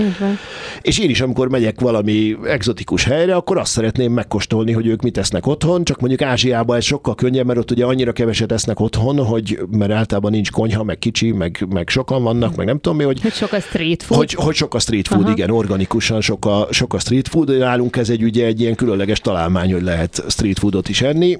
[0.82, 5.18] És én is, amikor megyek valami egzotikus helyre, akkor azt szeretném megkóstolni, hogy ők mit
[5.18, 9.26] esznek otthon, csak mondjuk Ázsiában ez sokkal könnyebb, mert ott ugye annyira keveset esznek otthon,
[9.26, 13.04] hogy mert általában nincs konyha, meg kicsi, meg, meg sokan vannak, meg nem tudom mi,
[13.04, 14.20] hogy, hogy sok a street food.
[14.20, 15.32] Hogy, hogy sok a street food, Aha.
[15.32, 17.58] igen, organikusan sok a, sok a street food.
[17.58, 21.40] Nálunk ez egy ugye egy ilyen különleges találmány, hogy lehet street foodot is enni.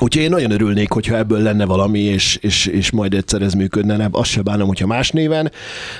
[0.00, 3.96] Úgyhogy én nagyon örülnék, hogyha ebből lenne valami, és, és, és majd egyszer ez működne.
[3.96, 5.52] Nem, azt se bánom, hogyha más néven,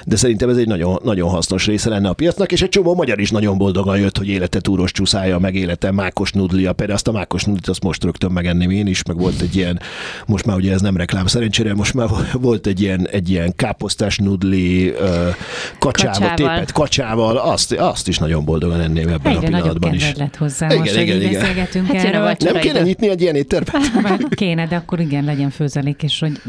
[0.04, 3.20] de szerintem ez egy nagyon, nagyon hasznos része lenne a piacnak, és egy csomó magyar
[3.20, 6.72] is nagyon boldogan jött, hogy élete túros csúszája, meg élete mákos nudlia.
[6.72, 9.80] Például azt a mákos nudlit azt most rögtön megenném én is, meg volt egy ilyen,
[10.26, 14.18] most már ugye ez nem reklám szerencsére, most már volt egy ilyen, egy ilyen káposztás
[14.18, 14.94] nudli
[15.78, 20.12] kacsával, kacsával, tépet kacsával, azt, azt is nagyon boldogan enném ebben Egyre a pillanatban is.
[20.16, 21.42] lett hozzá, igen, most, igen, igen.
[22.24, 23.83] Hát Nem kéne nyitni egy ilyen éttermet?
[24.28, 26.40] Kéne, de akkor igen, legyen főzelék, és hogy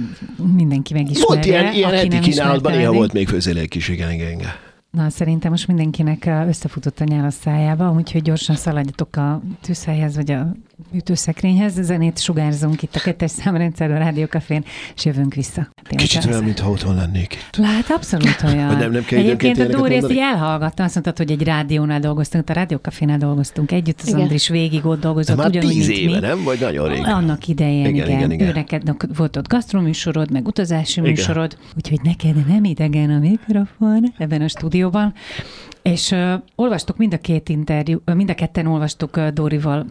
[0.56, 1.28] mindenki megismerje.
[1.28, 4.52] Volt ilyen, ilyen heti kínálatban, néha volt még főzelék is, igen, igen, igen.
[4.92, 10.32] Na, szerintem most mindenkinek összefutott a nyál a szájába, úgyhogy gyorsan szaladjatok a tűzhelyhez, vagy
[10.32, 10.56] a
[10.94, 11.74] ütőszekrényhez.
[11.74, 14.64] Zenét sugárzunk itt a kettes számrendszerben, a Rádiókafén,
[14.96, 15.70] és jövünk vissza.
[15.84, 17.56] Tényleg Kicsit olyan, mintha otthon lennék itt.
[17.58, 18.78] Lát, abszolút olyan.
[18.78, 22.50] nem, nem kell Egyébként a Dóri ezt így elhallgatta, azt mondtad, hogy egy rádiónál dolgoztunk,
[22.50, 24.20] a Rádiókafénál dolgoztunk együtt, az igen.
[24.20, 25.36] Andris végig ott dolgozott.
[25.36, 26.20] De már tíz éve, mi.
[26.20, 26.44] nem?
[26.44, 27.02] Vagy nagyon rég?
[27.06, 27.96] Annak idején, igen.
[27.96, 28.48] igen, igen, igen.
[28.48, 31.12] Ő neked volt ott gasztroműsorod, meg utazási igen.
[31.12, 35.14] műsorod, úgyhogy neked nem idegen a mikrofon ebben a stúdióban.
[35.82, 39.86] És uh, olvastuk mind a két interjú, mind a ketten olvastuk uh, Dórival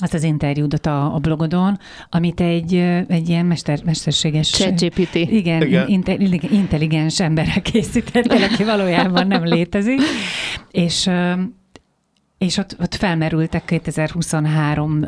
[0.00, 1.78] azt az interjúdat a, a blogodon,
[2.10, 2.74] amit egy,
[3.08, 4.50] egy ilyen mester, mesterséges...
[4.50, 5.14] ChatGPT.
[5.14, 5.88] Igen, igen.
[5.88, 6.14] Inte,
[6.50, 10.00] intelligens emberre készítettél, aki valójában nem létezik.
[10.70, 11.10] És
[12.38, 15.04] és ott, ott felmerültek 2023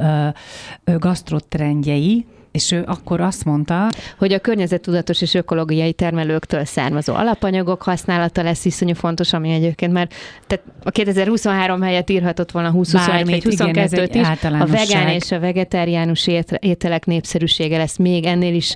[0.84, 2.26] gasztrotrendjei,
[2.56, 3.88] és ő akkor azt mondta,
[4.18, 10.08] hogy a környezettudatos és ökológiai termelőktől származó alapanyagok használata lesz iszonyú fontos, ami egyébként már
[10.46, 14.44] tehát a 2023 helyett írhatott volna 2021 vagy 22-t is.
[14.60, 16.28] A vegán és a vegetáriánus
[16.60, 18.74] ételek népszerűsége lesz még ennél is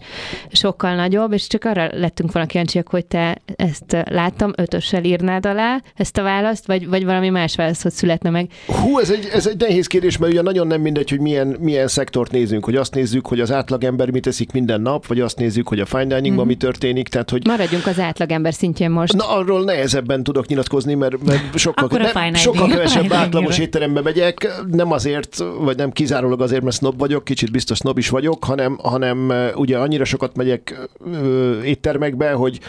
[0.51, 5.81] sokkal nagyobb, és csak arra lettünk volna kíváncsiak, hogy te ezt láttam, ötössel írnád alá
[5.97, 8.51] ezt a választ, vagy, vagy valami más válaszot születne meg?
[8.67, 11.89] Hú, ez egy, ez egy nehéz kérdés, mert ugye nagyon nem mindegy, hogy milyen, milyen
[11.89, 15.39] szektort nézünk, hogy azt nézzük, hogy az át átlagember mit teszik minden nap, vagy azt
[15.39, 16.47] nézzük, hogy a fine diningban Mhm.
[16.47, 19.13] mi történik, tehát hogy Maradjunk az átlagember szintjén most.
[19.13, 24.01] Na, arról nehezebben tudok nyilatkozni, mert, mert sokkal, Akkor fine nem, sokkal kevesebb átlagos étterembe
[24.01, 28.45] megyek, nem azért, vagy nem kizárólag azért, mert snob vagyok, kicsit biztos snob is vagyok,
[28.45, 30.89] hanem, hanem ö, ugye annyira sokat megyek
[31.23, 32.61] ö, éttermekbe, hogy,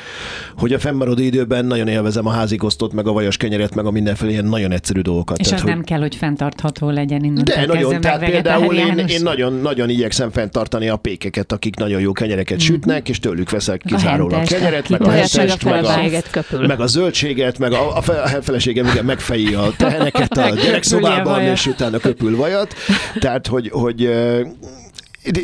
[0.57, 4.31] hogy a fennmaradó időben nagyon élvezem a házikosztot, meg a vajas kenyeret, meg a mindenféle
[4.31, 5.37] ilyen nagyon egyszerű dolgokat.
[5.39, 5.69] És az hogy...
[5.69, 7.43] nem kell, hogy fenntartható legyen innen.
[7.43, 12.11] De nagyon, tehát például én, én nagyon, nagyon igyekszem fenntartani a pékeket, akik nagyon jó
[12.11, 15.33] kenyereket sütnek, és tőlük veszek kizárólag kenyeret, meg a Olyat
[15.63, 19.05] meg a hentest, meg a, meg a zöldséget, meg a, a, fe, a feleségem igen,
[19.05, 22.73] megfeji a teheneket a gyerekszobában, és utána köpül vajat.
[23.19, 24.09] Tehát, hogy, hogy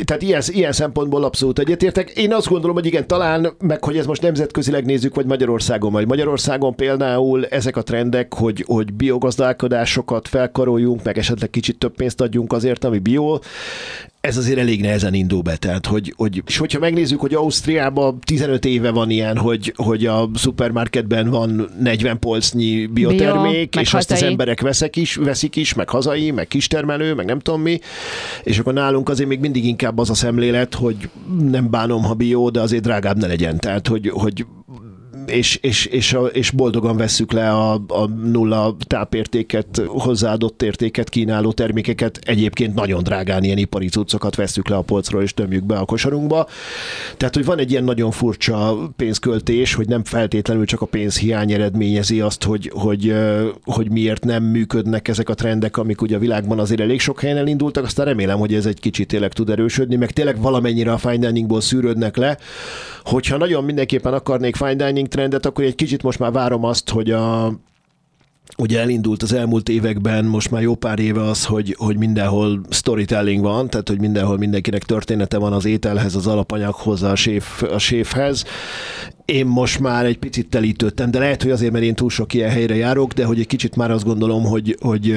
[0.04, 2.10] tehát ilyen, ilyen szempontból abszolút egyetértek.
[2.10, 6.06] Én azt gondolom, hogy igen, talán, meg hogy ez most nemzetközileg nézzük, vagy Magyarországon, vagy
[6.06, 12.52] Magyarországon például ezek a trendek, hogy, hogy biogazdálkodásokat felkaroljunk, meg esetleg kicsit több pénzt adjunk
[12.52, 13.38] azért, ami bio,
[14.28, 15.56] ez azért elég nehezen indul be.
[15.56, 20.30] Tehát, hogy, hogy, és hogyha megnézzük, hogy Ausztriában 15 éve van ilyen, hogy, hogy a
[20.34, 25.88] szupermarketben van 40 polcnyi biotermék, Bio, és azt az emberek veszek is, veszik is, meg
[25.88, 27.78] hazai, meg kistermelő, meg nem tudom mi,
[28.42, 31.08] és akkor nálunk azért még mindig inkább az a szemlélet, hogy
[31.42, 33.58] nem bánom, ha bio, de azért drágább ne legyen.
[33.58, 34.46] Tehát, hogy, hogy
[35.28, 41.52] és, és, és, a, és boldogan vesszük le a, a nulla tápértéket, hozzáadott értéket kínáló
[41.52, 42.18] termékeket.
[42.22, 46.46] Egyébként nagyon drágán ilyen ipari cuccokat vesszük le a polcról, és tömjük be a kosarunkba.
[47.16, 52.20] Tehát, hogy van egy ilyen nagyon furcsa pénzköltés, hogy nem feltétlenül csak a pénzhiány eredményezi
[52.20, 53.14] azt, hogy, hogy,
[53.64, 57.36] hogy miért nem működnek ezek a trendek, amik ugye a világban azért elég sok helyen
[57.36, 61.26] elindultak, aztán remélem, hogy ez egy kicsit tényleg tud erősödni, meg tényleg valamennyire a fine
[61.26, 62.38] diningból szűrődnek le.
[63.04, 67.10] Hogyha nagyon mindenképpen akarnék fine dining trendet, akkor egy kicsit most már várom azt, hogy
[67.10, 67.52] a
[68.56, 73.42] Ugye elindult az elmúlt években, most már jó pár éve az, hogy, hogy mindenhol storytelling
[73.42, 78.44] van, tehát hogy mindenhol mindenkinek története van az ételhez, az alapanyaghoz, a, séf, a séfhez.
[79.24, 82.50] Én most már egy picit telítődtem, de lehet, hogy azért, mert én túl sok ilyen
[82.50, 85.16] helyre járok, de hogy egy kicsit már azt gondolom, hogy, hogy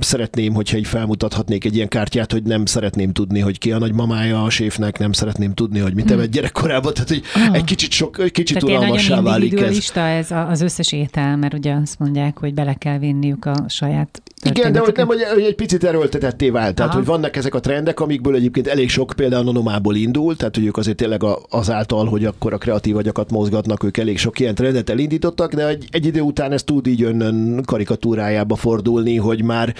[0.00, 4.42] szeretném, hogyha így felmutathatnék egy ilyen kártyát, hogy nem szeretném tudni, hogy ki a nagymamája
[4.42, 7.22] a séfnek, nem szeretném tudni, hogy mit evett gyerekkorában, tehát hogy
[7.52, 9.90] egy kicsit, sok, egy kicsit Tehát unalmassá válik ez.
[9.94, 14.72] ez az összes étel, mert ugye azt mondják, hogy bele kell vinniük a saját Igen,
[14.72, 16.74] de hogy nem, hogy egy picit erőltetetté vált.
[16.74, 17.00] Tehát, Aha.
[17.00, 20.76] hogy vannak ezek a trendek, amikből egyébként elég sok például nonomából indul, tehát hogy ők
[20.76, 25.54] azért tényleg azáltal, hogy akkor a kreatív agyakat mozgatnak, ők elég sok ilyen trendet elindítottak,
[25.54, 29.74] de egy, egy idő után ez tud így önnön karikatúrájába fordulni, hogy már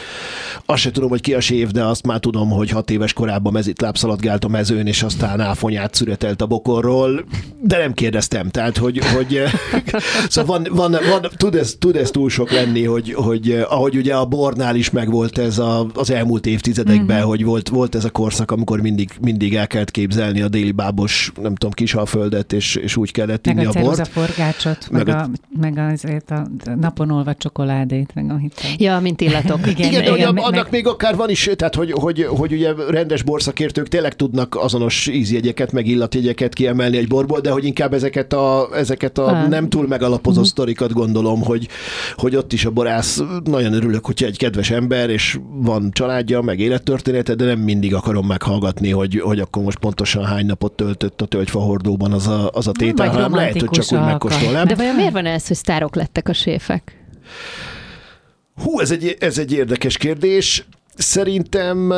[0.65, 3.53] azt se tudom, hogy ki a sév, de azt már tudom, hogy hat éves korában
[3.53, 7.25] mezit lábszaladgált a mezőn, és aztán áfonyát szüretelt a bokorról,
[7.63, 8.49] de nem kérdeztem.
[8.49, 9.43] Tehát, hogy, hogy
[10.29, 13.97] szóval van, van, van tud, ez, tud ez túl sok lenni, hogy, hogy eh, ahogy
[13.97, 17.27] ugye a bornál is megvolt ez a, az elmúlt évtizedekben, mm-hmm.
[17.27, 21.33] hogy volt, volt ez a korszak, amikor mindig, mindig el kellett képzelni a déli bábos,
[21.41, 23.97] nem tudom, kisalföldet, és, és úgy kellett Meg inni a a bort.
[24.91, 25.31] meg, Meg a, a-
[25.61, 26.47] meg azért a
[26.77, 28.71] napon olva csokoládét, meg a hitel.
[28.79, 29.67] Ja, mint illatok.
[29.67, 32.73] Igen, Igen, de igen, meg- annak még akár van is, tehát hogy, hogy, hogy ugye
[32.89, 38.33] rendes borszakértők tényleg tudnak azonos ízjegyeket, meg illatjegyeket kiemelni egy borból, de hogy inkább ezeket
[38.33, 39.49] a, ezeket a Ah.
[39.49, 41.69] nem túl megalapozott sztorikat gondolom, hogy,
[42.17, 46.59] hogy ott is a borász, nagyon örülök, hogyha egy kedves ember, és van családja, meg
[46.61, 51.27] élettörténete, de nem mindig akarom meghallgatni, hogy, hogy akkor most pontosan hány napot töltött a
[51.27, 54.67] tölgyfahordóban az a, az a tétel, hanem lehet, hogy csak úgy megkóstolnám.
[54.67, 56.97] De vajon miért van ez, hogy sztárok lettek a séfek?
[58.63, 60.65] Hú, ez egy, ez egy érdekes kérdés.
[60.97, 61.93] Szerintem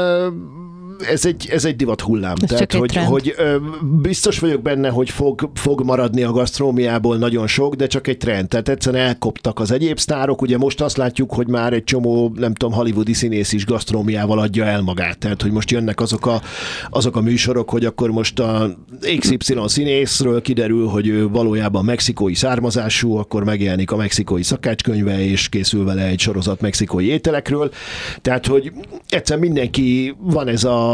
[1.09, 2.35] ez egy, ez egy divat hullám.
[2.41, 3.07] Ez Tehát, hogy, trend.
[3.07, 3.57] hogy ö,
[4.03, 8.49] biztos vagyok benne, hogy fog, fog maradni a gasztrómiából nagyon sok, de csak egy trend.
[8.49, 10.43] Tehát egyszerűen elkoptak az egyéb sztárok.
[10.43, 14.65] Ugye most azt látjuk, hogy már egy csomó, nem tudom, hollywoodi színész is gasztrómiával adja
[14.65, 15.19] el magát.
[15.19, 16.43] Tehát, hogy most jönnek azok a,
[16.91, 18.77] azok a műsorok, hogy akkor most a
[19.19, 25.85] XY színészről kiderül, hogy ő valójában mexikói származású, akkor megjelenik a mexikói szakácskönyve, és készül
[25.85, 27.71] vele egy sorozat mexikói ételekről.
[28.21, 28.73] Tehát, hogy
[29.09, 30.89] egyszerűen mindenki van ez a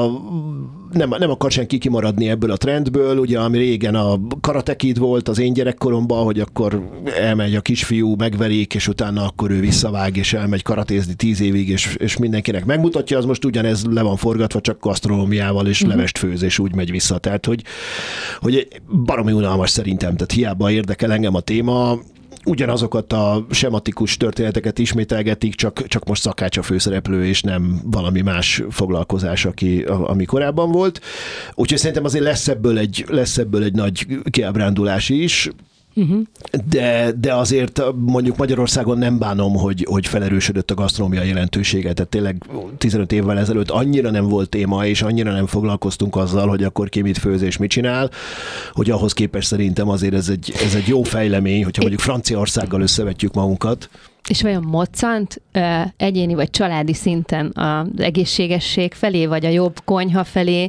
[0.93, 5.39] nem, nem akar senki kimaradni ebből a trendből, ugye ami régen a karatekid volt az
[5.39, 6.91] én gyerekkoromban, hogy akkor
[7.21, 11.95] elmegy a kisfiú, megverik, és utána akkor ő visszavág, és elmegy karatézni tíz évig, és,
[11.99, 16.59] és mindenkinek megmutatja, az most ugyanez le van forgatva, csak gasztronómiával és levest főz, és
[16.59, 17.19] úgy megy vissza.
[17.19, 17.63] Tehát, hogy,
[18.41, 18.69] hogy
[19.05, 21.99] baromi unalmas szerintem, tehát hiába érdekel engem a téma,
[22.47, 28.63] ugyanazokat a sematikus történeteket ismételgetik, csak, csak most szakács a főszereplő, és nem valami más
[28.71, 31.01] foglalkozás, aki, a, ami korábban volt.
[31.55, 35.51] Úgyhogy szerintem azért lesz ebből egy, lesz ebből egy nagy kiábrándulás is.
[35.99, 36.23] Uh-huh.
[36.69, 41.93] De, de azért mondjuk Magyarországon nem bánom, hogy, hogy felerősödött a gasztronómia jelentősége.
[41.93, 42.45] Tehát tényleg
[42.79, 47.01] 15 évvel ezelőtt annyira nem volt téma, és annyira nem foglalkoztunk azzal, hogy akkor ki
[47.01, 48.11] mit főz és mit csinál,
[48.73, 53.35] hogy ahhoz képest szerintem azért ez egy, ez egy jó fejlemény, hogyha mondjuk Franciaországgal összevetjük
[53.35, 53.89] magunkat.
[54.29, 55.43] És vajon moccant
[55.97, 60.69] egyéni vagy családi szinten az egészségesség felé, vagy a jobb konyha felé,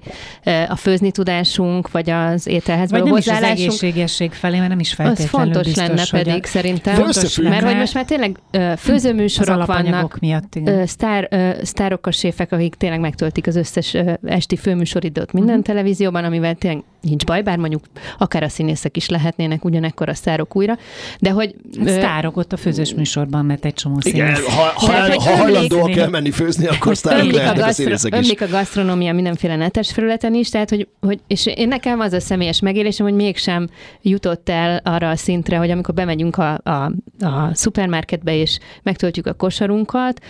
[0.68, 4.80] a főzni tudásunk, vagy az ételhez Vagy való nem is az egészségesség felé, mert nem
[4.80, 6.95] is Az feltétlenül fontos biztos, lenne hogy pedig a, szerintem.
[6.95, 7.66] Fontos Mert lenne.
[7.72, 10.86] hogy most már tényleg ö, az főzőműsorok vannak, miatt, igen.
[10.86, 11.28] sztár,
[11.64, 15.64] sztárok a séfek, akik tényleg megtöltik az összes ö, esti főműsoridőt minden Mhm.
[15.64, 17.84] televízióban, amivel tényleg nincs baj, bár mondjuk
[18.18, 20.78] akár a színészek is lehetnének ugyanekkor a sztárok újra,
[21.20, 24.53] de hogy Hát sztárok ott a főzős műsorban, mert egy csomó Igen, színész.
[24.55, 27.66] ha, ha, De hogy ha hajlandóak ömlik- elmenni főzni, akkor sztárok ömlik a, lehetnek a
[27.66, 28.18] gasztro- színészek is.
[28.20, 32.20] ömlik a gasztronómia mindenféle netes felületen is, tehát hogy, hogy és én nekem az a
[32.20, 33.68] személyes megélésem, hogy mégsem
[34.01, 36.91] jutott el arra a szintre, hogy amikor bemegyünk a, a,
[37.26, 40.22] a szupermarketbe és megtöltjük a kosarunkat,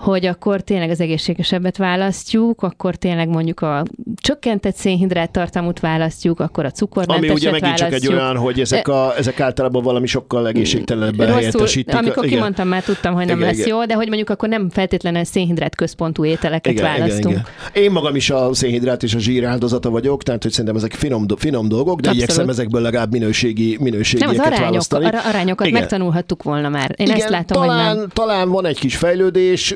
[0.00, 3.84] hogy akkor tényleg az egészségesebbet választjuk, akkor tényleg mondjuk a
[4.20, 8.14] csökkentett szénhidrát tartalmut választjuk, akkor a Ami cukormenteset ugye megint csak egy választjuk.
[8.20, 11.94] olyan, hogy ezek, a, ezek általában valami sokkal egészségtelenebben Rosszul, helyettesítik.
[11.94, 12.36] amikor Igen.
[12.36, 13.68] kimondtam, már tudtam, hogy nem Igen, lesz igen.
[13.68, 17.34] jó, de hogy mondjuk akkor nem feltétlenül szénhidrát központú ételeket Igen, igen, választunk.
[17.34, 17.84] igen.
[17.84, 21.24] Én magam is a szénhidrát és a zsír áldozata vagyok, tehát hogy szerintem ezek finom,
[21.36, 22.16] finom dolgok, de Abszolút.
[22.16, 25.04] igyekszem ezekből legalább minőségi, Nem, minőségieket az arányok, választani.
[25.04, 25.80] ar- arányokat Igen.
[25.80, 26.94] megtanulhattuk volna már.
[26.96, 28.08] Én Igen, ezt látom, talán, hogy nem.
[28.08, 29.74] talán van egy kis fejlődés,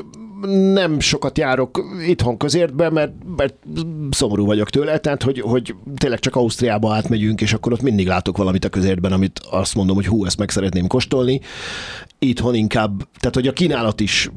[0.73, 3.55] nem sokat járok itthon közértbe, mert, mert
[4.10, 8.36] szomorú vagyok tőle, tehát hogy, hogy tényleg csak Ausztriába átmegyünk, és akkor ott mindig látok
[8.36, 11.40] valamit a közértben, amit azt mondom, hogy hú, ezt meg szeretném kóstolni.
[12.18, 14.31] Itthon inkább, tehát hogy a kínálat is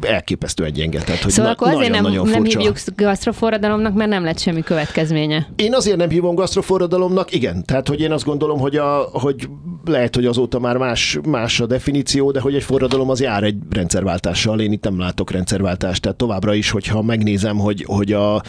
[0.00, 1.00] elképesztően gyenge.
[1.00, 4.62] Tehát, hogy Szóval na- akkor azért nem, nagyon-nagyon nem hívjuk gasztroforradalomnak, mert nem lett semmi
[4.62, 5.48] következménye.
[5.56, 7.64] Én azért nem hívom gasztroforradalomnak, igen.
[7.64, 9.48] Tehát, hogy én azt gondolom, hogy, a, hogy
[9.84, 13.56] lehet, hogy azóta már más, más a definíció, de hogy egy forradalom az jár egy
[13.70, 14.60] rendszerváltással.
[14.60, 16.02] Én itt nem látok rendszerváltást.
[16.02, 18.42] Tehát továbbra is, hogyha megnézem, hogy, hogy a,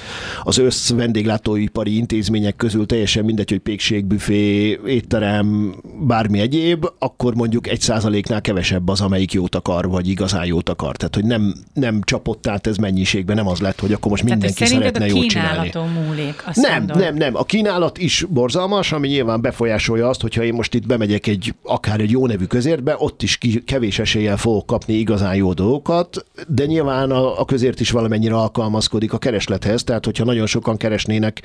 [0.44, 5.76] az össz vendéglátóipari intézmények közül teljesen mindegy, hogy pékség, büfé, étterem,
[6.08, 10.95] bármi egyéb, akkor mondjuk egy százaléknál kevesebb az, amelyik jót akar, vagy igazán jót akar.
[10.98, 14.54] Tehát, hogy nem, nem csapott át ez mennyiségben, nem az lett, hogy akkor most mindenki
[14.54, 15.72] Tehát, szeretne jót csinálni.
[16.06, 16.98] múlik, azt Nem, mondod.
[16.98, 17.36] nem, nem.
[17.36, 22.00] A kínálat is borzalmas, ami nyilván befolyásolja azt, hogyha én most itt bemegyek egy akár
[22.00, 26.66] egy jó nevű közértbe, ott is ki, kevés eséllyel fogok kapni igazán jó dolgokat, de
[26.66, 31.42] nyilván a, a közért is valamennyire alkalmazkodik a kereslethez, tehát hogyha nagyon sokan keresnének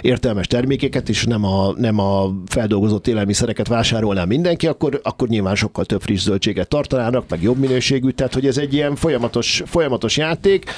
[0.00, 5.84] értelmes termékeket, és nem a, nem a feldolgozott élelmiszereket vásárolná mindenki, akkor, akkor nyilván sokkal
[5.84, 10.70] több friss zöldséget tartanának, meg jobb minőségű, tehát hogy ez egy ilyen folyamatos, folyamatos játék,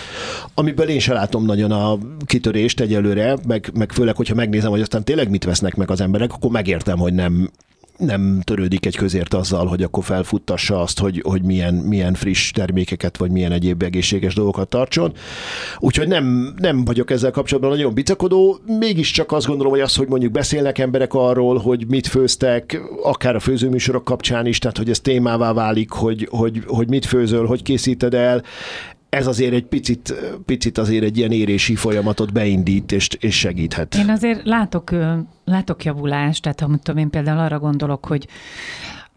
[0.55, 5.05] amiből én se látom nagyon a kitörést egyelőre, meg, meg főleg, hogyha megnézem, hogy aztán
[5.05, 7.51] tényleg mit vesznek meg az emberek, akkor megértem, hogy nem,
[7.99, 13.17] nem törődik egy közért azzal, hogy akkor felfuttassa azt, hogy, hogy milyen, milyen friss termékeket,
[13.17, 15.13] vagy milyen egyéb egészséges dolgokat tartson.
[15.79, 20.33] Úgyhogy nem, nem vagyok ezzel kapcsolatban nagyon bicakodó, mégiscsak azt gondolom, hogy az, hogy mondjuk
[20.33, 25.53] beszélnek emberek arról, hogy mit főztek, akár a főzőműsorok kapcsán is, tehát hogy ez témává
[25.53, 28.43] válik, hogy, hogy, hogy mit főzöl, hogy készíted el,
[29.09, 30.15] ez azért egy picit,
[30.47, 33.95] picit azért egy ilyen érési folyamatot beindít és, és segíthet.
[33.95, 34.91] Én azért látok,
[35.45, 38.27] látok javulást, tehát ha tudom, én például arra gondolok, hogy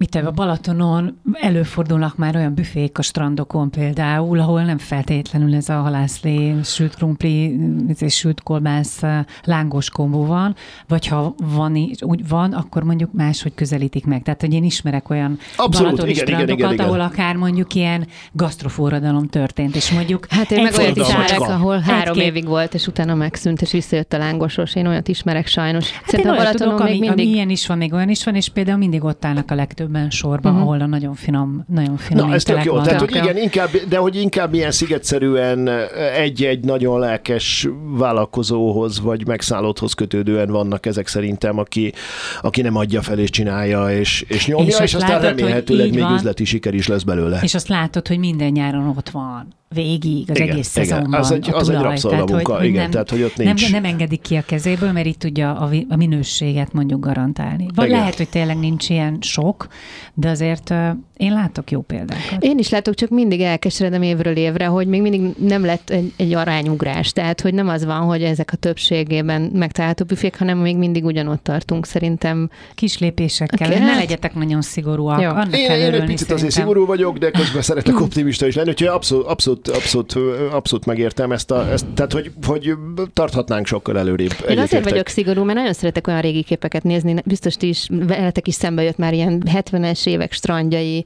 [0.01, 5.73] mit a Balatonon előfordulnak már olyan büfék a strandokon például, ahol nem feltétlenül ez a
[5.73, 7.59] halászlé, sült krumpli,
[7.99, 9.01] ez sült kolbász,
[9.43, 10.55] lángos kombó van,
[10.87, 14.23] vagy ha van, úgy van, akkor mondjuk máshogy közelítik meg.
[14.23, 16.85] Tehát, hogy én ismerek olyan Abszolút, balatoni igen, igen, strandokat, igen, igen.
[16.85, 21.49] ahol akár mondjuk ilyen gasztroforradalom történt, és mondjuk Hát én meg olyat is van.
[21.49, 24.75] ahol három Egy-két- évig volt, és utána megszűnt, és visszajött a lángosos.
[24.75, 25.91] Én olyat ismerek sajnos.
[25.91, 27.09] Hát én olyat tudok, ami, mindig...
[27.09, 29.55] ami ilyen is van, még olyan is van, és például mindig ott állnak a
[29.91, 30.67] legtöbben sorban, uh-huh.
[30.67, 32.71] ahol a nagyon finom, nagyon finom Na, ez tök jó.
[32.71, 32.87] vannak.
[32.87, 35.69] Tehát, hogy igen, inkább, de hogy inkább ilyen szigetszerűen
[36.15, 41.93] egy-egy nagyon lelkes vállalkozóhoz vagy megszállódhoz kötődően vannak ezek szerintem, aki,
[42.41, 45.39] aki nem adja fel és csinálja és, és nyomja, és, És és azt aztán látod,
[45.39, 46.13] remélhetőleg még van.
[46.13, 47.39] üzleti siker is lesz belőle.
[47.41, 50.85] És azt látod, hogy minden nyáron ott van, végig, az Igen, egész igen.
[50.85, 51.19] szezonban.
[51.19, 51.89] Az egy- a az egy tulaj.
[51.89, 55.05] rabszolgamunka, hogy igen, nem, tehát, hogy ott nem, nincs- nem engedik ki a kezéből, mert
[55.05, 57.65] itt tudja a, a minőséget mondjuk garantálni.
[57.75, 57.99] Vagy Igen.
[57.99, 59.67] lehet, hogy tényleg nincs ilyen sok,
[60.13, 60.87] de azért uh,
[61.17, 62.43] én látok jó példákat.
[62.43, 66.33] Én is látok, csak mindig elkeseredem évről évre, hogy még mindig nem lett egy, egy
[66.33, 67.11] arányugrás.
[67.11, 71.43] Tehát, hogy nem az van, hogy ezek a többségében megtalálható büfék, hanem még mindig ugyanott
[71.43, 72.49] tartunk szerintem.
[72.75, 75.21] Kis lépésekkel, okay, ne hát- legyetek nagyon szigorúak.
[75.21, 75.29] Jó.
[75.29, 76.49] Annak Én, én egy picit azért szerintem.
[76.49, 81.31] szigorú vagyok, de közben szeretek optimista is lenni, úgyhogy abszolút, abszolút abszolút, abszolút, abszolút megértem
[81.31, 82.73] ezt, a, ezt tehát hogy, hogy
[83.13, 84.31] tarthatnánk sokkal előrébb.
[84.49, 88.47] Én azért vagyok szigorú, mert nagyon szeretek olyan régi képeket nézni, biztos ti is, veletek
[88.47, 91.05] is szembe jött már ilyen 70-es évek strandjai,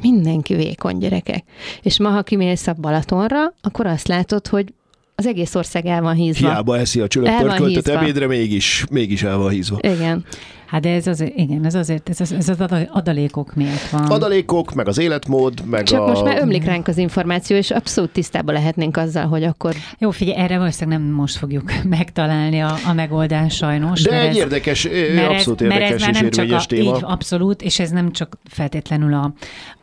[0.00, 1.44] mindenki vékony gyerekek.
[1.82, 4.72] És ma, ha kimész a Balatonra, akkor azt látod, hogy
[5.14, 6.48] az egész ország el van hízva.
[6.48, 9.78] Hiába eszi a csülök pörköltet ebédre, mégis, mégis el van hízva.
[9.80, 10.24] Igen.
[10.66, 14.02] Hát de ez azért, igen, ez azért, ez, ez az adalékok miatt van.
[14.02, 16.06] Adalékok, meg az életmód, meg Csak a...
[16.06, 19.74] most már ömlik ránk az információ, és abszolút tisztában lehetnénk azzal, hogy akkor...
[19.98, 24.02] Jó, figyelj, erre valószínűleg nem most fogjuk megtalálni a, a megoldást sajnos.
[24.02, 26.64] De egy ez, érdekes, mert abszolút ez, érdekes mert ez már és nem csak a,
[26.66, 26.96] téma.
[26.96, 29.32] Így, abszolút, és ez nem csak feltétlenül a,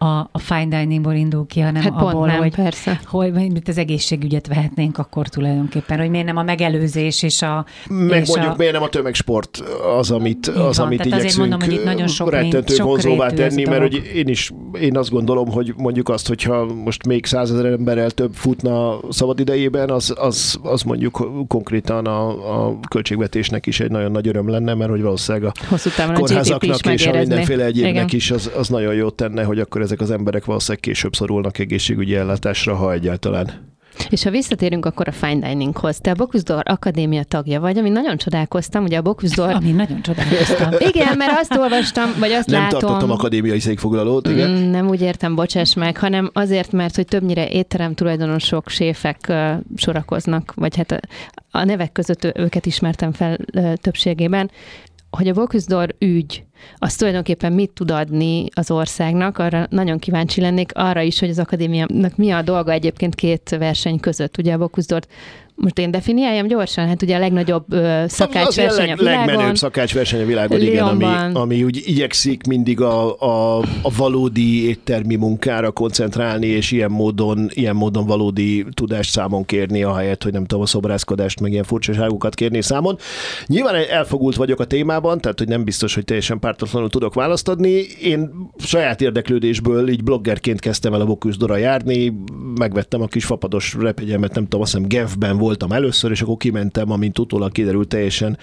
[0.05, 2.99] a, a fine diningból indul ki, hanem Hát abból, nem, hogy, persze.
[3.05, 7.65] hogy mint az egészségügyet vehetnénk akkor tulajdonképpen, hogy miért nem a megelőzés és a...
[7.89, 9.63] Meg és mondjuk a, miért nem a tömegsport
[9.97, 13.29] az, amit, az, van, amit tehát igyekszünk mondom, hogy itt nagyon sok rettentő sok vonzóvá
[13.29, 17.65] tenni, mert hogy én is én azt gondolom, hogy mondjuk azt, hogyha most még százezer
[17.65, 22.27] emberrel több futna szabad idejében, az, az, az mondjuk konkrétan a,
[22.67, 27.07] a költségvetésnek is egy nagyon nagy öröm lenne, mert hogy valószínűleg a Hosszú kórházaknak és
[27.07, 28.07] a mindenféle egyébnek Igen.
[28.11, 32.15] is az, az nagyon jót tenne, hogy akkor ezek az emberek valószínűleg később szorulnak egészségügyi
[32.15, 33.70] ellátásra, ha egyáltalán.
[34.09, 37.89] És ha visszatérünk akkor a fine dininghoz, te a Bocuse d'Or Akadémia tagja vagy, ami
[37.89, 39.53] nagyon csodálkoztam, ugye a Bocuse d'Or...
[39.53, 40.71] Ami nagyon csodálkoztam.
[40.93, 42.79] Igen, mert azt olvastam, vagy azt Nem látom...
[42.79, 44.49] tartottam akadémiai székfoglalót, igen.
[44.49, 49.51] Mm, Nem úgy értem, bocsáss meg, hanem azért, mert hogy többnyire étterem tulajdonosok, séfek ö,
[49.75, 50.99] sorakoznak, vagy hát a,
[51.51, 54.51] a nevek között őket ismertem fel ö, többségében,
[55.09, 56.43] hogy a Bocuse d'Or ügy,
[56.75, 61.39] az tulajdonképpen mit tud adni az országnak, arra nagyon kíváncsi lennék, arra is, hogy az
[61.39, 64.37] akadémiának mi a dolga egyébként két verseny között.
[64.37, 65.07] Ugye a Bocuse d'Ort
[65.61, 69.25] most én definiáljam gyorsan, hát ugye a legnagyobb ö, szakácsverseny a leg, világon.
[69.25, 75.15] legmenőbb szakácsverseny a világon, igen, ami, ami úgy igyekszik mindig a, a, a valódi éttermi
[75.15, 80.63] munkára koncentrálni, és ilyen módon, ilyen módon valódi tudást számon kérni, ahelyett, hogy nem tudom,
[80.63, 82.97] a szobrászkodást, meg ilyen furcsaságokat kérni számon.
[83.45, 87.85] Nyilván elfogult vagyok a témában, tehát hogy nem biztos, hogy teljesen pártatlanul tudok választ adni.
[88.01, 92.13] Én saját érdeklődésből így bloggerként kezdtem el a Boküzdora járni,
[92.59, 96.91] megvettem a kis fapados repegyemet, nem tudom, azt hiszem Genfben voltam először, és akkor kimentem,
[96.91, 98.37] amint utólag kiderült teljesen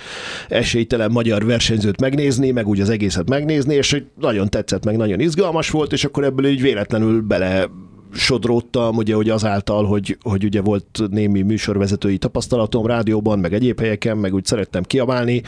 [0.48, 5.20] esélytelen magyar versenyzőt megnézni, meg úgy az egészet megnézni, és hogy nagyon tetszett, meg nagyon
[5.20, 7.68] izgalmas volt, és akkor ebből így véletlenül bele
[8.12, 14.16] sodródtam, ugye, hogy azáltal, hogy, hogy ugye volt némi műsorvezetői tapasztalatom rádióban, meg egyéb helyeken,
[14.16, 15.42] meg úgy szerettem kiabálni,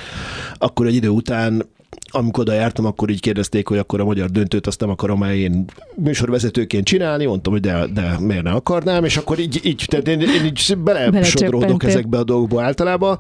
[0.55, 1.63] akkor egy idő után
[2.11, 5.35] amikor oda jártam, akkor így kérdezték, hogy akkor a magyar döntőt azt nem akarom el
[5.35, 5.65] én
[5.97, 10.21] műsorvezetőként csinálni, mondtam, hogy de, de miért ne akarnám, és akkor így, így tehát én,
[10.21, 13.19] én így belesodródok ezekbe a dolgokba általában,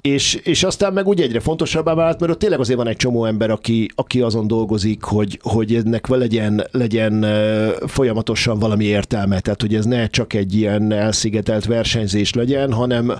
[0.00, 3.24] és, és aztán meg úgy egyre fontosabbá vált, mert ott tényleg azért van egy csomó
[3.24, 7.26] ember, aki, aki azon dolgozik, hogy, hogy ennek legyen, legyen
[7.86, 13.12] folyamatosan valami értelme, tehát hogy ez ne csak egy ilyen elszigetelt versenyzés legyen, hanem,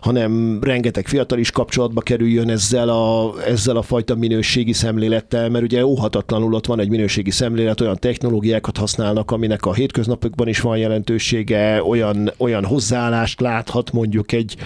[0.00, 5.86] hanem rengeteg fiatal is kapcsolatba kerüljön ezzel a, ezzel a fajta minőségi szemlélettel, mert ugye
[5.86, 11.82] óhatatlanul ott van egy minőségi szemlélet, olyan technológiákat használnak, aminek a hétköznapokban is van jelentősége,
[11.82, 14.56] olyan, olyan hozzáállást láthat mondjuk egy,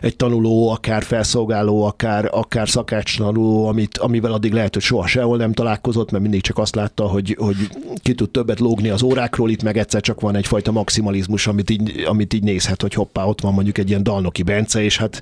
[0.00, 5.52] egy tanuló, akár felszolgáló, akár, akár szakácstanuló, amit, amivel addig lehet, hogy soha sehol nem
[5.52, 7.56] találkozott, mert mindig csak azt látta, hogy, hogy
[8.02, 12.04] ki tud többet lógni az órákról, itt meg egyszer csak van egyfajta maximalizmus, amit így,
[12.06, 15.20] amit így nézhet, hogy hoppá, ott van mondjuk egy ilyen Dalnoki Bence, és hát,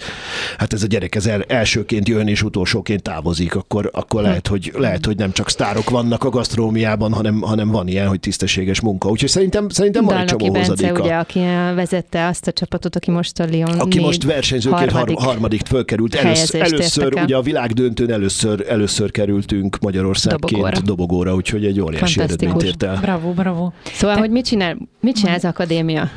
[0.58, 4.72] hát ez a gyerek ez el, elsőként jön és utolsóként távozik, akkor, akkor lehet, hogy,
[4.76, 9.08] lehet, hogy nem csak sztárok vannak a gasztrómiában, hanem, hanem van ilyen, hogy tisztességes munka.
[9.08, 11.02] Úgyhogy szerintem, szerintem van egy csomó Bence, hozadéka.
[11.02, 11.38] ugye, aki
[11.74, 16.14] vezette azt a csapatot, aki most a Lyon Aki most versenyzőként harmadik, harmadik fölkerült.
[16.14, 20.80] Először, először ugye a világdöntőn először, először kerültünk Magyarországként Dobogóra.
[20.80, 22.98] dobogóra, úgyhogy egy óriási eredményt ért el.
[23.00, 23.70] Bravo, bravo.
[23.92, 26.10] Szóval, hogy mit csinál, mit csinál az akadémia?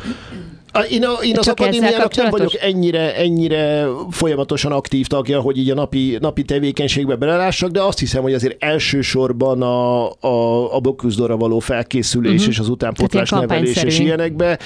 [0.90, 5.74] Én, a, én az akadémiának nem vagyok ennyire, ennyire folyamatosan aktív tagja, hogy így a
[5.74, 11.60] napi, napi tevékenységbe belelássak, de azt hiszem, hogy azért elsősorban a, a, a Boküzdorra való
[11.60, 12.48] felkészülés uh-huh.
[12.48, 14.60] és az utánpótlás nevelés és ilyenekbe.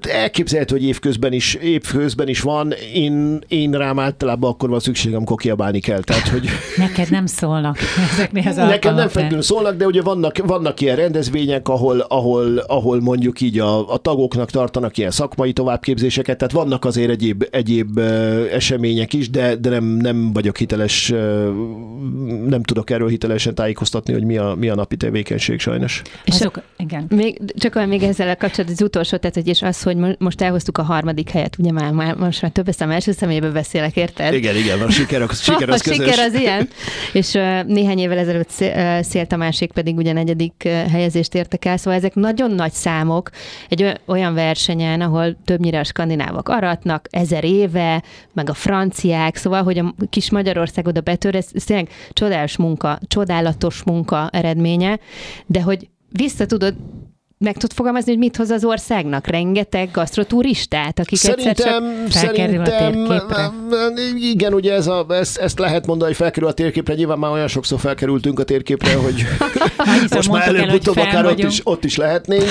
[0.00, 2.74] Elképzelhető, hogy évközben is, évközben is van.
[2.94, 6.00] Én, én rám általában akkor van szükségem, amikor kiabálni kell.
[6.00, 7.78] Tehát, hogy Neked nem szólnak
[8.12, 13.00] ezeknél az Nekem nem feltétlenül szólnak, de ugye vannak, vannak ilyen rendezvények, ahol, ahol, ahol
[13.00, 17.98] mondjuk így a, a tagoknak tartanak ilyen szakmai továbbképzéseket, tehát vannak azért egyéb, egyéb
[18.52, 21.08] események is, de, de nem, nem vagyok hiteles,
[22.46, 26.02] nem tudok erről hitelesen tájékoztatni, hogy mi a, mi a napi tevékenység sajnos.
[26.24, 27.06] És Azok, igen.
[27.08, 30.82] Még, csak még ezzel kapcsolatban az utolsó, tehát hogy és az, hogy most elhoztuk a
[30.82, 34.34] harmadik helyet, ugye már, már most már több eszem első személybe beszélek, érted?
[34.34, 36.68] Igen, igen, a siker, a siker az a siker az ilyen.
[37.20, 38.50] És uh, néhány évvel ezelőtt
[39.00, 43.30] Szél, Tamásik pedig ugye negyedik helyezést értek el, szóval ezek nagyon nagy számok
[43.68, 49.78] egy olyan versenyen, ahol többnyire a skandinávok aratnak, ezer éve, meg a franciák, szóval, hogy
[49.78, 54.98] a kis Magyarország oda betör, ez, ez tényleg csodás munka, csodálatos munka eredménye,
[55.46, 56.74] de hogy vissza tudod
[57.44, 59.26] meg tud fogalmazni, hogy mit hoz az országnak?
[59.26, 61.72] Rengeteg gasztroturistát, akik szerintem, egyszer
[62.02, 63.50] csak szerintem, a térképre?
[64.16, 67.48] Igen, ugye ez a, ezt, ezt lehet mondani, hogy felkerül a térképre, nyilván már olyan
[67.48, 69.24] sokszor felkerültünk a térképre, hogy
[70.14, 72.44] most már előbb-utóbb akár ott is, ott is lehetnénk,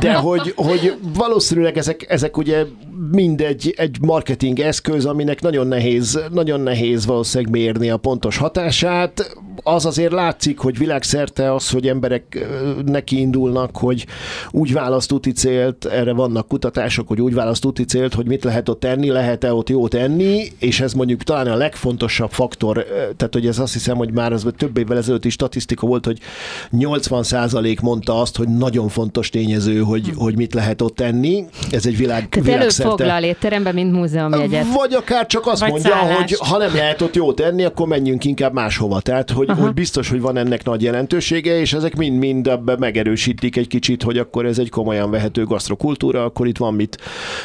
[0.00, 2.64] de hogy, hogy valószínűleg ezek, ezek ugye
[3.10, 9.36] mindegy egy marketing eszköz, aminek nagyon nehéz, nagyon nehéz valószínűleg mérni a pontos hatását.
[9.62, 12.46] Az azért látszik, hogy világszerte az, hogy emberek
[12.84, 14.06] neki indulnak, hogy
[14.50, 18.68] úgy választ úti célt, erre vannak kutatások, hogy úgy választ úti célt, hogy mit lehet
[18.68, 23.46] ott tenni, lehet-e ott jót enni, és ez mondjuk talán a legfontosabb faktor, tehát hogy
[23.46, 26.18] ez azt hiszem, hogy már az több évvel ezelőtt is statisztika volt, hogy
[26.72, 30.16] 80% mondta azt, hogy nagyon fontos tényező, hogy, hm.
[30.16, 31.44] hogy mit lehet ott tenni.
[31.70, 32.91] Ez egy világ, Tehát világszerte.
[32.96, 34.66] Foglal étterembe, mint múzeumjegyet.
[34.74, 36.18] Vagy akár csak azt Vagy mondja, szállást.
[36.18, 39.00] hogy ha nem lehet ott jót enni, akkor menjünk inkább máshova.
[39.00, 43.66] Tehát, hogy, hogy biztos, hogy van ennek nagy jelentősége, és ezek mind-mind ebbe megerősítik egy
[43.66, 46.98] kicsit, hogy akkor ez egy komolyan vehető gasztrokultúra, akkor itt van mit,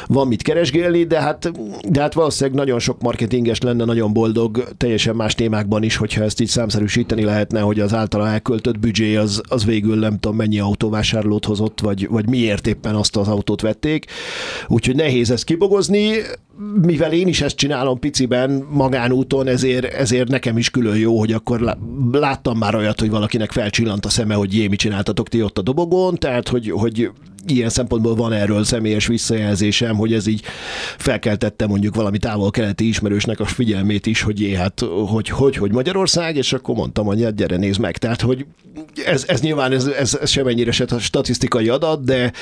[0.06, 1.52] van mit keresgélni, de hát,
[1.88, 6.40] de hát valószínűleg nagyon sok marketinges lenne nagyon boldog, teljesen más témákban is, hogyha ezt
[6.40, 11.44] így számszerűsíteni lehetne, hogy az általa elköltött büdzsé az, az végül nem tudom mennyi autóvásárlót
[11.44, 14.04] hozott, vagy, vagy miért éppen azt az autót vették.
[14.66, 16.10] Úgyhogy nehéz ezt kibogozni,
[16.82, 21.76] mivel én is ezt csinálom piciben magánúton, ezért, ezért nekem is külön jó, hogy akkor
[22.12, 25.62] láttam már olyat, hogy valakinek felcsillant a szeme, hogy jé, mit csináltatok ti ott a
[25.62, 27.10] dobogon, tehát hogy, hogy
[27.50, 30.42] ilyen szempontból van erről személyes visszajelzésem, hogy ez így
[30.96, 36.36] felkeltette mondjuk valami távol-keleti ismerősnek a figyelmét is, hogy jé, hát hogy, hogy, hogy Magyarország,
[36.36, 37.96] és akkor mondtam, hát gyere, nézd meg.
[37.96, 38.46] Tehát, hogy
[39.06, 42.32] ez, ez nyilván ez, ez, ez semennyire se statisztikai adat, de,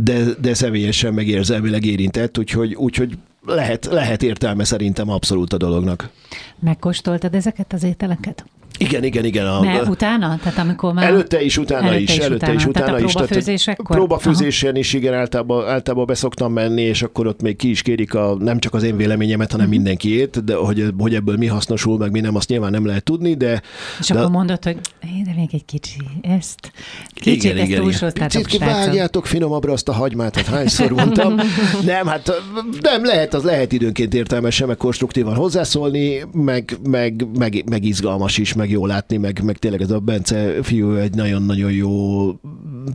[0.00, 6.10] de, de személyesen meg érzelmileg érintett, úgyhogy, úgyhogy lehet, lehet értelme szerintem abszolút a dolognak.
[6.58, 8.44] Megkóstoltad ezeket az ételeket?
[8.78, 9.46] Igen, igen, igen.
[9.46, 10.38] A, ne, utána?
[10.42, 11.04] Tehát amikor már...
[11.04, 12.54] Előtte is, utána előtte is, is előtte utána.
[12.54, 13.14] is, utána tehát is.
[13.14, 13.96] A próbafőzésekkor?
[13.96, 18.36] Próbafőzésen is, igen, általában, általában beszoktam menni, és akkor ott még ki is kérik a,
[18.38, 19.82] nem csak az én véleményemet, hanem uh-huh.
[19.82, 23.34] mindenkiét, de hogy, hogy ebből mi hasznosul, meg mi nem, azt nyilván nem lehet tudni,
[23.34, 23.62] de...
[24.00, 24.76] És de, akkor mondod, hogy
[25.24, 26.72] de még egy kicsi, ezt,
[27.14, 28.12] kicsit igen, ezt igen, igen.
[28.12, 31.34] Picit kivágjátok finomabbra azt a hagymát, hát hányszor mondtam.
[31.84, 32.32] nem, hát
[32.80, 38.52] nem lehet, az lehet időnként értelmesen, meg konstruktívan hozzászólni, meg, meg, meg, meg izgalmas is,
[38.52, 41.90] meg jó látni, meg, meg tényleg ez a Bence fiú egy nagyon-nagyon jó,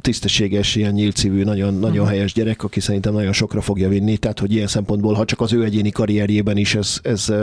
[0.02, 2.08] tisztességes, ilyen nyílcívű, nagyon, nagyon uh-huh.
[2.08, 5.54] helyes gyerek, aki szerintem nagyon sokra fogja vinni, tehát hogy ilyen szempontból, ha csak az
[5.54, 7.34] ő egyéni karrierjében is ez, ez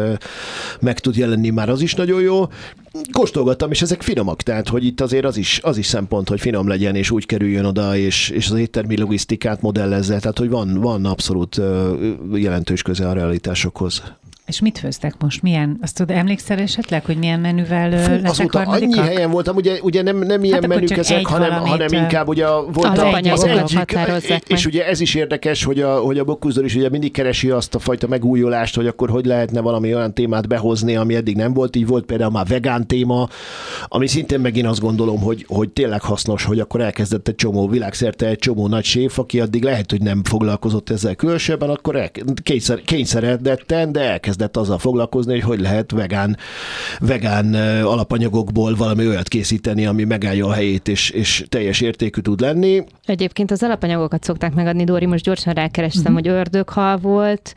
[0.81, 2.47] meg tud jelenni, már az is nagyon jó.
[3.13, 6.69] Kóstolgattam, és ezek finomak, tehát hogy itt azért az is, az is szempont, hogy finom
[6.69, 11.05] legyen, és úgy kerüljön oda, és, és az éttermi logisztikát modellezze, tehát hogy van, van
[11.05, 11.61] abszolút
[12.35, 14.03] jelentős köze a realitásokhoz.
[14.51, 15.43] És mit főztek most?
[15.43, 15.79] Milyen?
[15.83, 20.19] Azt tudod, emlékszel esetleg, hogy milyen menüvel Fú, azóta annyi helyen voltam, ugye, ugye nem,
[20.19, 24.87] nem ilyen hát menük ezek, hanem, hanem inkább ugye volt a, az egyik, és ugye
[24.87, 28.07] ez is érdekes, hogy a, hogy a Bokkuzdor is ugye mindig keresi azt a fajta
[28.07, 32.05] megújulást, hogy akkor hogy lehetne valami olyan témát behozni, ami eddig nem volt, így volt
[32.05, 33.29] például már vegán téma,
[33.89, 38.27] ami szintén megint azt gondolom, hogy, hogy tényleg hasznos, hogy akkor elkezdett egy csomó világszerte
[38.27, 42.11] egy csomó nagy séf, aki addig lehet, hogy nem foglalkozott ezzel különösebben, akkor el,
[42.43, 46.37] kényszer, kényszeredetten, de elkezdett elkezdett azzal foglalkozni, hogy hogy lehet vegán,
[46.99, 47.55] vegán
[47.85, 52.85] alapanyagokból valami olyat készíteni, ami megállja a helyét, és, és teljes értékű tud lenni.
[53.05, 56.27] Egyébként az alapanyagokat szokták megadni, Dóri, most gyorsan rákerestem, uh-huh.
[56.27, 57.55] hogy ördöghal volt,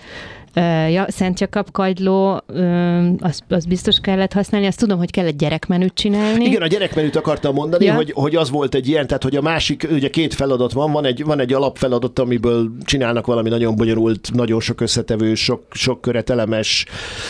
[0.90, 2.44] Ja, Szent Jakab kagyló,
[3.20, 4.68] az, az biztos kellett használni.
[4.68, 6.46] Azt tudom, hogy kellett gyerekmenüt csinálni.
[6.46, 7.94] Igen, a gyerekmenüt akartam mondani, ja.
[7.94, 11.06] hogy, hogy az volt egy ilyen, tehát hogy a másik, ugye két feladat van, van
[11.06, 16.86] egy, van egy alapfeladat, amiből csinálnak valami nagyon bonyolult, nagyon sok összetevő, sok, sok köretelemes,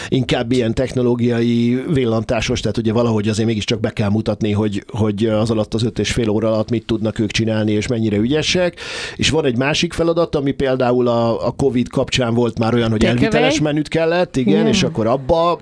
[0.07, 5.51] inkább ilyen technológiai villantásos, tehát ugye valahogy azért mégiscsak be kell mutatni, hogy, hogy az
[5.51, 8.79] alatt az öt és fél óra alatt mit tudnak ők csinálni, és mennyire ügyesek.
[9.15, 13.05] És van egy másik feladat, ami például a, a COVID kapcsán volt már olyan, hogy
[13.13, 15.59] elviteles menüt kellett, igen, igen, és akkor abba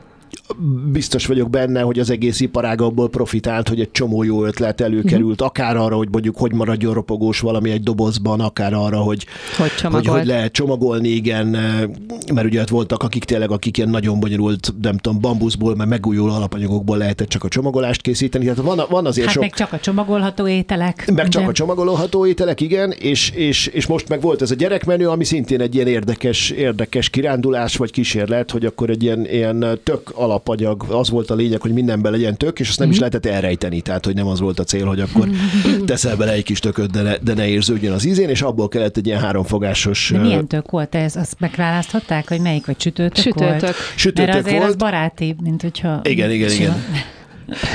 [0.91, 5.31] biztos vagyok benne, hogy az egész iparág abból profitált, hogy egy csomó jó ötlet előkerült,
[5.31, 5.47] uh-huh.
[5.47, 9.25] akár arra, hogy mondjuk hogy maradjon ropogós valami egy dobozban, akár arra, hogy
[9.57, 11.47] hogy, hogy, hogy lehet csomagolni, igen,
[12.33, 16.33] mert ugye ott voltak, akik tényleg, akik ilyen nagyon bonyolult, nem tudom, bambuszból, mert megújuló
[16.33, 18.43] alapanyagokból lehetett csak a csomagolást készíteni.
[18.45, 19.43] Tehát van, van azért hát sok...
[19.43, 21.11] meg csak a csomagolható ételek.
[21.13, 21.51] Meg csak ugye?
[21.51, 25.61] a csomagolható ételek, igen, és, és, és most meg volt ez a gyerekmenü, ami szintén
[25.61, 31.09] egy ilyen érdekes, érdekes kirándulás vagy kísérlet, hogy akkor egy ilyen, ilyen tök alapanyag, az
[31.09, 33.03] volt a lényeg, hogy mindenben legyen tök, és azt nem is Mhm.
[33.03, 35.29] lehetett elrejteni, tehát hogy nem az volt a cél, hogy akkor
[35.85, 38.97] teszel bele egy kis tököt, de ne, de ne érződjön az ízén, és abból kellett
[38.97, 41.15] egy ilyen háromfogásos De milyen tök volt ez?
[41.15, 43.59] Azt megválaszthatták, hogy melyik, vagy sütőtök, Sütőtök.
[43.61, 43.75] volt?
[43.95, 44.69] Sütőtök Mert azért volt.
[44.69, 45.99] az barátibb, mint hogyha...
[46.03, 46.83] Igen, igen, igen.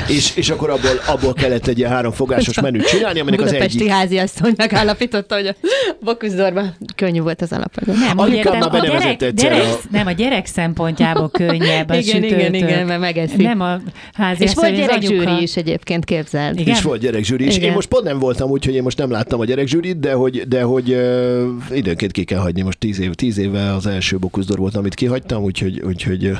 [0.07, 3.91] És, és akkor abból, abból kellett egy ilyen háromfogásos menüt csinálni, aminek az budapesti egyik
[3.91, 5.55] háziasszony megállapította, hogy a
[5.99, 7.97] Bokuszdorban könnyű volt az alapanyag.
[7.99, 12.39] Nem, Anyukám értem, a gyerek, gyerek, a- nem, a gyerek szempontjából könnyebb a igen, igen,
[12.39, 12.55] sütőtök.
[12.55, 13.37] igen, mert megeszik.
[13.37, 13.77] Nem a
[14.13, 16.59] házi És volt az gyerekzsűri is egyébként, képzeld.
[16.59, 16.75] Igen?
[16.75, 17.55] És volt gyerekzsűri is.
[17.55, 17.67] Igen.
[17.67, 20.61] Én most pont nem voltam, úgyhogy én most nem láttam a gyerekzsűrit, de hogy, de
[20.61, 22.61] hogy uh, időnként ki kell hagyni.
[22.61, 26.31] Most tíz, év, tíz éve az első Bokuszdor volt, amit kihagytam, úgyhogy, úgyhogy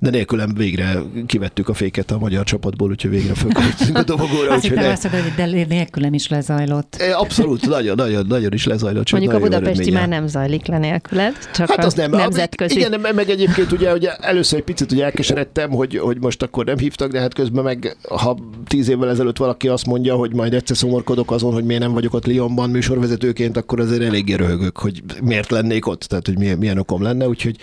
[0.00, 0.92] de nélkülem végre
[1.26, 2.44] kivettük a féket a magyar
[2.80, 4.52] csapatból, úgyhogy végre fölkerültünk a dobogóra.
[4.52, 6.96] Azt hittem azt mondod, hogy de nélkülem is lezajlott.
[6.98, 9.10] E, Abszolút, nagyon, nagyon, nagyon is lezajlott.
[9.10, 12.10] Mondjuk a budapesti már nem zajlik le nélküled, csak Hát a az nem.
[12.10, 12.78] nemzetközi.
[12.78, 16.64] Igen, meg- meg egyébként ugye, ugye először egy picit ugye elkeseredtem, hogy, hogy most akkor
[16.64, 20.54] nem hívtak, de hát közben meg, ha tíz évvel ezelőtt valaki azt mondja, hogy majd
[20.54, 25.02] egyszer szomorkodok azon, hogy miért nem vagyok ott Lyonban műsorvezetőként, akkor azért eléggé röhögök, hogy
[25.22, 27.56] miért lennék ott, tehát hogy milyen, milyen okom lenne, úgyhogy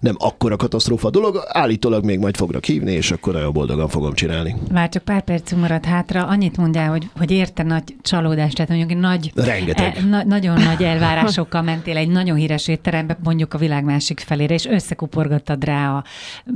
[0.00, 1.42] nem akkora katasztrófa dolog.
[1.48, 4.43] Állítólag még majd fognak hívni, és akkor nagyon boldogan fogom csinálni.
[4.72, 6.26] Már csak pár percünk maradt hátra.
[6.26, 9.96] Annyit mondjál, hogy, hogy érte nagy csalódás, tehát mondjuk egy nagy, Rengeteg.
[9.96, 14.54] E, na, nagyon nagy elvárásokkal mentél egy nagyon híres étterembe, mondjuk a világ másik felére,
[14.54, 16.04] és összekuporgattad rá a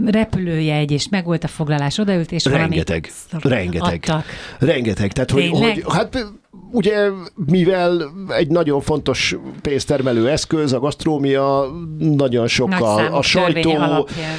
[0.06, 3.10] repülőjegy, és meg volt a foglalás, odaült, és Rengeteg,
[3.40, 4.05] rengeteg.
[4.06, 4.24] adtak.
[4.59, 5.12] Rengeteg.
[5.12, 5.82] Tehát, hogy, Tényleg?
[5.82, 6.27] hogy hát
[6.70, 11.65] ugye, mivel egy nagyon fontos pénztermelő eszköz, a gasztrómia,
[11.98, 14.36] nagyon sok Nagy a, sajtó, alapján.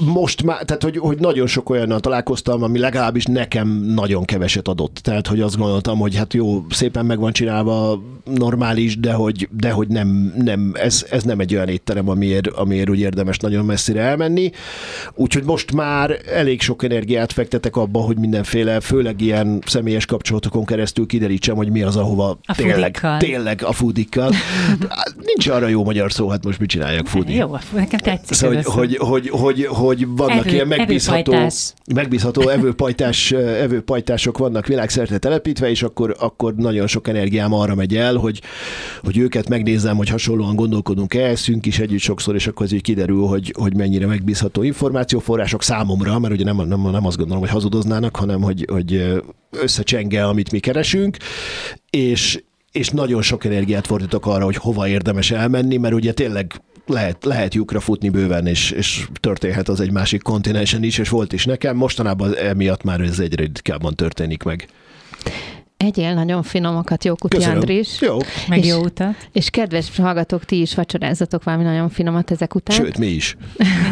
[0.00, 4.94] Most már, tehát hogy, hogy nagyon sok olyannal találkoztam, ami legalábbis nekem nagyon keveset adott.
[5.02, 9.70] Tehát, hogy azt gondoltam, hogy hát jó, szépen meg van csinálva, normális, de hogy, de
[9.70, 14.00] hogy nem, nem ez, ez nem egy olyan étterem, amiért, amiért úgy érdemes nagyon messzire
[14.00, 14.50] elmenni.
[15.14, 21.06] Úgyhogy most már elég sok energiát fektetek abba, hogy mindenféle, főleg ilyen személyes kapcsolatokon keresztül
[21.06, 23.18] kiderítsem, hogy mi az, ahova A tényleg, foodikkal.
[23.18, 24.32] tényleg a foodikkal.
[24.88, 27.34] Hát Nincs arra jó magyar szó, hát most mit csináljak foodi?
[27.34, 28.72] Jó, nekem tetszik Szóval, hogy, szó.
[28.72, 31.72] hogy, hogy, hogy, hogy vannak Evő- ilyen megbízható, evőpajtás.
[31.94, 38.14] megbízható evőpajtás, evőpajtások vannak világszerte telepítve, és akkor, akkor nagyon sok energiám arra megy el,
[38.14, 38.40] hogy,
[39.02, 43.26] hogy őket megnézzem, hogy hasonlóan gondolkodunk-e, eszünk is együtt sokszor, és akkor az így kiderül,
[43.26, 48.16] hogy, hogy mennyire megbízható információforrások számomra, mert ugye nem, nem, nem azt gondolom, hogy hazudoznának,
[48.16, 51.16] hanem hogy, hogy összecsenge, amit mi keresünk,
[51.90, 52.42] és,
[52.72, 57.54] és nagyon sok energiát fordítok arra, hogy hova érdemes elmenni, mert ugye tényleg lehet, lehet
[57.54, 61.76] lyukra futni bőven, és, és történhet az egy másik kontinensen is, és volt is nekem.
[61.76, 64.68] Mostanában emiatt már ez egyre ritkábban történik meg.
[65.76, 67.44] Egyél nagyon finomakat, jó Kuti.
[67.44, 68.00] Andris.
[68.00, 68.16] Jó,
[68.48, 69.14] Meg és- jó utat.
[69.32, 72.76] És kedves hallgatók, ti is vacsorázatok valami nagyon finomat ezek után.
[72.76, 73.36] sőt, mi is.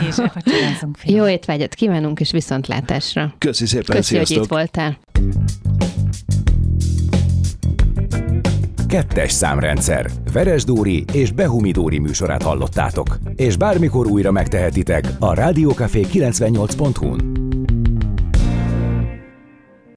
[0.01, 0.97] Mi is elfacsorázunk.
[0.97, 1.17] finom.
[1.21, 3.35] Jó étvágyat kívánunk, és viszontlátásra.
[3.39, 4.45] Köszi szépen, Köszi, hogy sziasztok!
[4.45, 4.99] itt voltál.
[8.91, 10.11] Kettes számrendszer.
[10.33, 13.19] Veres Dóri és Behumi Dóri műsorát hallottátok.
[13.37, 17.41] És bármikor újra megtehetitek a Rádiókafé 98.hu-n.